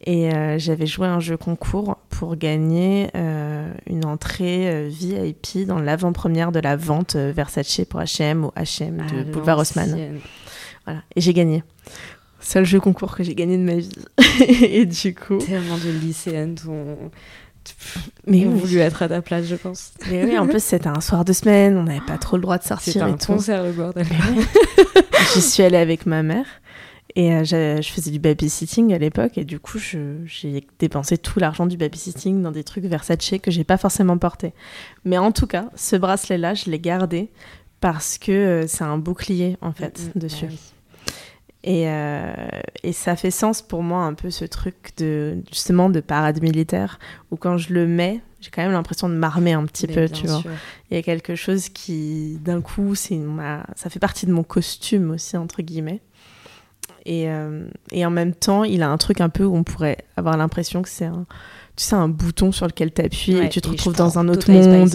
Et 0.06 0.34
euh, 0.34 0.58
j'avais 0.58 0.86
joué 0.86 1.08
un 1.08 1.22
jeu 1.22 1.38
concours 1.38 1.98
pour 2.10 2.36
gagner 2.36 3.10
euh, 3.16 3.72
une 3.88 4.04
entrée 4.04 4.90
VIP 4.90 5.66
dans 5.66 5.80
l'avant-première 5.80 6.52
de 6.52 6.60
la 6.60 6.76
vente 6.76 7.16
Versace 7.16 7.82
pour 7.90 8.02
H&M 8.02 8.44
au 8.44 8.52
H&M 8.58 8.98
de 8.98 9.04
Ah, 9.22 9.32
Boulevard 9.32 9.60
Haussmann. 9.60 10.20
Voilà. 10.84 11.04
Et 11.16 11.22
j'ai 11.22 11.34
gagné. 11.34 11.64
Seul 12.42 12.66
jeu 12.66 12.82
concours 12.82 13.16
que 13.16 13.24
j'ai 13.24 13.34
gagné 13.36 13.58
de 13.58 13.64
ma 13.64 13.76
vie. 13.76 13.96
et 14.62 14.86
du 14.86 15.16
coup... 15.16 15.38
Tellement 15.38 15.78
de 15.78 15.90
lycéennes 15.90 16.58
ont, 16.68 17.10
Mais 18.28 18.46
ont 18.46 18.52
oui. 18.54 18.60
voulu 18.60 18.78
être 18.80 19.02
à 19.04 19.10
ta 19.10 19.22
place, 19.22 19.46
je 19.46 19.56
pense. 19.56 19.92
Mais 20.10 20.24
oui, 20.26 20.38
en 20.38 20.48
plus, 20.48 20.64
c'était 20.64 20.88
un 20.88 21.02
soir 21.02 21.26
de 21.26 21.34
semaine, 21.34 21.78
on 21.78 21.84
n'avait 21.84 22.00
pas 22.06 22.18
trop 22.18 22.38
le 22.38 22.42
droit 22.42 22.58
de 22.58 22.64
C'était 22.64 22.76
sortir 22.76 23.04
un 23.06 23.16
et 23.16 23.18
tout. 23.18 23.28
concert, 23.34 23.64
le 23.64 23.72
bordel. 23.72 24.06
J'y 25.34 25.42
suis 25.42 25.64
allée 25.64 25.78
avec 25.78 26.06
ma 26.06 26.24
mère. 26.24 26.46
Et 27.16 27.32
euh, 27.32 27.44
je, 27.44 27.80
je 27.82 27.90
faisais 27.92 28.10
du 28.10 28.18
babysitting 28.20 28.92
à 28.92 28.98
l'époque 28.98 29.38
et 29.38 29.46
du 29.46 29.60
coup 29.60 29.78
j'ai 29.78 30.66
dépensé 30.80 31.20
tout 31.20 31.38
l'argent 31.40 31.68
du 31.68 31.78
babysitting 31.78 32.42
dans 32.42 32.50
des 32.50 32.64
trucs 32.64 32.86
Versace 32.86 33.36
que 33.42 33.52
j'ai 33.52 33.64
pas 33.64 33.78
forcément 33.78 34.18
porté. 34.18 34.54
Mais 35.06 35.20
en 35.20 35.32
tout 35.32 35.46
cas, 35.46 35.70
ce 35.76 35.96
bracelet 35.96 36.40
là, 36.40 36.56
je 36.56 36.72
l'ai 36.72 36.80
gardé 36.80 37.30
parce 37.82 38.18
que 38.18 38.32
euh, 38.32 38.68
c'est 38.68 38.84
un 38.84 38.98
bouclier 38.98 39.58
en 39.62 39.74
fait 39.74 40.10
dessus. 40.16 40.48
oui. 40.50 40.60
Et, 41.66 41.86
euh, 41.88 42.34
et 42.84 42.92
ça 42.92 43.16
fait 43.16 43.32
sens 43.32 43.62
pour 43.62 43.84
moi 43.84 44.02
un 44.04 44.14
peu 44.16 44.30
ce 44.30 44.44
truc 44.44 44.76
de 44.98 45.38
justement 45.50 45.90
de 45.90 46.02
parade 46.02 46.42
militaire 46.44 47.00
où 47.32 47.38
quand 47.38 47.58
je 47.58 47.74
le 47.74 47.88
mets, 47.88 48.20
j'ai 48.42 48.50
quand 48.50 48.62
même 48.64 48.74
l'impression 48.74 49.08
de 49.08 49.14
m'armer 49.14 49.54
un 49.54 49.66
petit 49.66 49.88
Mais 49.88 49.94
peu, 49.94 50.10
tu 50.10 50.28
vois. 50.28 50.44
Il 50.92 50.98
y 50.98 51.00
a 51.00 51.04
quelque 51.04 51.36
chose 51.36 51.70
qui, 51.70 52.38
d'un 52.44 52.60
coup, 52.60 52.96
c'est 52.96 53.16
ma... 53.16 53.66
ça 53.78 53.90
fait 53.90 54.00
partie 54.00 54.26
de 54.26 54.34
mon 54.34 54.44
costume 54.44 55.12
aussi, 55.12 55.38
entre 55.38 55.62
guillemets. 55.62 56.02
Et, 57.06 57.30
euh, 57.30 57.66
et 57.92 58.06
en 58.06 58.10
même 58.10 58.34
temps, 58.34 58.66
il 58.66 58.82
a 58.84 58.90
un 58.90 58.98
truc 58.98 59.22
un 59.22 59.30
peu 59.30 59.46
où 59.46 59.56
on 59.56 59.64
pourrait 59.64 59.98
avoir 60.18 60.36
l'impression 60.38 60.82
que 60.82 60.90
c'est 60.90 61.06
un, 61.06 61.26
tu 61.76 61.84
sais, 61.86 61.96
un 61.96 62.08
bouton 62.10 62.52
sur 62.52 62.66
lequel 62.68 62.94
tu 62.94 63.02
appuies 63.02 63.36
Ouais, 63.36 63.46
et 63.46 63.50
tu 63.50 63.62
te 63.62 63.68
et 63.68 63.72
retrouves 63.72 63.96
dans 63.96 64.20
un 64.20 64.28
autre 64.28 64.52
monde. 64.52 64.94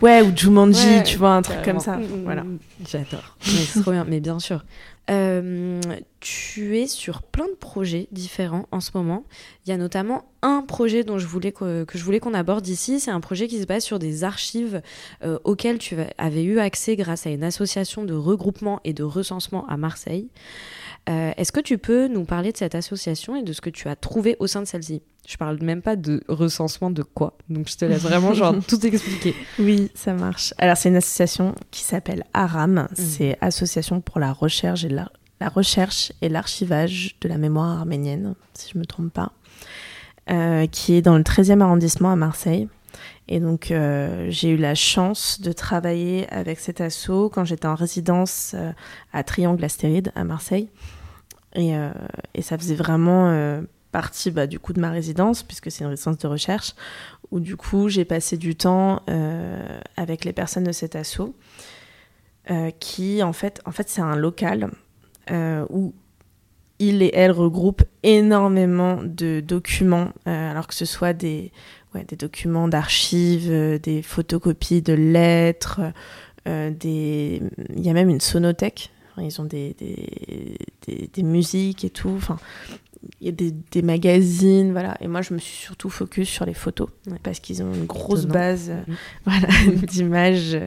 Ouais, 0.00 0.22
ou 0.22 0.36
Jumanji, 0.36 0.86
Ouais, 0.86 1.02
tu 1.02 1.18
vois, 1.18 1.34
un 1.34 1.42
truc 1.42 1.62
comme 1.64 1.80
ça. 1.80 1.96
Mm, 1.96 2.02
mm, 2.02 2.24
Voilà. 2.24 2.42
mm. 2.44 2.58
J'adore. 2.88 3.36
Mais 3.46 3.52
c'est 3.52 3.80
trop 3.82 3.90
bien. 3.92 4.04
Mais 4.08 4.20
bien 4.20 4.38
sûr. 4.38 4.64
Euh, 5.10 5.80
tu 6.20 6.78
es 6.78 6.86
sur 6.86 7.22
plein 7.22 7.46
de 7.46 7.54
projets 7.54 8.08
différents 8.10 8.66
en 8.70 8.80
ce 8.80 8.90
moment. 8.94 9.24
Il 9.66 9.70
y 9.70 9.72
a 9.72 9.76
notamment 9.76 10.24
un 10.40 10.62
projet 10.62 11.04
dont 11.04 11.18
je 11.18 11.26
voulais 11.26 11.52
que, 11.52 11.84
je 11.92 12.04
voulais 12.04 12.20
qu'on 12.20 12.32
aborde 12.32 12.66
ici. 12.66 13.00
C'est 13.00 13.10
un 13.10 13.20
projet 13.20 13.46
qui 13.46 13.60
se 13.60 13.66
base 13.66 13.84
sur 13.84 13.98
des 13.98 14.24
archives 14.24 14.80
euh, 15.22 15.38
auxquelles 15.44 15.78
tu 15.78 15.96
avais 16.16 16.44
eu 16.44 16.58
accès 16.58 16.96
grâce 16.96 17.26
à 17.26 17.30
une 17.30 17.44
association 17.44 18.04
de 18.04 18.14
regroupement 18.14 18.80
et 18.84 18.94
de 18.94 19.02
recensement 19.02 19.66
à 19.68 19.76
Marseille. 19.76 20.28
Euh, 21.08 21.32
est-ce 21.36 21.52
que 21.52 21.60
tu 21.60 21.76
peux 21.76 22.08
nous 22.08 22.24
parler 22.24 22.52
de 22.52 22.56
cette 22.56 22.74
association 22.74 23.36
et 23.36 23.42
de 23.42 23.52
ce 23.52 23.60
que 23.60 23.70
tu 23.70 23.88
as 23.88 23.96
trouvé 23.96 24.36
au 24.38 24.46
sein 24.46 24.62
de 24.62 24.66
celle-ci? 24.66 25.02
Je 25.26 25.36
parle 25.36 25.58
même 25.62 25.82
pas 25.82 25.96
de 25.96 26.22
recensement 26.28 26.90
de 26.90 27.02
quoi, 27.02 27.36
donc 27.48 27.68
je 27.68 27.76
te 27.76 27.84
laisse 27.84 28.02
vraiment 28.02 28.34
genre 28.34 28.54
tout 28.68 28.84
expliquer. 28.86 29.34
Oui, 29.58 29.90
ça 29.94 30.12
marche. 30.12 30.52
Alors 30.58 30.76
c'est 30.76 30.90
une 30.90 30.96
association 30.96 31.54
qui 31.70 31.82
s'appelle 31.82 32.24
ARAM, 32.34 32.88
mmh. 32.90 32.94
c'est 32.94 33.38
Association 33.40 34.00
pour 34.00 34.18
la 34.18 34.32
recherche 34.32 34.84
et 34.84 34.88
la, 34.88 35.10
recherche 35.48 36.12
et 36.22 36.28
l'archivage 36.28 37.16
de 37.20 37.28
la 37.28 37.38
mémoire 37.38 37.78
arménienne, 37.78 38.34
si 38.54 38.70
je 38.72 38.78
me 38.78 38.84
trompe 38.84 39.12
pas, 39.12 39.32
euh, 40.30 40.66
qui 40.66 40.94
est 40.94 41.02
dans 41.02 41.16
le 41.16 41.22
13e 41.22 41.60
arrondissement 41.60 42.12
à 42.12 42.16
Marseille. 42.16 42.68
Et 43.28 43.40
donc, 43.40 43.70
euh, 43.70 44.26
j'ai 44.28 44.50
eu 44.50 44.56
la 44.56 44.74
chance 44.74 45.40
de 45.40 45.52
travailler 45.52 46.28
avec 46.30 46.60
cet 46.60 46.80
asso 46.80 47.30
quand 47.32 47.44
j'étais 47.44 47.66
en 47.66 47.74
résidence 47.74 48.52
euh, 48.54 48.72
à 49.12 49.22
Triangle 49.22 49.64
Astéride 49.64 50.12
à 50.14 50.24
Marseille. 50.24 50.68
Et, 51.54 51.76
euh, 51.76 51.90
et 52.34 52.42
ça 52.42 52.58
faisait 52.58 52.74
vraiment 52.74 53.60
partie 53.92 54.30
bah, 54.30 54.46
du 54.46 54.58
coup 54.58 54.72
de 54.72 54.80
ma 54.80 54.90
résidence, 54.90 55.42
puisque 55.42 55.70
c'est 55.70 55.84
une 55.84 55.90
résidence 55.90 56.18
de 56.18 56.26
recherche, 56.26 56.74
où 57.30 57.40
du 57.40 57.56
coup 57.56 57.88
j'ai 57.88 58.04
passé 58.04 58.36
du 58.36 58.56
temps 58.56 59.02
avec 59.96 60.24
les 60.24 60.32
personnes 60.32 60.64
de 60.64 60.72
cet 60.72 60.96
asso, 60.96 61.34
qui 62.80 63.22
en 63.22 63.32
fait, 63.32 63.60
en 63.66 63.70
fait 63.70 63.88
c'est 63.88 64.00
un 64.02 64.16
local 64.16 64.70
où 65.30 65.94
il 66.80 67.02
et 67.02 67.12
elle 67.14 67.30
regroupent 67.30 67.84
énormément 68.02 69.00
de 69.04 69.40
documents, 69.40 70.08
alors 70.26 70.66
que 70.66 70.74
ce 70.74 70.84
soit 70.84 71.12
des 71.12 71.52
des 72.02 72.16
documents 72.16 72.66
d'archives, 72.66 73.50
euh, 73.50 73.78
des 73.78 74.02
photocopies 74.02 74.82
de 74.82 74.92
lettres, 74.92 75.80
euh, 76.48 76.70
des... 76.70 77.40
il 77.76 77.86
y 77.86 77.88
a 77.88 77.92
même 77.92 78.08
une 78.08 78.20
sonothèque. 78.20 78.90
Ils 79.22 79.40
ont 79.40 79.44
des, 79.44 79.74
des, 79.74 81.08
des, 81.12 81.22
musiques 81.22 81.84
et 81.84 81.90
tout. 81.90 82.12
Enfin, 82.16 82.38
il 83.20 83.26
y 83.26 83.28
a 83.28 83.32
des, 83.32 83.50
des, 83.50 83.82
magazines, 83.82 84.72
voilà. 84.72 84.96
Et 85.00 85.08
moi, 85.08 85.22
je 85.22 85.34
me 85.34 85.38
suis 85.38 85.56
surtout 85.56 85.90
focus 85.90 86.28
sur 86.28 86.46
les 86.46 86.54
photos 86.54 86.88
parce 87.22 87.40
qu'ils 87.40 87.62
ont 87.62 87.72
une 87.72 87.86
grosse 87.86 88.26
base 88.26 88.70
euh, 88.70 88.80
mm. 88.86 88.96
voilà, 89.26 89.48
d'images. 89.86 90.58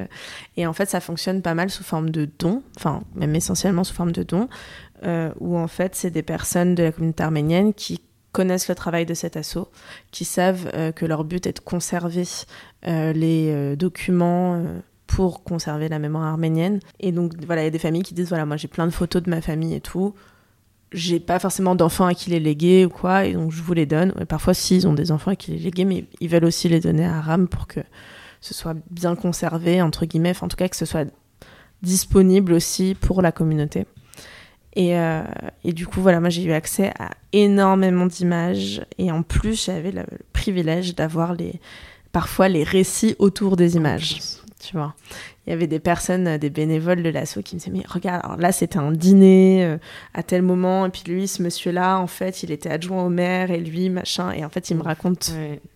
Et 0.55 0.65
en 0.65 0.73
fait, 0.73 0.89
ça 0.89 0.99
fonctionne 0.99 1.41
pas 1.41 1.53
mal 1.53 1.69
sous 1.69 1.83
forme 1.83 2.09
de 2.09 2.27
dons, 2.39 2.63
enfin, 2.77 3.03
même 3.15 3.35
essentiellement 3.35 3.83
sous 3.83 3.93
forme 3.93 4.11
de 4.11 4.23
dons, 4.23 4.47
où 5.39 5.57
en 5.57 5.67
fait, 5.67 5.95
c'est 5.95 6.11
des 6.11 6.23
personnes 6.23 6.75
de 6.75 6.83
la 6.83 6.91
communauté 6.91 7.23
arménienne 7.23 7.73
qui 7.73 8.01
connaissent 8.37 8.69
le 8.69 8.75
travail 8.75 9.07
de 9.07 9.15
cet 9.15 9.35
assaut, 9.35 9.67
qui 10.11 10.23
savent 10.23 10.69
euh, 10.75 10.91
que 10.91 11.07
leur 11.07 11.23
but 11.23 11.47
est 11.47 11.53
de 11.53 11.59
conserver 11.59 12.21
euh, 12.85 13.11
les 13.11 13.49
euh, 13.49 13.75
documents 13.75 14.63
pour 15.07 15.43
conserver 15.43 15.89
la 15.89 15.99
mémoire 15.99 16.25
arménienne. 16.25 16.79
Et 16.99 17.11
donc 17.11 17.33
voilà, 17.45 17.61
il 17.61 17.65
y 17.65 17.67
a 17.67 17.71
des 17.71 17.79
familles 17.79 18.03
qui 18.03 18.13
disent 18.13 18.29
voilà, 18.29 18.45
moi 18.45 18.57
j'ai 18.57 18.67
plein 18.67 18.85
de 18.85 18.91
photos 18.91 19.23
de 19.23 19.29
ma 19.29 19.41
famille 19.41 19.73
et 19.73 19.81
tout. 19.81 20.13
J'ai 20.91 21.19
pas 21.19 21.39
forcément 21.39 21.75
d'enfants 21.75 22.05
à 22.05 22.13
qui 22.13 22.29
les 22.29 22.39
léguer 22.39 22.85
ou 22.85 22.89
quoi, 22.89 23.25
et 23.25 23.33
donc 23.33 23.51
je 23.51 23.61
vous 23.61 23.73
les 23.73 23.85
donne. 23.85 24.13
Et 24.21 24.25
parfois, 24.25 24.53
si, 24.53 24.77
ils 24.77 24.87
ont 24.87 24.93
des 24.93 25.11
enfants 25.11 25.31
à 25.31 25.35
qui 25.35 25.51
les 25.51 25.59
léguer, 25.59 25.83
mais 25.83 26.05
ils 26.21 26.29
veulent 26.29 26.45
aussi 26.45 26.69
les 26.69 26.79
donner 26.79 27.05
à 27.05 27.19
RAM 27.19 27.47
pour 27.47 27.67
que 27.67 27.81
ce 28.39 28.53
soit 28.53 28.75
bien 28.89 29.15
conservé, 29.15 29.81
entre 29.81 30.05
guillemets, 30.05 30.29
enfin, 30.29 30.45
en 30.45 30.49
tout 30.49 30.55
cas 30.55 30.69
que 30.69 30.77
ce 30.77 30.85
soit 30.85 31.07
disponible 31.81 32.53
aussi 32.53 32.95
pour 32.95 33.21
la 33.21 33.31
communauté. 33.31 33.85
Euh, 34.77 35.23
et, 35.63 35.73
du 35.73 35.87
coup, 35.87 36.01
voilà, 36.01 36.19
moi 36.19 36.29
j'ai 36.29 36.43
eu 36.43 36.51
accès 36.51 36.91
à 36.99 37.11
énormément 37.33 38.05
d'images. 38.05 38.81
Et 38.97 39.11
en 39.11 39.23
plus, 39.23 39.65
j'avais 39.65 39.91
le, 39.91 40.03
privilège 40.33 40.95
d'avoir 40.95 41.33
les, 41.33 41.59
parfois 42.11 42.47
les 42.47 42.63
récits 42.63 43.15
autour 43.19 43.57
des 43.57 43.75
images. 43.75 44.36
Tu 44.59 44.75
vois, 44.75 44.95
il 45.45 45.51
y 45.51 45.53
avait 45.53 45.67
des 45.67 45.79
personnes, 45.79 46.37
des 46.37 46.49
bénévoles 46.49 47.03
de 47.03 47.09
l'asso 47.09 47.39
qui 47.45 47.55
me 47.55 47.59
disaient 47.59 47.71
Mais 47.71 47.83
regarde, 47.87 48.21
alors 48.25 48.37
là 48.37 48.51
c'était 48.51 48.79
un 48.79 48.91
dîner 48.91 49.63
euh, 49.63 49.77
à 50.13 50.23
tel 50.23 50.41
moment. 50.41 50.85
Et 50.85 50.89
puis 50.89 51.03
lui, 51.05 51.27
ce 51.27 51.43
monsieur-là, 51.43 51.99
en 51.99 52.07
fait, 52.07 52.41
il 52.43 52.51
était 52.51 52.69
adjoint 52.69 53.03
au 53.03 53.09
maire 53.09 53.51
et 53.51 53.59
lui, 53.59 53.89
machin. 53.89 54.31
Et 54.31 54.43
en 54.43 54.49
fait, 54.49 54.69
il 54.69 54.77
me 54.77 54.83
raconte 54.83 55.31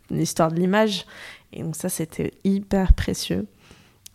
une 0.10 0.20
histoire 0.20 0.52
de 0.52 0.60
l'image. 0.60 1.06
Et 1.54 1.62
donc, 1.62 1.76
ça, 1.76 1.90
c'était 1.90 2.32
hyper 2.44 2.94
précieux. 2.94 3.46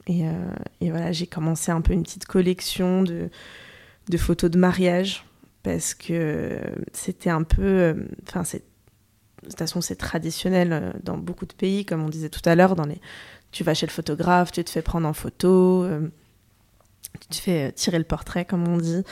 Et, 0.08 0.26
euh, 0.26 0.32
et 0.80 0.90
voilà, 0.90 1.12
j'ai 1.12 1.26
commencé 1.26 1.70
un 1.70 1.80
peu 1.80 1.92
une 1.92 2.02
petite 2.02 2.26
collection 2.26 3.02
de 3.02 3.30
de 4.08 4.16
photos 4.16 4.50
de 4.50 4.58
mariage 4.58 5.24
parce 5.62 5.94
que 5.94 6.60
c'était 6.92 7.30
un 7.30 7.42
peu. 7.42 7.62
Euh, 7.62 7.94
enfin, 8.28 8.44
c'est. 8.44 8.62
De 9.42 9.50
toute 9.50 9.58
façon, 9.58 9.80
c'est 9.80 9.96
traditionnel 9.96 10.94
dans 11.04 11.16
beaucoup 11.18 11.46
de 11.46 11.52
pays, 11.52 11.84
comme 11.84 12.02
on 12.02 12.08
disait 12.08 12.30
tout 12.30 12.40
à 12.46 12.56
l'heure. 12.56 12.74
Dans 12.74 12.84
les, 12.84 13.00
tu 13.56 13.64
vas 13.64 13.74
chez 13.74 13.86
le 13.86 13.92
photographe, 13.92 14.52
tu 14.52 14.62
te 14.62 14.70
fais 14.70 14.82
prendre 14.82 15.08
en 15.08 15.14
photo, 15.14 15.82
euh, 15.84 16.08
tu 17.20 17.28
te 17.28 17.36
fais 17.36 17.72
tirer 17.72 17.98
le 17.98 18.04
portrait, 18.04 18.44
comme 18.44 18.68
on 18.68 18.76
dit. 18.76 19.02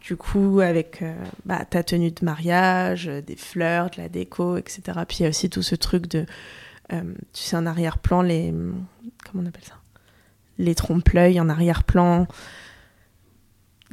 du 0.00 0.16
coup, 0.16 0.60
avec 0.60 1.04
bah, 1.44 1.64
ta 1.64 1.84
tenue 1.84 2.10
de 2.10 2.24
mariage, 2.24 3.06
des 3.06 3.36
fleurs, 3.36 3.90
de 3.90 4.02
la 4.02 4.08
déco, 4.08 4.56
etc. 4.56 4.80
Puis 5.06 5.18
il 5.18 5.22
y 5.22 5.26
a 5.26 5.28
aussi 5.28 5.48
tout 5.48 5.62
ce 5.62 5.76
truc 5.76 6.08
de, 6.08 6.26
tu 6.90 6.96
sais, 7.34 7.56
en 7.56 7.66
arrière-plan, 7.66 8.22
les, 8.22 8.52
comment 9.24 9.44
on 9.44 9.46
appelle 9.46 9.64
ça? 9.64 9.76
Les 10.58 10.74
trompe-l'œil 10.74 11.38
en 11.38 11.48
arrière-plan 11.48 12.26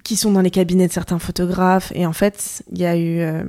qui 0.06 0.16
sont 0.16 0.32
dans 0.32 0.42
les 0.42 0.52
cabinets 0.52 0.88
de 0.88 0.94
certains 0.94 1.20
photographes. 1.20 1.92
Et 1.96 2.06
en 2.06 2.14
fait, 2.14 2.64
il 2.72 2.78
y 2.78 2.86
a 2.86 2.96
eu 2.96 3.20
euh, 3.20 3.44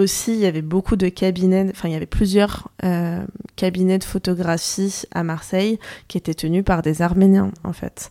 aussi, 0.00 0.32
il 0.32 0.40
y 0.40 0.46
avait 0.46 0.62
beaucoup 0.62 0.96
de 0.96 1.08
cabinets, 1.08 1.66
enfin, 1.70 1.88
il 1.88 1.92
y 1.92 1.96
avait 1.96 2.06
plusieurs 2.06 2.68
euh, 2.84 3.24
cabinets 3.56 3.98
de 3.98 4.04
photographie 4.04 5.02
à 5.12 5.22
Marseille 5.22 5.78
qui 6.08 6.18
étaient 6.18 6.34
tenus 6.34 6.64
par 6.64 6.82
des 6.82 7.02
Arméniens, 7.02 7.52
en 7.64 7.72
fait. 7.72 8.10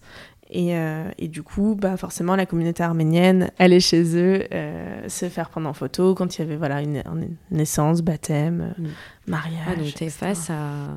Et, 0.51 0.75
euh, 0.75 1.09
et, 1.19 1.27
du 1.27 1.43
coup, 1.43 1.75
bah 1.79 1.95
forcément, 1.95 2.35
la 2.35 2.47
communauté 2.47 2.81
arménienne 2.81 3.51
allait 3.59 3.79
chez 3.79 4.17
eux 4.17 4.43
se 5.07 5.29
faire 5.29 5.49
prendre 5.49 5.69
en 5.69 5.73
photo 5.73 6.15
quand 6.15 6.37
il 6.37 6.41
y 6.41 6.43
avait 6.43 6.55
voilà, 6.55 6.81
une, 6.81 7.03
naissance, 7.51 8.01
baptême, 8.01 8.73
mm. 8.79 8.87
mariage. 9.27 9.67
Ah, 9.67 9.75
donc, 9.75 10.09
face 10.09 10.49
à 10.49 10.87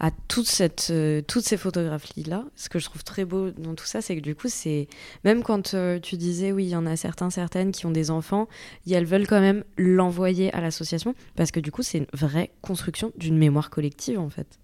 à 0.00 0.08
euh, 0.08 1.22
toutes 1.26 1.44
ces 1.44 1.56
photographies-là. 1.56 2.44
Ce 2.56 2.68
que 2.68 2.78
je 2.78 2.84
trouve 2.86 3.04
très 3.04 3.24
beau 3.24 3.50
dans 3.50 3.74
tout 3.74 3.84
ça, 3.84 4.02
c'est 4.02 4.16
que 4.16 4.20
du 4.20 4.34
coup, 4.34 4.48
c'est 4.48 4.88
même 5.24 5.42
quand 5.42 5.74
euh, 5.74 6.00
tu 6.00 6.16
disais, 6.16 6.52
oui, 6.52 6.64
il 6.64 6.70
y 6.70 6.76
en 6.76 6.86
a 6.86 6.96
certains, 6.96 7.30
certaines 7.30 7.72
qui 7.72 7.86
ont 7.86 7.90
des 7.90 8.10
enfants, 8.10 8.48
elles 8.90 9.06
veulent 9.06 9.26
quand 9.26 9.40
même 9.40 9.64
l'envoyer 9.76 10.52
à 10.52 10.60
l'association, 10.60 11.14
parce 11.36 11.50
que 11.50 11.60
du 11.60 11.70
coup, 11.70 11.82
c'est 11.82 11.98
une 11.98 12.06
vraie 12.12 12.50
construction 12.60 13.12
d'une 13.16 13.38
mémoire 13.38 13.70
collective, 13.70 14.18
en 14.18 14.30
fait. 14.30 14.58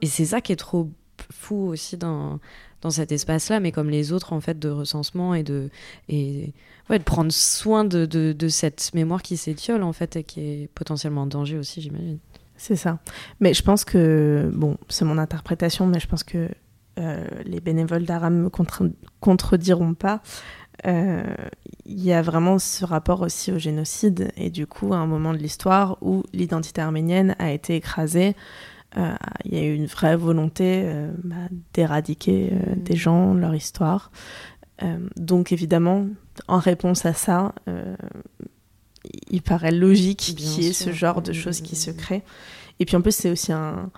Et 0.00 0.06
c'est 0.06 0.24
ça 0.24 0.40
qui 0.40 0.52
est 0.52 0.56
trop 0.56 0.90
fou 1.30 1.68
aussi 1.68 1.96
dans, 1.96 2.40
cet 2.90 3.12
espace-là, 3.12 3.60
mais 3.60 3.70
comme 3.70 3.88
les 3.88 4.12
autres, 4.12 4.32
en 4.32 4.40
fait, 4.40 4.58
de 4.58 4.68
recensement 4.68 5.34
et 5.34 5.44
de, 5.44 5.70
et, 6.08 6.52
de 6.90 6.98
prendre 6.98 7.30
soin 7.30 7.84
de, 7.84 8.04
de 8.06 8.48
cette 8.48 8.92
mémoire 8.94 9.22
qui 9.22 9.36
s'étiole, 9.36 9.84
en 9.84 9.92
fait, 9.92 10.16
et 10.16 10.24
qui 10.24 10.40
est 10.40 10.68
potentiellement 10.74 11.22
en 11.22 11.26
danger 11.26 11.56
aussi, 11.56 11.80
j'imagine. 11.80 12.18
C'est 12.56 12.76
ça. 12.76 12.98
Mais 13.40 13.54
je 13.54 13.62
pense 13.62 13.84
que, 13.84 14.50
bon, 14.54 14.76
c'est 14.88 15.04
mon 15.04 15.18
interprétation, 15.18 15.86
mais 15.86 16.00
je 16.00 16.06
pense 16.06 16.22
que 16.22 16.48
euh, 16.98 17.26
les 17.44 17.60
bénévoles 17.60 18.04
d'Aram 18.04 18.34
ne 18.34 18.42
me 18.42 18.50
contrediront 19.20 19.94
pas. 19.94 20.20
Euh, 20.86 21.22
il 21.86 22.02
y 22.02 22.12
a 22.12 22.22
vraiment 22.22 22.58
ce 22.58 22.84
rapport 22.84 23.22
aussi 23.22 23.52
au 23.52 23.58
génocide 23.58 24.32
et 24.36 24.50
du 24.50 24.66
coup 24.66 24.94
à 24.94 24.96
un 24.96 25.06
moment 25.06 25.32
de 25.32 25.38
l'histoire 25.38 25.98
où 26.00 26.24
l'identité 26.32 26.80
arménienne 26.80 27.36
a 27.38 27.52
été 27.52 27.76
écrasée, 27.76 28.34
euh, 28.96 29.14
il 29.44 29.54
y 29.54 29.58
a 29.58 29.64
eu 29.64 29.74
une 29.74 29.86
vraie 29.86 30.16
volonté 30.16 30.84
bah, 31.24 31.36
d'éradiquer 31.72 32.52
mmh. 32.52 32.82
des 32.82 32.96
gens, 32.96 33.34
leur 33.34 33.54
histoire. 33.54 34.10
donc 35.16 35.52
évidemment, 35.52 36.06
en 36.48 36.58
réponse 36.58 37.06
à 37.06 37.14
ça, 37.14 37.54
il 39.30 39.42
paraît 39.42 39.72
logique 39.72 40.18
qu'il 40.18 40.40
y 40.40 40.68
ait 40.68 40.72
ce 40.72 40.92
genre 40.92 41.22
de 41.22 41.32
choses 41.32 41.60
qui 41.60 41.76
se 41.76 41.90
créent. 41.90 42.22
Et 42.80 42.84
puis 42.84 42.96
en 42.96 43.00
plus, 43.00 43.14
c'est 43.14 43.30
aussi 43.30 43.52
un, 43.52 43.90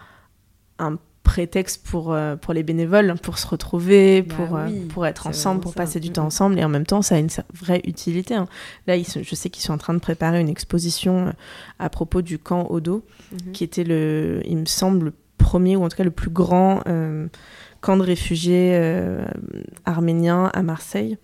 un 0.79 0.99
prétexte 1.25 1.85
pour, 1.87 2.12
euh, 2.12 2.37
pour 2.37 2.53
les 2.53 2.62
bénévoles, 2.62 3.14
pour 3.21 3.38
se 3.38 3.47
retrouver, 3.47 4.23
bah 4.23 4.35
pour, 4.37 4.57
euh, 4.57 4.69
pour 4.90 5.07
être 5.07 5.27
ensemble, 5.27 5.61
pour 5.61 5.75
passer 5.75 5.99
du 5.99 6.11
temps 6.11 6.27
ensemble. 6.27 6.59
Et 6.59 6.64
en 6.64 6.69
même 6.69 6.87
temps, 6.87 7.03
ça 7.03 7.17
a 7.17 7.19
une 7.19 7.31
vraie 7.53 7.81
utilité. 7.85 8.35
Hein. 8.35 8.47
Là, 8.87 8.97
je 8.99 9.35
sais 9.35 9.51
qu'ils 9.51 9.64
sont 9.64 9.73
en 9.73 9.79
train 9.79 9.95
de 9.95 9.99
préparer 9.99 10.40
une 10.40 10.51
exposition 10.51 11.29
euh, 11.29 11.33
à 11.79 11.88
propos 11.88 12.23
du 12.23 12.38
camp 12.38 12.67
Odo, 12.71 13.05
mhm. 13.33 13.53
qui 13.53 13.64
était, 13.64 13.85
le, 13.85 14.43
il 14.45 14.59
me 14.59 14.67
semble, 14.67 15.07
le 15.07 15.12
premier, 15.38 15.77
ou 15.77 15.85
en 15.85 15.88
tout 15.88 15.97
cas 15.97 16.05
le 16.05 16.11
plus 16.11 16.31
grand 16.31 16.83
camp 17.81 17.97
de 17.97 18.03
réfugiés 18.03 18.81
arméniens 19.85 20.51
à 20.55 20.62
Marseille. 20.62 21.19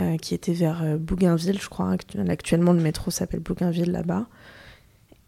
Euh, 0.00 0.16
qui 0.16 0.34
était 0.34 0.54
vers 0.54 0.82
euh, 0.82 0.96
Bougainville, 0.96 1.60
je 1.60 1.68
crois. 1.68 1.94
Actuellement, 2.28 2.72
le 2.72 2.80
métro 2.80 3.12
s'appelle 3.12 3.38
Bougainville 3.38 3.92
là-bas. 3.92 4.26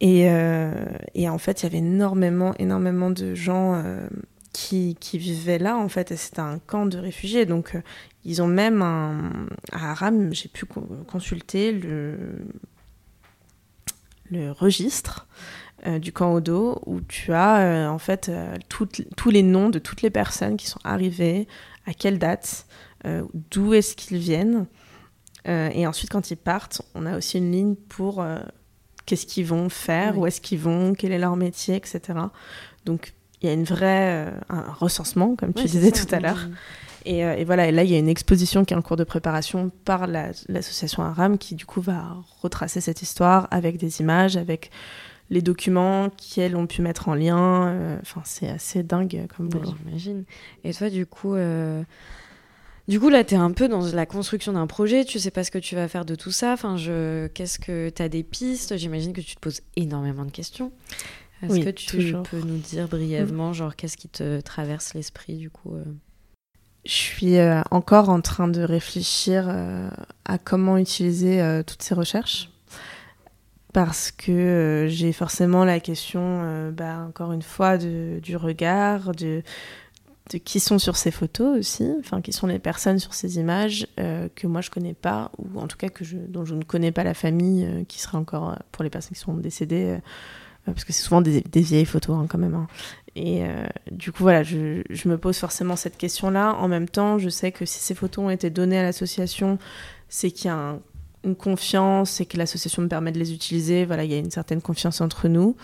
Et, 0.01 0.29
euh, 0.29 0.73
et, 1.15 1.29
en 1.29 1.39
fait, 1.39 1.63
il 1.63 1.63
y 1.63 1.67
avait 1.67 1.79
énormément, 1.79 2.53
énormément 2.59 3.11
de 3.11 3.37
gens 3.37 3.81
qui, 4.53 4.97
vivaient 5.13 5.61
là, 5.61 5.77
en 5.77 5.89
fait, 5.89 6.17
c'était 6.17 6.41
un 6.41 6.59
camp 6.59 6.87
de 6.87 6.99
réfugiés. 6.99 7.47
Donc, 7.47 7.79
ils 8.25 8.43
ont 8.43 8.49
même 8.49 8.83
un. 8.83 9.47
À 9.71 9.93
Aram, 9.93 10.35
j'ai 10.35 10.49
pu 10.49 10.67
consulter 11.07 11.71
le, 11.71 12.19
le 14.33 14.51
registre 14.51 15.29
du 16.01 16.13
camp 16.13 16.35
Odo, 16.35 16.83
où 16.87 17.01
tu 17.03 17.33
as 17.33 17.89
en 17.89 17.99
fait 17.99 18.33
tous 18.69 19.31
les 19.31 19.45
noms 19.45 19.71
de 19.71 19.79
toutes 19.79 20.03
les 20.03 20.11
personnes 20.11 20.57
qui 20.57 20.67
sont 20.67 20.81
arrivées, 20.83 21.47
à 21.87 21.95
quelle 21.95 22.19
date, 22.19 22.67
d'où 23.51 23.75
est-ce 23.75 23.97
qu'ils 23.97 24.19
viennent. 24.19 24.67
et 25.47 25.87
ensuite, 25.87 26.11
quand 26.11 26.31
ils 26.31 26.37
partent, 26.37 26.83
on 26.95 27.07
a 27.07 27.17
aussi 27.17 27.39
une 27.39 27.53
ligne 27.53 27.75
pour 27.75 28.25
qu'est-ce 29.07 29.27
qu'ils 29.27 29.47
vont 29.47 29.69
faire, 29.69 30.19
où 30.19 30.27
est-ce 30.27 30.41
qu'ils 30.41 30.59
vont, 30.59 30.95
quel 30.95 31.13
est 31.13 31.19
leur 31.19 31.37
métier, 31.37 31.77
etc. 31.77 32.19
Donc 32.85 33.15
il 33.41 33.47
y 33.47 33.51
a 33.51 33.53
une 33.53 33.65
vraie, 33.65 34.27
euh, 34.27 34.31
un 34.49 34.73
recensement, 34.73 35.37
comme 35.37 35.53
tu 35.53 35.65
disais 35.65 35.93
tout 35.93 36.13
à 36.15 36.21
l'heure. 36.21 36.49
Et, 37.05 37.25
euh, 37.25 37.37
et, 37.37 37.45
voilà, 37.45 37.69
et 37.69 37.73
là, 37.73 37.85
il 37.85 37.91
y 37.91 37.95
a 37.95 37.99
une 37.99 38.09
exposition 38.09 38.65
qui 38.65 38.75
est 38.75 38.77
en 38.77 38.83
cours 38.83 38.97
de 38.97 39.05
préparation 39.05 39.71
par 39.85 40.07
l'association 40.07 41.05
Aram 41.05 41.39
qui, 41.39 41.55
du 41.55 41.65
coup, 41.65 41.81
va 41.81 42.17
retracer 42.43 42.81
cette 42.81 43.03
histoire 43.03 43.47
avec 43.51 43.77
des 43.77 44.01
images, 44.01 44.37
avec 44.37 44.71
les 45.31 45.43
documents 45.43 46.11
qu'elles 46.11 46.57
ont 46.57 46.67
pu 46.67 46.83
mettre 46.83 47.09
en 47.09 47.15
lien. 47.15 47.69
Euh, 47.69 47.99
enfin, 48.01 48.23
c'est 48.25 48.49
assez 48.49 48.83
dingue 48.83 49.27
comme 49.37 49.49
boulot. 49.49 49.75
J'imagine. 49.85 50.25
Et 50.65 50.73
toi, 50.73 50.91
du 50.91 51.07
coup, 51.07 51.37
du 52.89 53.01
coup, 53.01 53.09
là, 53.09 53.25
tu 53.25 53.35
es 53.35 53.37
un 53.37 53.51
peu 53.51 53.69
dans 53.69 53.81
la 53.81 54.07
construction 54.07 54.53
d'un 54.53 54.67
projet, 54.67 55.05
tu 55.05 55.19
sais 55.19 55.33
pas 55.33 55.43
ce 55.43 55.51
que 55.51 55.59
tu 55.59 55.75
vas 55.75 55.89
faire 55.89 56.05
de 56.05 56.15
tout 56.15 56.31
ça. 56.31 56.53
Enfin, 56.53 56.77
je... 56.77 57.27
Qu'est-ce 57.29 57.59
que 57.59 57.91
tu 57.91 58.01
as 58.01 58.09
des 58.09 58.23
pistes? 58.23 58.77
J'imagine 58.77 59.13
que 59.13 59.21
tu 59.21 59.35
te 59.35 59.41
poses 59.41 59.63
énormément 59.75 60.25
de 60.25 60.31
questions. 60.31 60.73
Est-ce 61.43 61.61
que 61.61 61.71
tu 61.71 62.15
peux 62.31 62.41
nous 62.41 62.59
dire 62.59 62.89
brièvement, 62.89 63.53
genre, 63.53 63.75
qu'est-ce 63.77 63.97
qui 63.97 64.09
te 64.09 64.41
traverse 64.41 64.95
l'esprit, 64.95 65.37
du 65.37 65.51
coup 65.51 65.75
euh? 65.75 65.85
Je 66.85 66.93
suis 66.93 67.37
euh, 67.37 67.63
encore 67.73 68.09
en 68.09 68.21
train 68.21 68.47
de 68.47 68.63
réfléchir 68.63 69.47
euh, 69.49 69.91
à 70.25 70.39
comment 70.39 70.79
utiliser 70.79 71.63
toutes 71.67 71.83
ces 71.83 71.95
recherches. 71.95 72.51
Parce 73.73 74.13
que 74.13 74.87
j'ai 74.89 75.13
forcément 75.13 75.65
la 75.65 75.81
question, 75.81 76.71
bah, 76.71 77.05
encore 77.07 77.33
une 77.33 77.43
fois, 77.43 77.77
de, 77.77 78.21
du 78.23 78.37
regard, 78.37 79.13
de, 79.13 79.43
qui 80.45 80.61
sont 80.61 80.79
sur 80.79 80.97
ces 80.97 81.11
photos 81.11 81.59
aussi, 81.59 81.89
enfin 82.01 82.21
qui 82.21 82.33
sont 82.33 82.47
les 82.47 82.59
personnes 82.59 82.99
sur 82.99 83.15
ces 83.15 83.39
images 83.39 83.87
euh, 84.01 84.29
que 84.35 84.47
moi 84.47 84.61
je 84.61 84.71
connais 84.71 84.95
pas 84.95 85.31
ou 85.39 85.61
en 85.61 85.69
tout 85.69 85.77
cas 85.77 85.89
que 85.89 86.05
je, 86.05 86.17
dont 86.17 86.45
je 86.45 86.55
ne 86.55 86.65
connais 86.65 86.91
pas 86.91 87.05
la 87.05 87.15
famille, 87.15 87.65
euh, 87.65 87.85
qui 87.85 88.01
serait 88.01 88.19
encore 88.19 88.51
euh, 88.51 88.57
pour 88.73 88.83
les 88.83 88.91
personnes 88.91 89.13
qui 89.13 89.21
sont 89.21 89.35
décédées, 89.35 89.99
parce 90.65 90.85
que 90.85 90.93
c'est 90.93 91.03
souvent 91.03 91.21
des, 91.21 91.43
vieilles 91.55 91.85
photos 91.85 92.17
hein, 92.19 92.27
quand 92.29 92.39
même. 92.39 92.55
Hein. 92.55 92.67
Et 93.15 93.45
du 93.91 94.13
coup 94.13 94.25
voilà, 94.25 94.43
je, 94.43 94.83
je, 94.91 95.09
me 95.09 95.17
pose 95.17 95.39
forcément 95.39 95.77
cette 95.77 95.97
question-là. 95.97 96.55
En 96.55 96.69
même 96.69 96.87
temps, 96.87 97.19
je 97.19 97.31
sais 97.31 97.51
que 97.51 97.65
si 97.65 97.79
ces 97.79 97.95
photos 97.95 98.27
ont 98.27 98.31
été 98.31 98.51
données 98.51 98.79
à 98.79 98.83
l'association, 98.83 99.59
c'est 100.11 100.31
qu'il 100.31 100.47
y 100.47 100.51
a 100.51 100.79
une 101.25 101.35
confiance 101.35 102.21
et 102.21 102.27
que 102.27 102.37
l'association 102.37 102.83
me 102.83 102.89
permet 102.89 103.13
de 103.13 103.19
les 103.19 103.33
utiliser. 103.33 103.87
Voilà, 103.87 104.05
il 104.05 104.11
y 104.11 104.15
a 104.15 104.19
une 104.19 104.31
certaine 104.31 104.61
confiance 104.61 105.01
entre 105.01 105.29
nous 105.29 105.57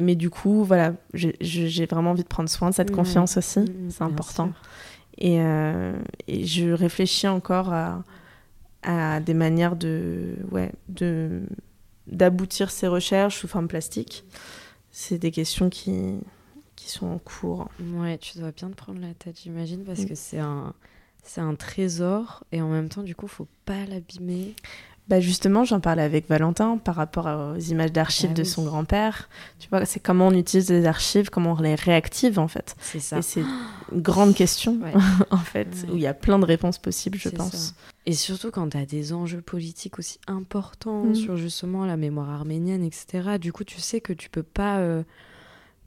mais 0.00 0.14
du 0.14 0.30
coup, 0.30 0.64
voilà, 0.64 0.94
j'ai 1.14 1.86
vraiment 1.86 2.10
envie 2.12 2.22
de 2.22 2.28
prendre 2.28 2.48
soin 2.48 2.70
de 2.70 2.74
cette 2.74 2.90
confiance 2.90 3.36
aussi. 3.36 3.60
Mmh, 3.60 3.90
c'est 3.90 4.02
important. 4.02 4.52
Et, 5.18 5.40
euh, 5.40 5.94
et, 6.28 6.44
je 6.44 6.70
réfléchis 6.70 7.26
encore 7.26 7.72
à, 7.72 8.04
à, 8.82 9.20
des 9.20 9.34
manières 9.34 9.76
de, 9.76 10.36
ouais, 10.50 10.72
de 10.88 11.42
d'aboutir 12.06 12.70
ces 12.70 12.86
recherches 12.86 13.38
sous 13.38 13.48
forme 13.48 13.66
plastique. 13.66 14.24
C'est 14.92 15.18
des 15.18 15.30
questions 15.30 15.68
qui, 15.70 16.20
qui 16.76 16.90
sont 16.90 17.06
en 17.06 17.18
cours. 17.18 17.68
Ouais, 17.94 18.16
tu 18.18 18.38
dois 18.38 18.52
bien 18.52 18.68
te 18.68 18.74
prendre 18.74 19.00
la 19.00 19.12
tête, 19.14 19.40
j'imagine, 19.42 19.84
parce 19.84 20.00
mmh. 20.00 20.06
que 20.06 20.14
c'est 20.14 20.38
un, 20.38 20.72
c'est 21.24 21.40
un 21.40 21.54
trésor 21.54 22.44
et 22.52 22.62
en 22.62 22.68
même 22.68 22.88
temps, 22.88 23.02
du 23.02 23.14
coup, 23.14 23.26
faut 23.26 23.48
pas 23.64 23.84
l'abîmer. 23.86 24.54
Bah 25.08 25.20
justement, 25.20 25.64
j'en 25.64 25.78
parlais 25.78 26.02
avec 26.02 26.28
Valentin 26.28 26.78
par 26.78 26.96
rapport 26.96 27.26
aux 27.26 27.60
images 27.60 27.92
d'archives 27.92 28.30
ah 28.32 28.34
de 28.34 28.42
son 28.42 28.64
grand-père. 28.64 29.28
Tu 29.60 29.68
vois, 29.68 29.84
c'est 29.84 30.00
comment 30.00 30.28
on 30.28 30.34
utilise 30.34 30.68
les 30.68 30.84
archives, 30.84 31.30
comment 31.30 31.52
on 31.52 31.62
les 31.62 31.76
réactive 31.76 32.40
en 32.40 32.48
fait. 32.48 32.74
C'est 32.80 32.98
ça. 32.98 33.18
Et 33.18 33.22
c'est 33.22 33.44
une 33.92 34.02
grande 34.02 34.34
question 34.36 34.80
en 35.30 35.38
fait, 35.38 35.86
où 35.92 35.94
il 35.94 36.02
y 36.02 36.08
a 36.08 36.14
plein 36.14 36.40
de 36.40 36.44
réponses 36.44 36.78
possibles, 36.78 37.18
je 37.18 37.28
pense. 37.28 37.74
Et 38.04 38.14
surtout 38.14 38.50
quand 38.50 38.70
tu 38.70 38.76
as 38.76 38.86
des 38.86 39.12
enjeux 39.12 39.42
politiques 39.42 40.00
aussi 40.00 40.18
importants 40.26 41.04
mm. 41.04 41.14
sur 41.14 41.36
justement 41.36 41.86
la 41.86 41.96
mémoire 41.96 42.30
arménienne, 42.30 42.82
etc. 42.82 43.38
Du 43.40 43.52
coup, 43.52 43.62
tu 43.62 43.80
sais 43.80 44.00
que 44.00 44.12
tu 44.12 44.28
peux 44.28 44.42
pas. 44.42 44.78
Euh, 44.78 45.04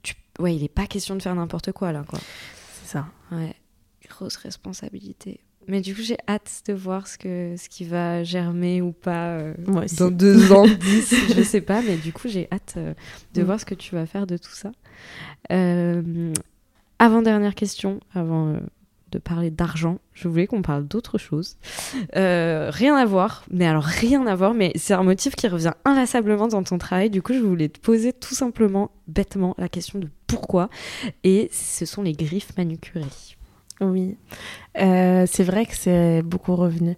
tu... 0.02 0.14
Ouais, 0.38 0.56
il 0.56 0.62
n'est 0.62 0.68
pas 0.68 0.86
question 0.86 1.14
de 1.14 1.22
faire 1.22 1.34
n'importe 1.34 1.72
quoi 1.72 1.92
là, 1.92 2.04
quoi. 2.08 2.18
C'est 2.82 2.92
ça. 2.92 3.06
Ouais. 3.32 3.54
Grosse 4.08 4.36
responsabilité. 4.36 5.40
Mais 5.70 5.80
du 5.80 5.94
coup, 5.94 6.02
j'ai 6.02 6.16
hâte 6.28 6.64
de 6.66 6.72
voir 6.72 7.06
ce, 7.06 7.16
que, 7.16 7.54
ce 7.56 7.68
qui 7.68 7.84
va 7.84 8.24
germer 8.24 8.82
ou 8.82 8.90
pas 8.90 9.38
euh, 9.38 9.54
dans 9.96 10.10
deux 10.10 10.52
ans, 10.52 10.66
dix, 10.80 11.14
je 11.36 11.42
sais 11.42 11.60
pas. 11.60 11.80
Mais 11.80 11.96
du 11.96 12.12
coup, 12.12 12.26
j'ai 12.26 12.48
hâte 12.50 12.74
euh, 12.76 12.92
de 13.34 13.42
mm. 13.42 13.44
voir 13.44 13.60
ce 13.60 13.64
que 13.64 13.76
tu 13.76 13.94
vas 13.94 14.04
faire 14.04 14.26
de 14.26 14.36
tout 14.36 14.50
ça. 14.50 14.72
Euh, 15.52 16.32
avant-dernière 16.98 17.54
question, 17.54 18.00
avant 18.12 18.56
de 19.12 19.18
parler 19.18 19.52
d'argent, 19.52 20.00
je 20.12 20.26
voulais 20.26 20.48
qu'on 20.48 20.62
parle 20.62 20.88
d'autre 20.88 21.18
chose. 21.18 21.56
rien 22.12 22.96
à 22.96 23.04
voir, 23.04 23.44
mais 23.52 23.66
alors 23.66 23.84
rien 23.84 24.26
à 24.26 24.34
voir, 24.34 24.54
mais 24.54 24.72
c'est 24.74 24.94
un 24.94 25.04
motif 25.04 25.36
qui 25.36 25.46
revient 25.46 25.72
inlassablement 25.84 26.48
dans 26.48 26.64
ton 26.64 26.78
travail. 26.78 27.10
Du 27.10 27.22
coup, 27.22 27.32
je 27.32 27.38
voulais 27.38 27.68
te 27.68 27.78
poser 27.78 28.12
tout 28.12 28.34
simplement, 28.34 28.90
bêtement, 29.06 29.54
la 29.56 29.68
question 29.68 30.00
de 30.00 30.08
pourquoi. 30.26 30.68
Et 31.22 31.48
ce 31.52 31.86
sont 31.86 32.02
les 32.02 32.12
griffes 32.12 32.56
manucurées. 32.58 33.06
Oui, 33.80 34.18
euh, 34.78 35.24
c'est 35.26 35.44
vrai 35.44 35.64
que 35.64 35.74
c'est 35.74 36.22
beaucoup 36.22 36.54
revenu. 36.54 36.96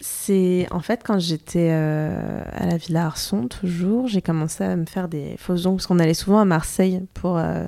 C'est 0.00 0.66
en 0.70 0.80
fait 0.80 1.02
quand 1.04 1.18
j'étais 1.18 1.70
euh, 1.70 2.42
à 2.52 2.66
la 2.66 2.76
Villa 2.76 3.06
Arson 3.06 3.48
toujours, 3.48 4.08
j'ai 4.08 4.22
commencé 4.22 4.64
à 4.64 4.76
me 4.76 4.86
faire 4.86 5.08
des 5.08 5.36
fausses 5.38 5.66
ongles 5.66 5.76
parce 5.76 5.86
qu'on 5.86 5.98
allait 5.98 6.14
souvent 6.14 6.38
à 6.40 6.44
Marseille 6.44 7.02
pour 7.14 7.38
euh, 7.38 7.64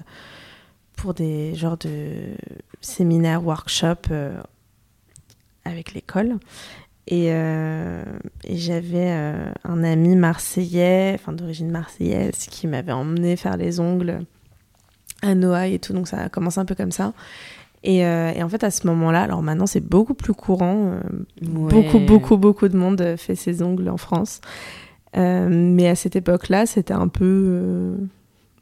pour 0.97 1.15
des 1.15 1.55
genres 1.55 1.77
de 1.79 2.35
séminaires, 2.81 3.45
workshops 3.45 4.13
avec 5.65 5.95
l'école. 5.95 6.39
Et, 7.07 7.33
j'avais 8.49 9.11
un 9.65 9.83
ami 9.83 10.15
marseillais, 10.15 11.13
enfin 11.15 11.33
d'origine 11.33 11.71
marseillaise, 11.71 12.47
qui 12.47 12.67
m'avait 12.67 12.93
emmené 12.93 13.37
faire 13.37 13.57
les 13.57 13.81
ongles 13.81 14.21
à 15.23 15.35
Noailles 15.35 15.75
et 15.75 15.79
tout, 15.79 15.93
donc 15.93 16.07
ça 16.07 16.19
a 16.19 16.29
commencé 16.29 16.59
un 16.59 16.65
peu 16.65 16.75
comme 16.75 16.93
ça. 16.93 17.15
Euh, 17.87 18.33
et, 18.35 18.43
en 18.43 18.49
fait, 18.49 18.63
à 18.65 18.71
ce 18.71 18.87
moment-là, 18.87 19.23
alors 19.23 19.43
maintenant 19.43 19.67
c'est 19.67 19.81
beaucoup 19.81 20.15
plus 20.15 20.35
courant, 20.35 20.93
euh, 20.93 21.01
beaucoup, 21.43 21.99
beaucoup, 21.99 22.37
beaucoup 22.37 22.69
de 22.69 22.77
monde 22.77 23.15
fait 23.17 23.35
ses 23.35 23.63
ongles 23.63 23.89
en 23.89 23.97
France. 23.97 24.41
Euh, 25.17 25.49
mais 25.51 25.89
à 25.89 25.95
cette 25.95 26.17
époque-là, 26.17 26.67
c'était 26.67 26.95
un 26.95 27.09
peu. 27.09 27.97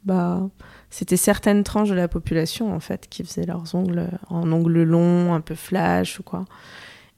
bah, 0.05 0.47
c'était 0.89 1.17
certaines 1.17 1.63
tranches 1.63 1.89
de 1.89 1.95
la 1.95 2.07
population 2.07 2.73
en 2.73 2.79
fait 2.79 3.07
qui 3.09 3.23
faisaient 3.23 3.45
leurs 3.45 3.75
ongles 3.75 4.07
en 4.29 4.51
ongles 4.51 4.83
longs, 4.83 5.33
un 5.33 5.41
peu 5.41 5.55
flash 5.55 6.19
ou 6.19 6.23
quoi. 6.23 6.45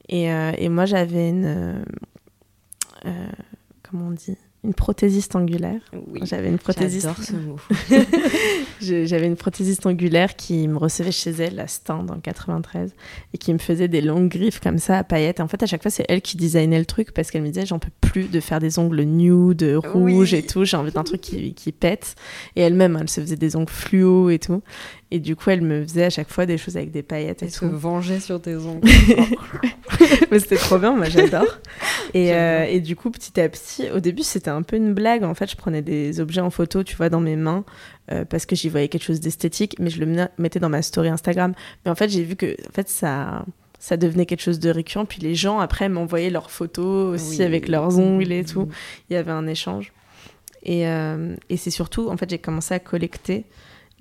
Et, 0.08 0.24
et 0.58 0.68
moi, 0.68 0.84
j'avais 0.84 1.30
une. 1.30 1.84
comment 3.82 4.08
on 4.08 4.10
dit? 4.10 4.36
Une 4.64 4.74
prothésiste 4.74 5.34
angulaire. 5.34 5.80
j'avais 6.22 6.48
une 6.48 6.58
prothésiste. 6.58 7.08
ce 7.20 7.32
mot. 7.32 7.56
j'avais 8.80 9.26
une 9.26 9.36
prothésiste 9.36 9.86
angulaire 9.86 10.36
qui 10.36 10.68
me 10.68 10.78
recevait 10.78 11.10
chez 11.10 11.30
elle 11.30 11.58
à 11.58 11.66
Stand 11.66 12.10
en 12.12 12.20
93 12.20 12.94
et 13.34 13.38
qui 13.38 13.52
me 13.52 13.58
faisait 13.58 13.88
des 13.88 14.00
longues 14.00 14.28
griffes 14.28 14.60
comme 14.60 14.78
ça 14.78 14.98
à 14.98 15.04
paillettes. 15.04 15.40
en 15.40 15.48
fait, 15.48 15.62
à 15.64 15.66
chaque 15.66 15.82
fois, 15.82 15.90
c'est 15.90 16.06
elle 16.08 16.22
qui 16.22 16.36
designait 16.36 16.78
le 16.78 16.86
truc 16.86 17.12
parce 17.12 17.32
qu'elle 17.32 17.42
me 17.42 17.48
disait 17.48 17.66
j'en 17.66 17.80
peux 17.80 17.90
plus 18.00 18.28
de 18.28 18.38
faire 18.38 18.60
des 18.60 18.78
ongles 18.78 19.02
nude, 19.02 19.80
rouges 19.84 20.34
et 20.34 20.46
tout. 20.46 20.64
J'ai 20.64 20.76
envie 20.76 20.92
d'un 20.92 21.04
truc 21.04 21.20
qui, 21.20 21.54
qui 21.54 21.72
pète. 21.72 22.14
Et 22.54 22.60
elle-même, 22.60 22.96
elle 23.00 23.08
se 23.08 23.20
faisait 23.20 23.36
des 23.36 23.56
ongles 23.56 23.68
fluo 23.68 24.30
et 24.30 24.38
tout. 24.38 24.62
Et 25.14 25.18
du 25.18 25.36
coup, 25.36 25.50
elle 25.50 25.60
me 25.60 25.82
faisait 25.82 26.04
à 26.06 26.10
chaque 26.10 26.30
fois 26.30 26.46
des 26.46 26.56
choses 26.56 26.78
avec 26.78 26.90
des 26.90 27.02
paillettes 27.02 27.42
et 27.42 27.44
elle 27.44 27.52
tout. 27.52 27.66
se 27.68 27.70
vengeait 27.70 28.18
sur 28.18 28.40
tes 28.40 28.56
ongles. 28.56 28.80
Mais 30.30 30.38
c'était 30.38 30.56
trop 30.56 30.78
bien, 30.78 30.96
moi 30.96 31.04
j'adore. 31.10 31.58
Et, 32.14 32.32
euh, 32.32 32.64
et, 32.64 32.80
du 32.80 32.96
coup, 32.96 33.10
petit 33.10 33.38
à 33.38 33.46
petit, 33.50 33.90
au 33.90 34.00
début, 34.00 34.22
c'était 34.22 34.48
un 34.48 34.62
peu 34.62 34.76
une 34.76 34.94
blague. 34.94 35.22
En 35.22 35.34
fait, 35.34 35.50
je 35.50 35.56
prenais 35.56 35.82
des 35.82 36.18
objets 36.18 36.40
en 36.40 36.48
photo, 36.48 36.82
tu 36.82 36.96
vois, 36.96 37.10
dans 37.10 37.20
mes 37.20 37.36
mains, 37.36 37.62
euh, 38.10 38.24
parce 38.24 38.46
que 38.46 38.56
j'y 38.56 38.70
voyais 38.70 38.88
quelque 38.88 39.04
chose 39.04 39.20
d'esthétique, 39.20 39.76
mais 39.78 39.90
je 39.90 40.02
le 40.02 40.28
mettais 40.38 40.60
dans 40.60 40.70
ma 40.70 40.80
story 40.80 41.10
Instagram. 41.10 41.52
Mais 41.84 41.90
en 41.90 41.94
fait, 41.94 42.08
j'ai 42.08 42.22
vu 42.22 42.34
que 42.34 42.56
en 42.66 42.72
fait, 42.72 42.88
ça, 42.88 43.44
ça 43.78 43.98
devenait 43.98 44.24
quelque 44.24 44.40
chose 44.42 44.60
de 44.60 44.70
récurrent. 44.70 45.04
Puis 45.04 45.20
les 45.20 45.34
gens, 45.34 45.58
après, 45.58 45.90
m'envoyaient 45.90 46.30
leurs 46.30 46.50
photos 46.50 47.14
aussi 47.20 47.42
avec 47.42 47.68
leurs 47.68 47.98
ongles 47.98 48.32
et 48.32 48.46
tout. 48.46 48.66
Il 49.10 49.12
y 49.12 49.16
avait 49.16 49.30
un 49.30 49.46
échange. 49.46 49.92
Et, 50.62 50.88
euh, 50.88 51.36
et 51.50 51.58
c'est 51.58 51.70
surtout, 51.70 52.08
en 52.08 52.16
fait, 52.16 52.30
j'ai 52.30 52.38
commencé 52.38 52.72
à 52.72 52.78
collecter 52.78 53.44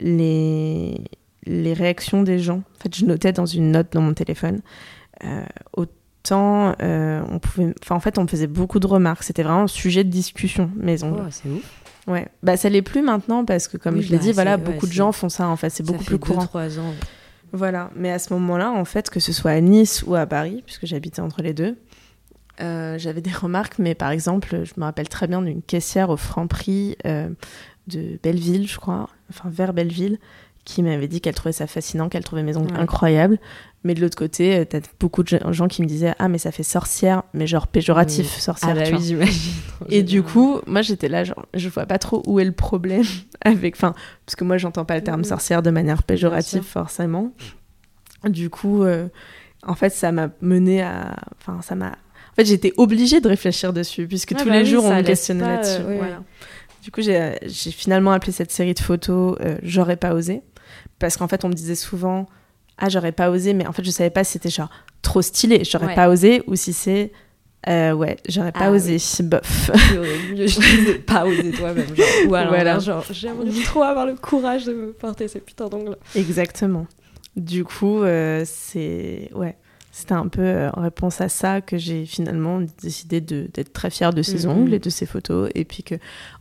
les, 0.01 1.01
les 1.45 1.73
réactions 1.73 2.23
des 2.23 2.39
gens. 2.39 2.63
En 2.77 2.83
fait, 2.83 2.95
je 2.95 3.05
notais 3.05 3.31
dans 3.31 3.45
une 3.45 3.71
note 3.71 3.93
dans 3.93 4.01
mon 4.01 4.13
téléphone. 4.13 4.61
Euh, 5.23 5.43
autant, 5.73 6.75
euh, 6.81 7.21
on 7.29 7.39
pouvait, 7.39 7.73
enfin, 7.83 7.95
en 7.95 7.99
fait, 7.99 8.17
on 8.17 8.23
me 8.23 8.27
faisait 8.27 8.47
beaucoup 8.47 8.79
de 8.79 8.87
remarques. 8.87 9.23
C'était 9.23 9.43
vraiment 9.43 9.63
un 9.63 9.67
sujet 9.67 10.03
de 10.03 10.09
discussion, 10.09 10.69
maison. 10.75 11.15
Oh, 11.17 11.23
c'est 11.29 11.49
ouf. 11.49 11.63
Ouais, 12.07 12.27
bah 12.41 12.57
ça 12.57 12.67
l'est 12.67 12.81
plus 12.81 13.03
maintenant 13.03 13.45
parce 13.45 13.67
que 13.67 13.77
comme 13.77 13.95
Oui, 13.95 14.01
je 14.01 14.09
l'ai 14.11 14.17
bah, 14.17 14.23
dit, 14.23 14.31
voilà, 14.31 14.57
ouais, 14.57 14.63
beaucoup 14.63 14.87
de 14.87 14.91
gens 14.91 15.11
font 15.11 15.29
ça 15.29 15.47
en 15.47 15.55
fait, 15.55 15.69
c'est 15.69 15.83
beaucoup 15.83 15.99
Ça 15.99 16.05
plus 16.05 16.15
fait 16.15 16.19
deux, 16.25 16.33
courant. 16.33 16.45
trois 16.47 16.79
ans. 16.79 16.93
Voilà, 17.53 17.91
mais 17.95 18.11
à 18.11 18.17
ce 18.17 18.33
moment-là, 18.33 18.71
en 18.71 18.85
fait, 18.85 19.11
que 19.11 19.19
ce 19.19 19.31
soit 19.31 19.51
à 19.51 19.61
Nice 19.61 20.03
ou 20.07 20.15
à 20.15 20.25
Paris, 20.25 20.63
puisque 20.65 20.87
j'habitais 20.87 21.21
entre 21.21 21.43
les 21.43 21.53
deux, 21.53 21.77
euh, 22.59 22.97
j'avais 22.97 23.21
des 23.21 23.31
remarques, 23.31 23.77
mais 23.77 23.93
par 23.93 24.09
exemple, 24.09 24.63
je 24.63 24.73
me 24.77 24.83
rappelle 24.83 25.09
très 25.09 25.27
bien 25.27 25.41
d'une 25.43 25.61
caissière 25.61 26.09
au 26.09 26.17
Franprix 26.17 26.97
euh, 27.05 27.29
de 27.87 28.19
Belleville, 28.23 28.67
je 28.67 28.77
crois, 28.77 29.09
enfin 29.29 29.49
vers 29.49 29.73
Belleville, 29.73 30.17
qui 30.65 30.83
m'avait 30.83 31.07
dit 31.07 31.21
qu'elle 31.21 31.33
trouvait 31.33 31.51
ça 31.53 31.65
fascinant, 31.67 32.07
qu'elle 32.09 32.23
trouvait 32.23 32.43
mes 32.43 32.55
ongles 32.57 32.73
Ouais. 32.73 32.79
incroyables. 32.79 33.39
Mais 33.83 33.95
de 33.95 34.01
l'autre 34.01 34.15
côté, 34.17 34.59
euh, 34.59 34.63
t'as 34.65 34.79
beaucoup 34.99 35.23
de 35.23 35.39
gens 35.51 35.67
qui 35.67 35.81
me 35.81 35.87
disaient 35.87 36.13
Ah, 36.19 36.27
mais 36.27 36.37
ça 36.37 36.51
fait 36.51 36.61
sorcière, 36.61 37.23
mais 37.33 37.47
genre 37.47 37.65
péjoratif, 37.65 38.27
sorcière. 38.39 38.73
Ah 38.73 38.79
bah 38.79 38.83
tu 38.85 38.93
oui, 38.93 39.01
j'imagine. 39.01 39.53
Et 39.89 40.03
du 40.03 40.21
coup, 40.21 40.59
moi 40.67 40.83
j'étais 40.83 41.09
là, 41.09 41.23
genre, 41.23 41.47
je 41.55 41.67
vois 41.67 41.87
pas 41.87 41.97
trop 41.97 42.21
où 42.27 42.39
est 42.39 42.45
le 42.45 42.51
problème 42.51 43.03
avec. 43.43 43.75
Enfin, 43.75 43.95
parce 44.27 44.35
que 44.35 44.43
moi 44.43 44.59
j'entends 44.59 44.85
pas 44.85 44.95
le 44.95 45.03
terme 45.03 45.23
sorcière 45.23 45.63
de 45.63 45.71
manière 45.71 46.03
péjorative, 46.03 46.61
forcément. 46.61 47.31
Du 48.29 48.51
coup, 48.51 48.83
euh, 48.83 49.07
en 49.65 49.73
fait, 49.73 49.89
ça 49.89 50.11
m'a 50.11 50.29
mené 50.41 50.83
à. 50.83 51.15
Enfin, 51.39 51.61
ça 51.63 51.73
m'a. 51.73 51.87
En 51.87 52.35
fait, 52.35 52.45
j'étais 52.45 52.71
obligée 52.77 53.19
de 53.19 53.27
réfléchir 53.27 53.73
dessus, 53.73 54.05
puisque 54.07 54.31
Ouais, 54.31 54.37
tous 54.37 54.47
bah 54.47 54.57
les 54.57 54.61
oui, 54.63 54.69
jours 54.69 54.85
on 54.85 54.95
me 54.95 55.01
questionnait 55.01 55.43
là-dessus. 55.47 55.81
euh, 55.81 55.89
oui, 55.89 55.97
Voilà. 55.97 56.23
Oui. 56.81 56.85
Du 56.85 56.91
coup, 56.91 57.01
j'ai 57.01 57.37
j'ai 57.43 57.71
finalement 57.71 58.11
appelé 58.11 58.31
cette 58.31 58.51
série 58.51 58.73
de 58.73 58.79
photos 58.79 59.37
euh, 59.41 59.57
J'aurais 59.63 59.97
pas 59.97 60.13
osé. 60.13 60.41
Parce 60.99 61.17
qu'en 61.17 61.27
fait, 61.27 61.45
on 61.45 61.49
me 61.49 61.53
disait 61.53 61.75
souvent 61.75 62.27
Ah, 62.77 62.89
j'aurais 62.89 63.11
pas 63.11 63.29
osé, 63.29 63.53
mais 63.53 63.67
en 63.67 63.71
fait, 63.71 63.83
je 63.83 63.91
savais 63.91 64.09
pas 64.09 64.23
si 64.23 64.33
c'était 64.33 64.49
genre 64.49 64.69
trop 65.01 65.21
stylé, 65.21 65.63
j'aurais 65.63 65.87
Ouais. 65.87 65.95
pas 65.95 66.09
osé, 66.09 66.43
ou 66.47 66.55
si 66.55 66.73
c'est. 66.73 67.11
euh, 67.67 67.91
ouais, 67.93 68.17
j'aurais 68.29 68.51
pas 68.51 68.65
Ah 68.65 68.71
osé, 68.71 68.97
bof. 69.23 69.69
Tu 69.89 69.97
aurais 69.97 70.19
mieux 70.29 70.97
pas 71.05 71.25
oser 71.25 71.51
toi-même. 71.51 71.87
Ou 72.27 72.33
alors, 72.35 72.53
Voilà. 72.53 72.79
genre, 72.79 73.05
j'aimerais 73.11 73.49
trop 73.63 73.83
avoir 73.83 74.05
le 74.05 74.15
courage 74.15 74.65
de 74.65 74.73
me 74.73 74.93
porter 74.93 75.27
ces 75.27 75.39
putains 75.39 75.69
d'ongles. 75.69 75.97
Exactement. 76.15 76.87
Du 77.35 77.63
coup, 77.63 78.01
euh, 78.03 78.43
c'est 78.45 79.29
ouais, 79.33 79.55
c'était 79.91 80.13
un 80.13 80.27
peu 80.27 80.41
euh, 80.41 80.69
en 80.73 80.81
réponse 80.81 81.19
à 81.21 81.27
ça 81.29 81.59
que 81.61 81.77
j'ai 81.77 82.05
finalement 82.05 82.61
décidé 82.81 83.19
d'être 83.21 83.73
très 83.73 83.89
fière 83.89 84.13
de 84.13 84.21
ses 84.21 84.45
Mhm. 84.47 84.51
ongles 84.57 84.73
et 84.75 84.79
de 84.79 84.89
ses 84.89 85.05
photos, 85.05 85.49
et 85.53 85.65
puis 85.65 85.83
que, 85.83 85.95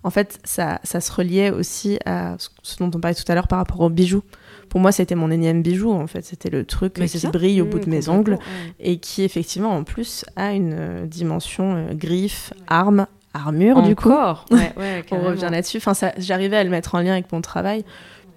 en 0.05 0.11
fait, 0.11 0.38
ça, 0.44 0.80
ça 0.84 1.01
se 1.01 1.12
reliait 1.12 1.51
aussi 1.51 1.98
à 2.07 2.36
ce- 2.38 2.76
dont 2.78 2.90
on 2.94 3.01
parlait 3.01 3.14
tout 3.14 3.24
à 3.30 3.34
l'heure 3.34 3.48
par 3.48 3.59
rapport 3.59 3.80
aux 3.80 3.90
bijoux. 3.90 4.22
Pour 4.68 4.80
moi, 4.80 4.92
c'était 4.92 5.16
mon 5.16 5.30
énième 5.32 5.62
bijou, 5.62 5.90
en 5.92 6.07
fait, 6.07 6.24
c'était 6.24 6.48
le 6.51 6.64
truc 6.64 6.94
Mais 6.98 7.09
qui 7.09 7.18
ça. 7.18 7.30
brille 7.30 7.61
au 7.61 7.64
Mmh, 7.66 7.70
bout 7.70 7.78
de 7.80 7.90
mes 7.90 8.09
ongles 8.09 8.34
ouais. 8.34 8.38
et 8.78 8.98
qui 8.98 9.24
effectivement, 9.24 9.70
en 9.76 9.82
plus, 9.82 10.24
a 10.36 10.53
une 10.53 10.72
euh, 10.78 11.07
dimension 11.07 11.74
euh, 11.74 11.92
griffe, 11.94 12.53
arme, 12.68 13.07
armure, 13.34 13.82
du 13.82 13.96
coup. 13.96 14.11
Ouais, 14.51 14.72
On 15.11 15.22
revient 15.24 15.48
là-dessus. 15.51 15.78
Enfin, 15.84 16.11
j'arrivais 16.18 16.57
à 16.57 16.64
le 16.64 16.70
mettre 16.70 16.94
en 16.94 17.01
lien 17.01 17.12
avec 17.12 17.32
mon 17.32 17.40
travail, 17.40 17.84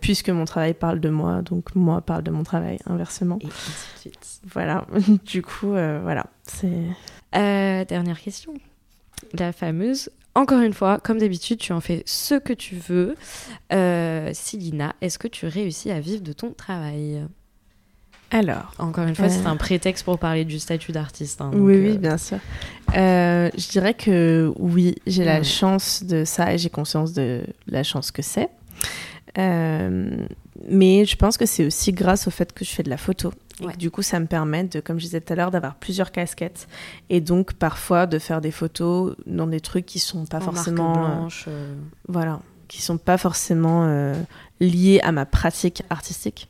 puisque 0.04 0.30
mon 0.30 0.44
travail 0.46 0.74
parle 0.74 1.00
de 1.00 1.10
moi, 1.10 1.42
donc 1.42 1.74
moi 1.76 2.02
parle 2.02 2.24
de 2.24 2.30
mon 2.32 2.44
travail, 2.44 2.78
inversement. 2.86 3.40
Et 3.42 3.48
ainsi 3.48 3.72
de 3.96 4.00
suite. 4.00 4.28
Voilà. 4.54 4.86
du 5.26 5.42
coup, 5.42 5.74
euh, 5.74 6.00
voilà. 6.04 6.26
C'est. 6.44 6.68
Euh, 7.36 7.86
dernière 7.86 8.20
question. 8.20 8.54
La 9.40 9.54
fameuse. 9.54 10.10
Encore 10.36 10.60
une 10.62 10.74
fois, 10.74 11.00
comme 11.00 11.20
d'habitude, 11.20 11.60
tu 11.60 11.72
en 11.74 11.80
fais 11.80 12.04
ce 12.06 12.36
que 12.36 12.54
tu 12.54 12.76
veux. 12.76 13.16
Euh, 13.72 14.32
Silina, 14.34 14.94
est-ce 15.02 15.18
que 15.18 15.28
tu 15.30 15.46
réussis 15.48 15.90
à 15.92 16.00
vivre 16.00 16.22
de 16.22 16.34
ton 16.34 16.52
travail? 16.52 17.24
Alors. 18.32 18.74
Encore 18.80 19.06
une 19.08 19.16
fois, 19.16 19.26
Euh. 19.26 19.30
c'est 19.30 19.46
un 19.46 19.56
prétexte 19.58 20.04
pour 20.04 20.18
parler 20.20 20.44
du 20.44 20.60
statut 20.60 20.92
d'artiste. 20.92 21.40
hein, 21.40 21.52
oui, 21.54 21.76
euh, 21.76 21.92
oui, 21.92 21.98
bien 21.98 22.18
sûr. 22.18 22.40
Euh, 22.98 23.50
je 23.56 23.70
dirais 23.70 23.94
que 23.94 24.52
oui, 24.58 24.96
j'ai 25.08 25.24
la 25.24 25.44
chance 25.44 26.04
de 26.04 26.26
ça 26.26 26.54
et 26.54 26.58
j'ai 26.58 26.70
conscience 26.72 27.14
de 27.14 27.44
la 27.68 27.84
chance 27.84 28.12
que 28.12 28.22
c'est. 28.24 28.50
Euh, 29.38 30.26
mais 30.70 31.06
je 31.06 31.16
pense 31.16 31.38
que 31.38 31.46
c'est 31.46 31.66
aussi 31.66 31.92
grâce 31.92 32.28
au 32.28 32.32
fait 32.32 32.54
que 32.54 32.64
je 32.64 32.70
fais 32.70 32.84
de 32.84 32.90
la 32.90 32.98
photo. 32.98 33.32
Et 33.62 33.66
Ouais. 33.66 33.74
que 33.74 33.78
du 33.78 33.92
coup, 33.92 34.02
ça 34.02 34.20
me 34.20 34.26
permet, 34.26 34.64
de, 34.64 34.80
comme 34.80 34.98
je 35.00 35.06
disais 35.06 35.22
tout 35.22 35.34
à 35.34 35.36
l'heure, 35.36 35.52
d'avoir 35.52 35.76
plusieurs 35.76 36.12
casquettes. 36.12 36.68
Et 37.10 37.22
donc, 37.22 37.54
parfois, 37.54 38.08
de 38.08 38.18
faire 38.20 38.42
des 38.42 38.52
photos 38.52 39.16
dans 39.28 39.48
des 39.48 39.60
trucs 39.60 39.86
qui 39.86 40.00
sont 40.00 40.26
pas 40.26 40.38
en 40.38 40.42
forcément. 40.42 41.06
euh, 41.06 41.16
blanche. 41.18 41.46
euh, 41.48 41.76
voilà, 42.08 42.40
qui 42.68 42.82
sont 42.82 42.98
pas 42.98 43.18
forcément 43.18 43.86
euh, 43.86 44.16
liés 44.60 45.00
à 45.04 45.12
ma 45.12 45.26
pratique 45.26 45.84
artistique. 45.90 46.50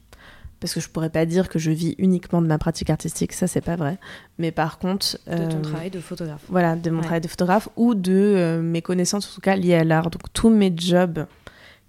Parce 0.62 0.74
que 0.74 0.80
je 0.80 0.88
pourrais 0.88 1.10
pas 1.10 1.26
dire 1.26 1.50
que 1.50 1.60
je 1.60 1.72
vis 1.72 1.94
uniquement 1.98 2.42
de 2.42 2.48
ma 2.48 2.58
pratique 2.58 2.90
artistique, 2.90 3.34
ça 3.34 3.48
c'est 3.48 3.60
pas 3.60 3.76
vrai. 3.76 3.98
Mais 4.38 4.52
par 4.52 4.80
contre, 4.80 5.18
de 5.28 5.36
ton 5.46 5.58
euh, 5.58 5.62
travail 5.62 5.90
de 5.90 6.00
photographe. 6.00 6.40
voilà, 6.48 6.78
de 6.78 6.90
mon 6.90 7.00
Ouais. 7.00 7.04
travail 7.04 7.20
de 7.20 7.28
photographe 7.28 7.68
ou 7.76 7.96
de 7.96 8.62
mes 8.64 8.82
connaissances 8.82 9.30
en 9.30 9.36
tout 9.36 9.42
cas 9.42 9.58
liées 9.58 9.76
à 9.76 9.84
l'art. 9.84 10.10
Donc 10.10 10.22
tous 10.32 10.50
mes 10.50 10.72
jobs, 10.74 11.26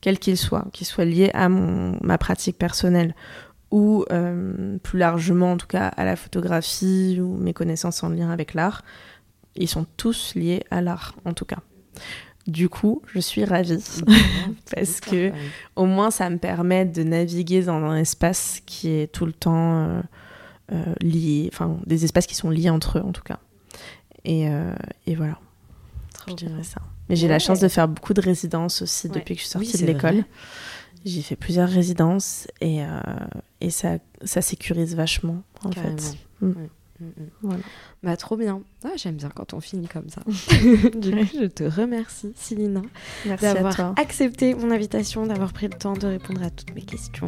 quels 0.04 0.18
qu'ils 0.18 0.36
soient, 0.36 0.66
qu'ils 0.74 0.86
soient 0.86 1.06
liés 1.06 1.30
à 1.32 1.48
mon, 1.48 1.96
ma 2.02 2.18
pratique 2.18 2.58
personnelle 2.58 3.14
ou 3.70 4.04
euh, 4.12 4.76
plus 4.82 4.98
largement 4.98 5.52
en 5.52 5.56
tout 5.56 5.66
cas 5.66 5.86
à 5.88 6.04
la 6.04 6.14
photographie 6.14 7.18
ou 7.22 7.38
mes 7.38 7.54
connaissances 7.54 8.02
en 8.02 8.10
lien 8.10 8.28
avec 8.28 8.52
l'art, 8.52 8.82
ils 9.56 9.66
sont 9.66 9.86
tous 9.96 10.34
liés 10.34 10.62
à 10.70 10.82
l'art 10.82 11.14
en 11.24 11.32
tout 11.32 11.46
cas. 11.46 11.60
Du 12.46 12.68
coup, 12.68 13.00
je 13.06 13.18
suis 13.18 13.46
ravie. 13.46 13.82
Parce 14.74 15.00
que- 15.00 15.32
Au 15.74 15.86
moins, 15.86 16.10
ça 16.10 16.28
me 16.28 16.36
permet 16.36 16.84
de 16.84 17.02
naviguer 17.02 17.62
dans 17.62 17.82
un 17.82 17.96
espace 17.96 18.60
qui 18.66 18.90
est 18.90 19.10
tout 19.10 19.24
le 19.24 19.32
temps 19.32 19.78
euh, 19.88 20.02
euh, 20.72 20.94
lié, 21.00 21.48
enfin 21.50 21.78
des 21.86 22.04
espaces 22.04 22.26
qui 22.26 22.34
sont 22.34 22.50
liés 22.50 22.68
entre 22.68 22.98
eux 22.98 23.02
en 23.02 23.12
tout 23.12 23.22
cas. 23.22 23.38
Et, 24.26 24.48
et 25.06 25.14
voilà, 25.14 25.38
je 26.28 26.34
dirais 26.34 26.62
ça. 26.62 26.80
Mais 27.08 27.16
j'ai 27.16 27.26
Ouais. 27.26 27.32
la 27.32 27.38
chance 27.38 27.60
de 27.60 27.68
faire 27.68 27.88
beaucoup 27.88 28.14
de 28.14 28.20
résidences 28.20 28.82
aussi 28.82 29.08
Ouais. 29.08 29.14
depuis 29.14 29.34
que 29.34 29.40
je 29.40 29.46
suis 29.46 29.52
sortie 29.52 29.78
de 29.78 29.86
l'école. 29.86 30.24
J'ai 31.04 31.20
fait 31.22 31.36
plusieurs 31.36 31.68
résidences 31.68 32.46
et, 32.62 32.82
euh, 32.82 32.88
et 33.60 33.68
ça, 33.70 33.98
ça 34.24 34.40
sécurise 34.40 34.94
vachement 34.96 35.42
en 35.62 35.68
Carrément. 35.70 35.96
fait. 35.98 36.16
Ouais. 36.46 36.70
Voilà. 37.42 37.62
Bah 38.02 38.16
trop 38.16 38.36
bien. 38.36 38.62
Ah, 38.84 38.90
J'aime 38.96 39.16
bien 39.16 39.30
quand 39.34 39.52
on 39.54 39.60
finit 39.60 39.88
comme 39.88 40.08
ça. 40.08 40.22
du 40.28 41.10
coup, 41.10 41.26
je 41.40 41.46
te 41.46 41.64
remercie, 41.64 42.32
à 43.28 43.36
d'avoir 43.36 43.94
accepté 43.98 44.54
mon 44.54 44.70
invitation, 44.70 45.26
d'avoir 45.26 45.52
pris 45.52 45.68
le 45.68 45.76
temps 45.76 45.94
de 45.94 46.06
répondre 46.06 46.42
à 46.42 46.50
toutes 46.50 46.74
mes 46.74 46.82
questions. 46.82 47.26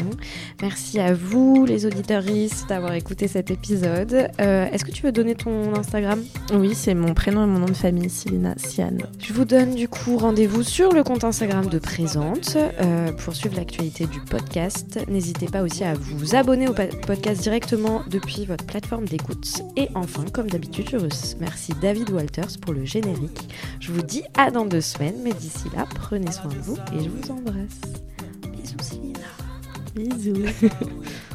Merci 0.63 1.01
à 1.01 1.15
vous, 1.15 1.65
les 1.65 1.87
auditeuristes, 1.87 2.69
d'avoir 2.69 2.93
écouté 2.93 3.27
cet 3.27 3.51
épisode. 3.51 4.29
Euh, 4.41 4.67
Est-ce 4.67 4.85
que 4.85 4.93
tu 4.93 5.03
veux 5.03 5.13
donner 5.13 5.35
ton 5.35 5.75
Instagram? 5.75 6.23
Oui, 6.53 6.75
c'est 6.75 6.95
mon 6.95 7.15
prénom 7.15 7.45
et 7.45 7.47
mon 7.47 7.59
nom 7.59 7.67
de 7.67 7.73
famille, 7.73 8.11
Célina 8.11 8.55
Sian. 8.59 8.99
Je 9.19 9.33
vous 9.33 9.45
donne 9.45 9.75
du 9.75 9.89
coup 9.89 10.17
rendez-vous 10.17 10.63
sur 10.63 10.93
le 10.93 11.03
compte 11.03 11.25
Instagram 11.25 11.67
de 11.67 11.79
Présente 11.79 12.57
euh, 12.57 13.13
pour 13.13 13.35
suivre 13.35 13.57
l'actualité 13.57 14.07
du 14.07 14.21
podcast. 14.21 15.01
N'hésitez 15.09 15.47
pas 15.47 15.63
aussi 15.63 15.85
à 15.85 15.95
vous 15.95 16.35
abonner 16.37 16.69
au 16.69 16.75
podcast 16.75 17.41
directement 17.43 18.03
depuis 18.11 18.45
votre 18.45 18.65
plateforme 18.65 19.07
d'écoute. 19.07 19.56
Et 19.77 19.89
enfin, 19.95 20.25
comme 20.33 20.49
d'habitude, 20.49 20.89
je 20.91 20.97
remercie 20.97 21.73
David 21.81 22.11
Walters 22.11 22.59
pour 22.61 22.73
le 22.75 22.85
générique. 22.85 23.49
Je 23.81 23.93
vous 23.93 24.03
dis 24.03 24.23
à 24.37 24.51
dans 24.51 24.67
deux 24.67 24.81
semaines, 24.81 25.21
mais 25.23 25.33
d'ici 25.33 25.65
là, 25.75 25.87
prenez 25.95 26.31
soin 26.33 26.51
de 26.51 26.59
vous 26.59 26.77
et 26.93 27.03
je 27.03 27.09
vous 27.09 27.31
embrasse. 27.31 27.81
Bisous, 28.53 28.77
Céline. 28.81 29.17
Bisous. 29.95 30.69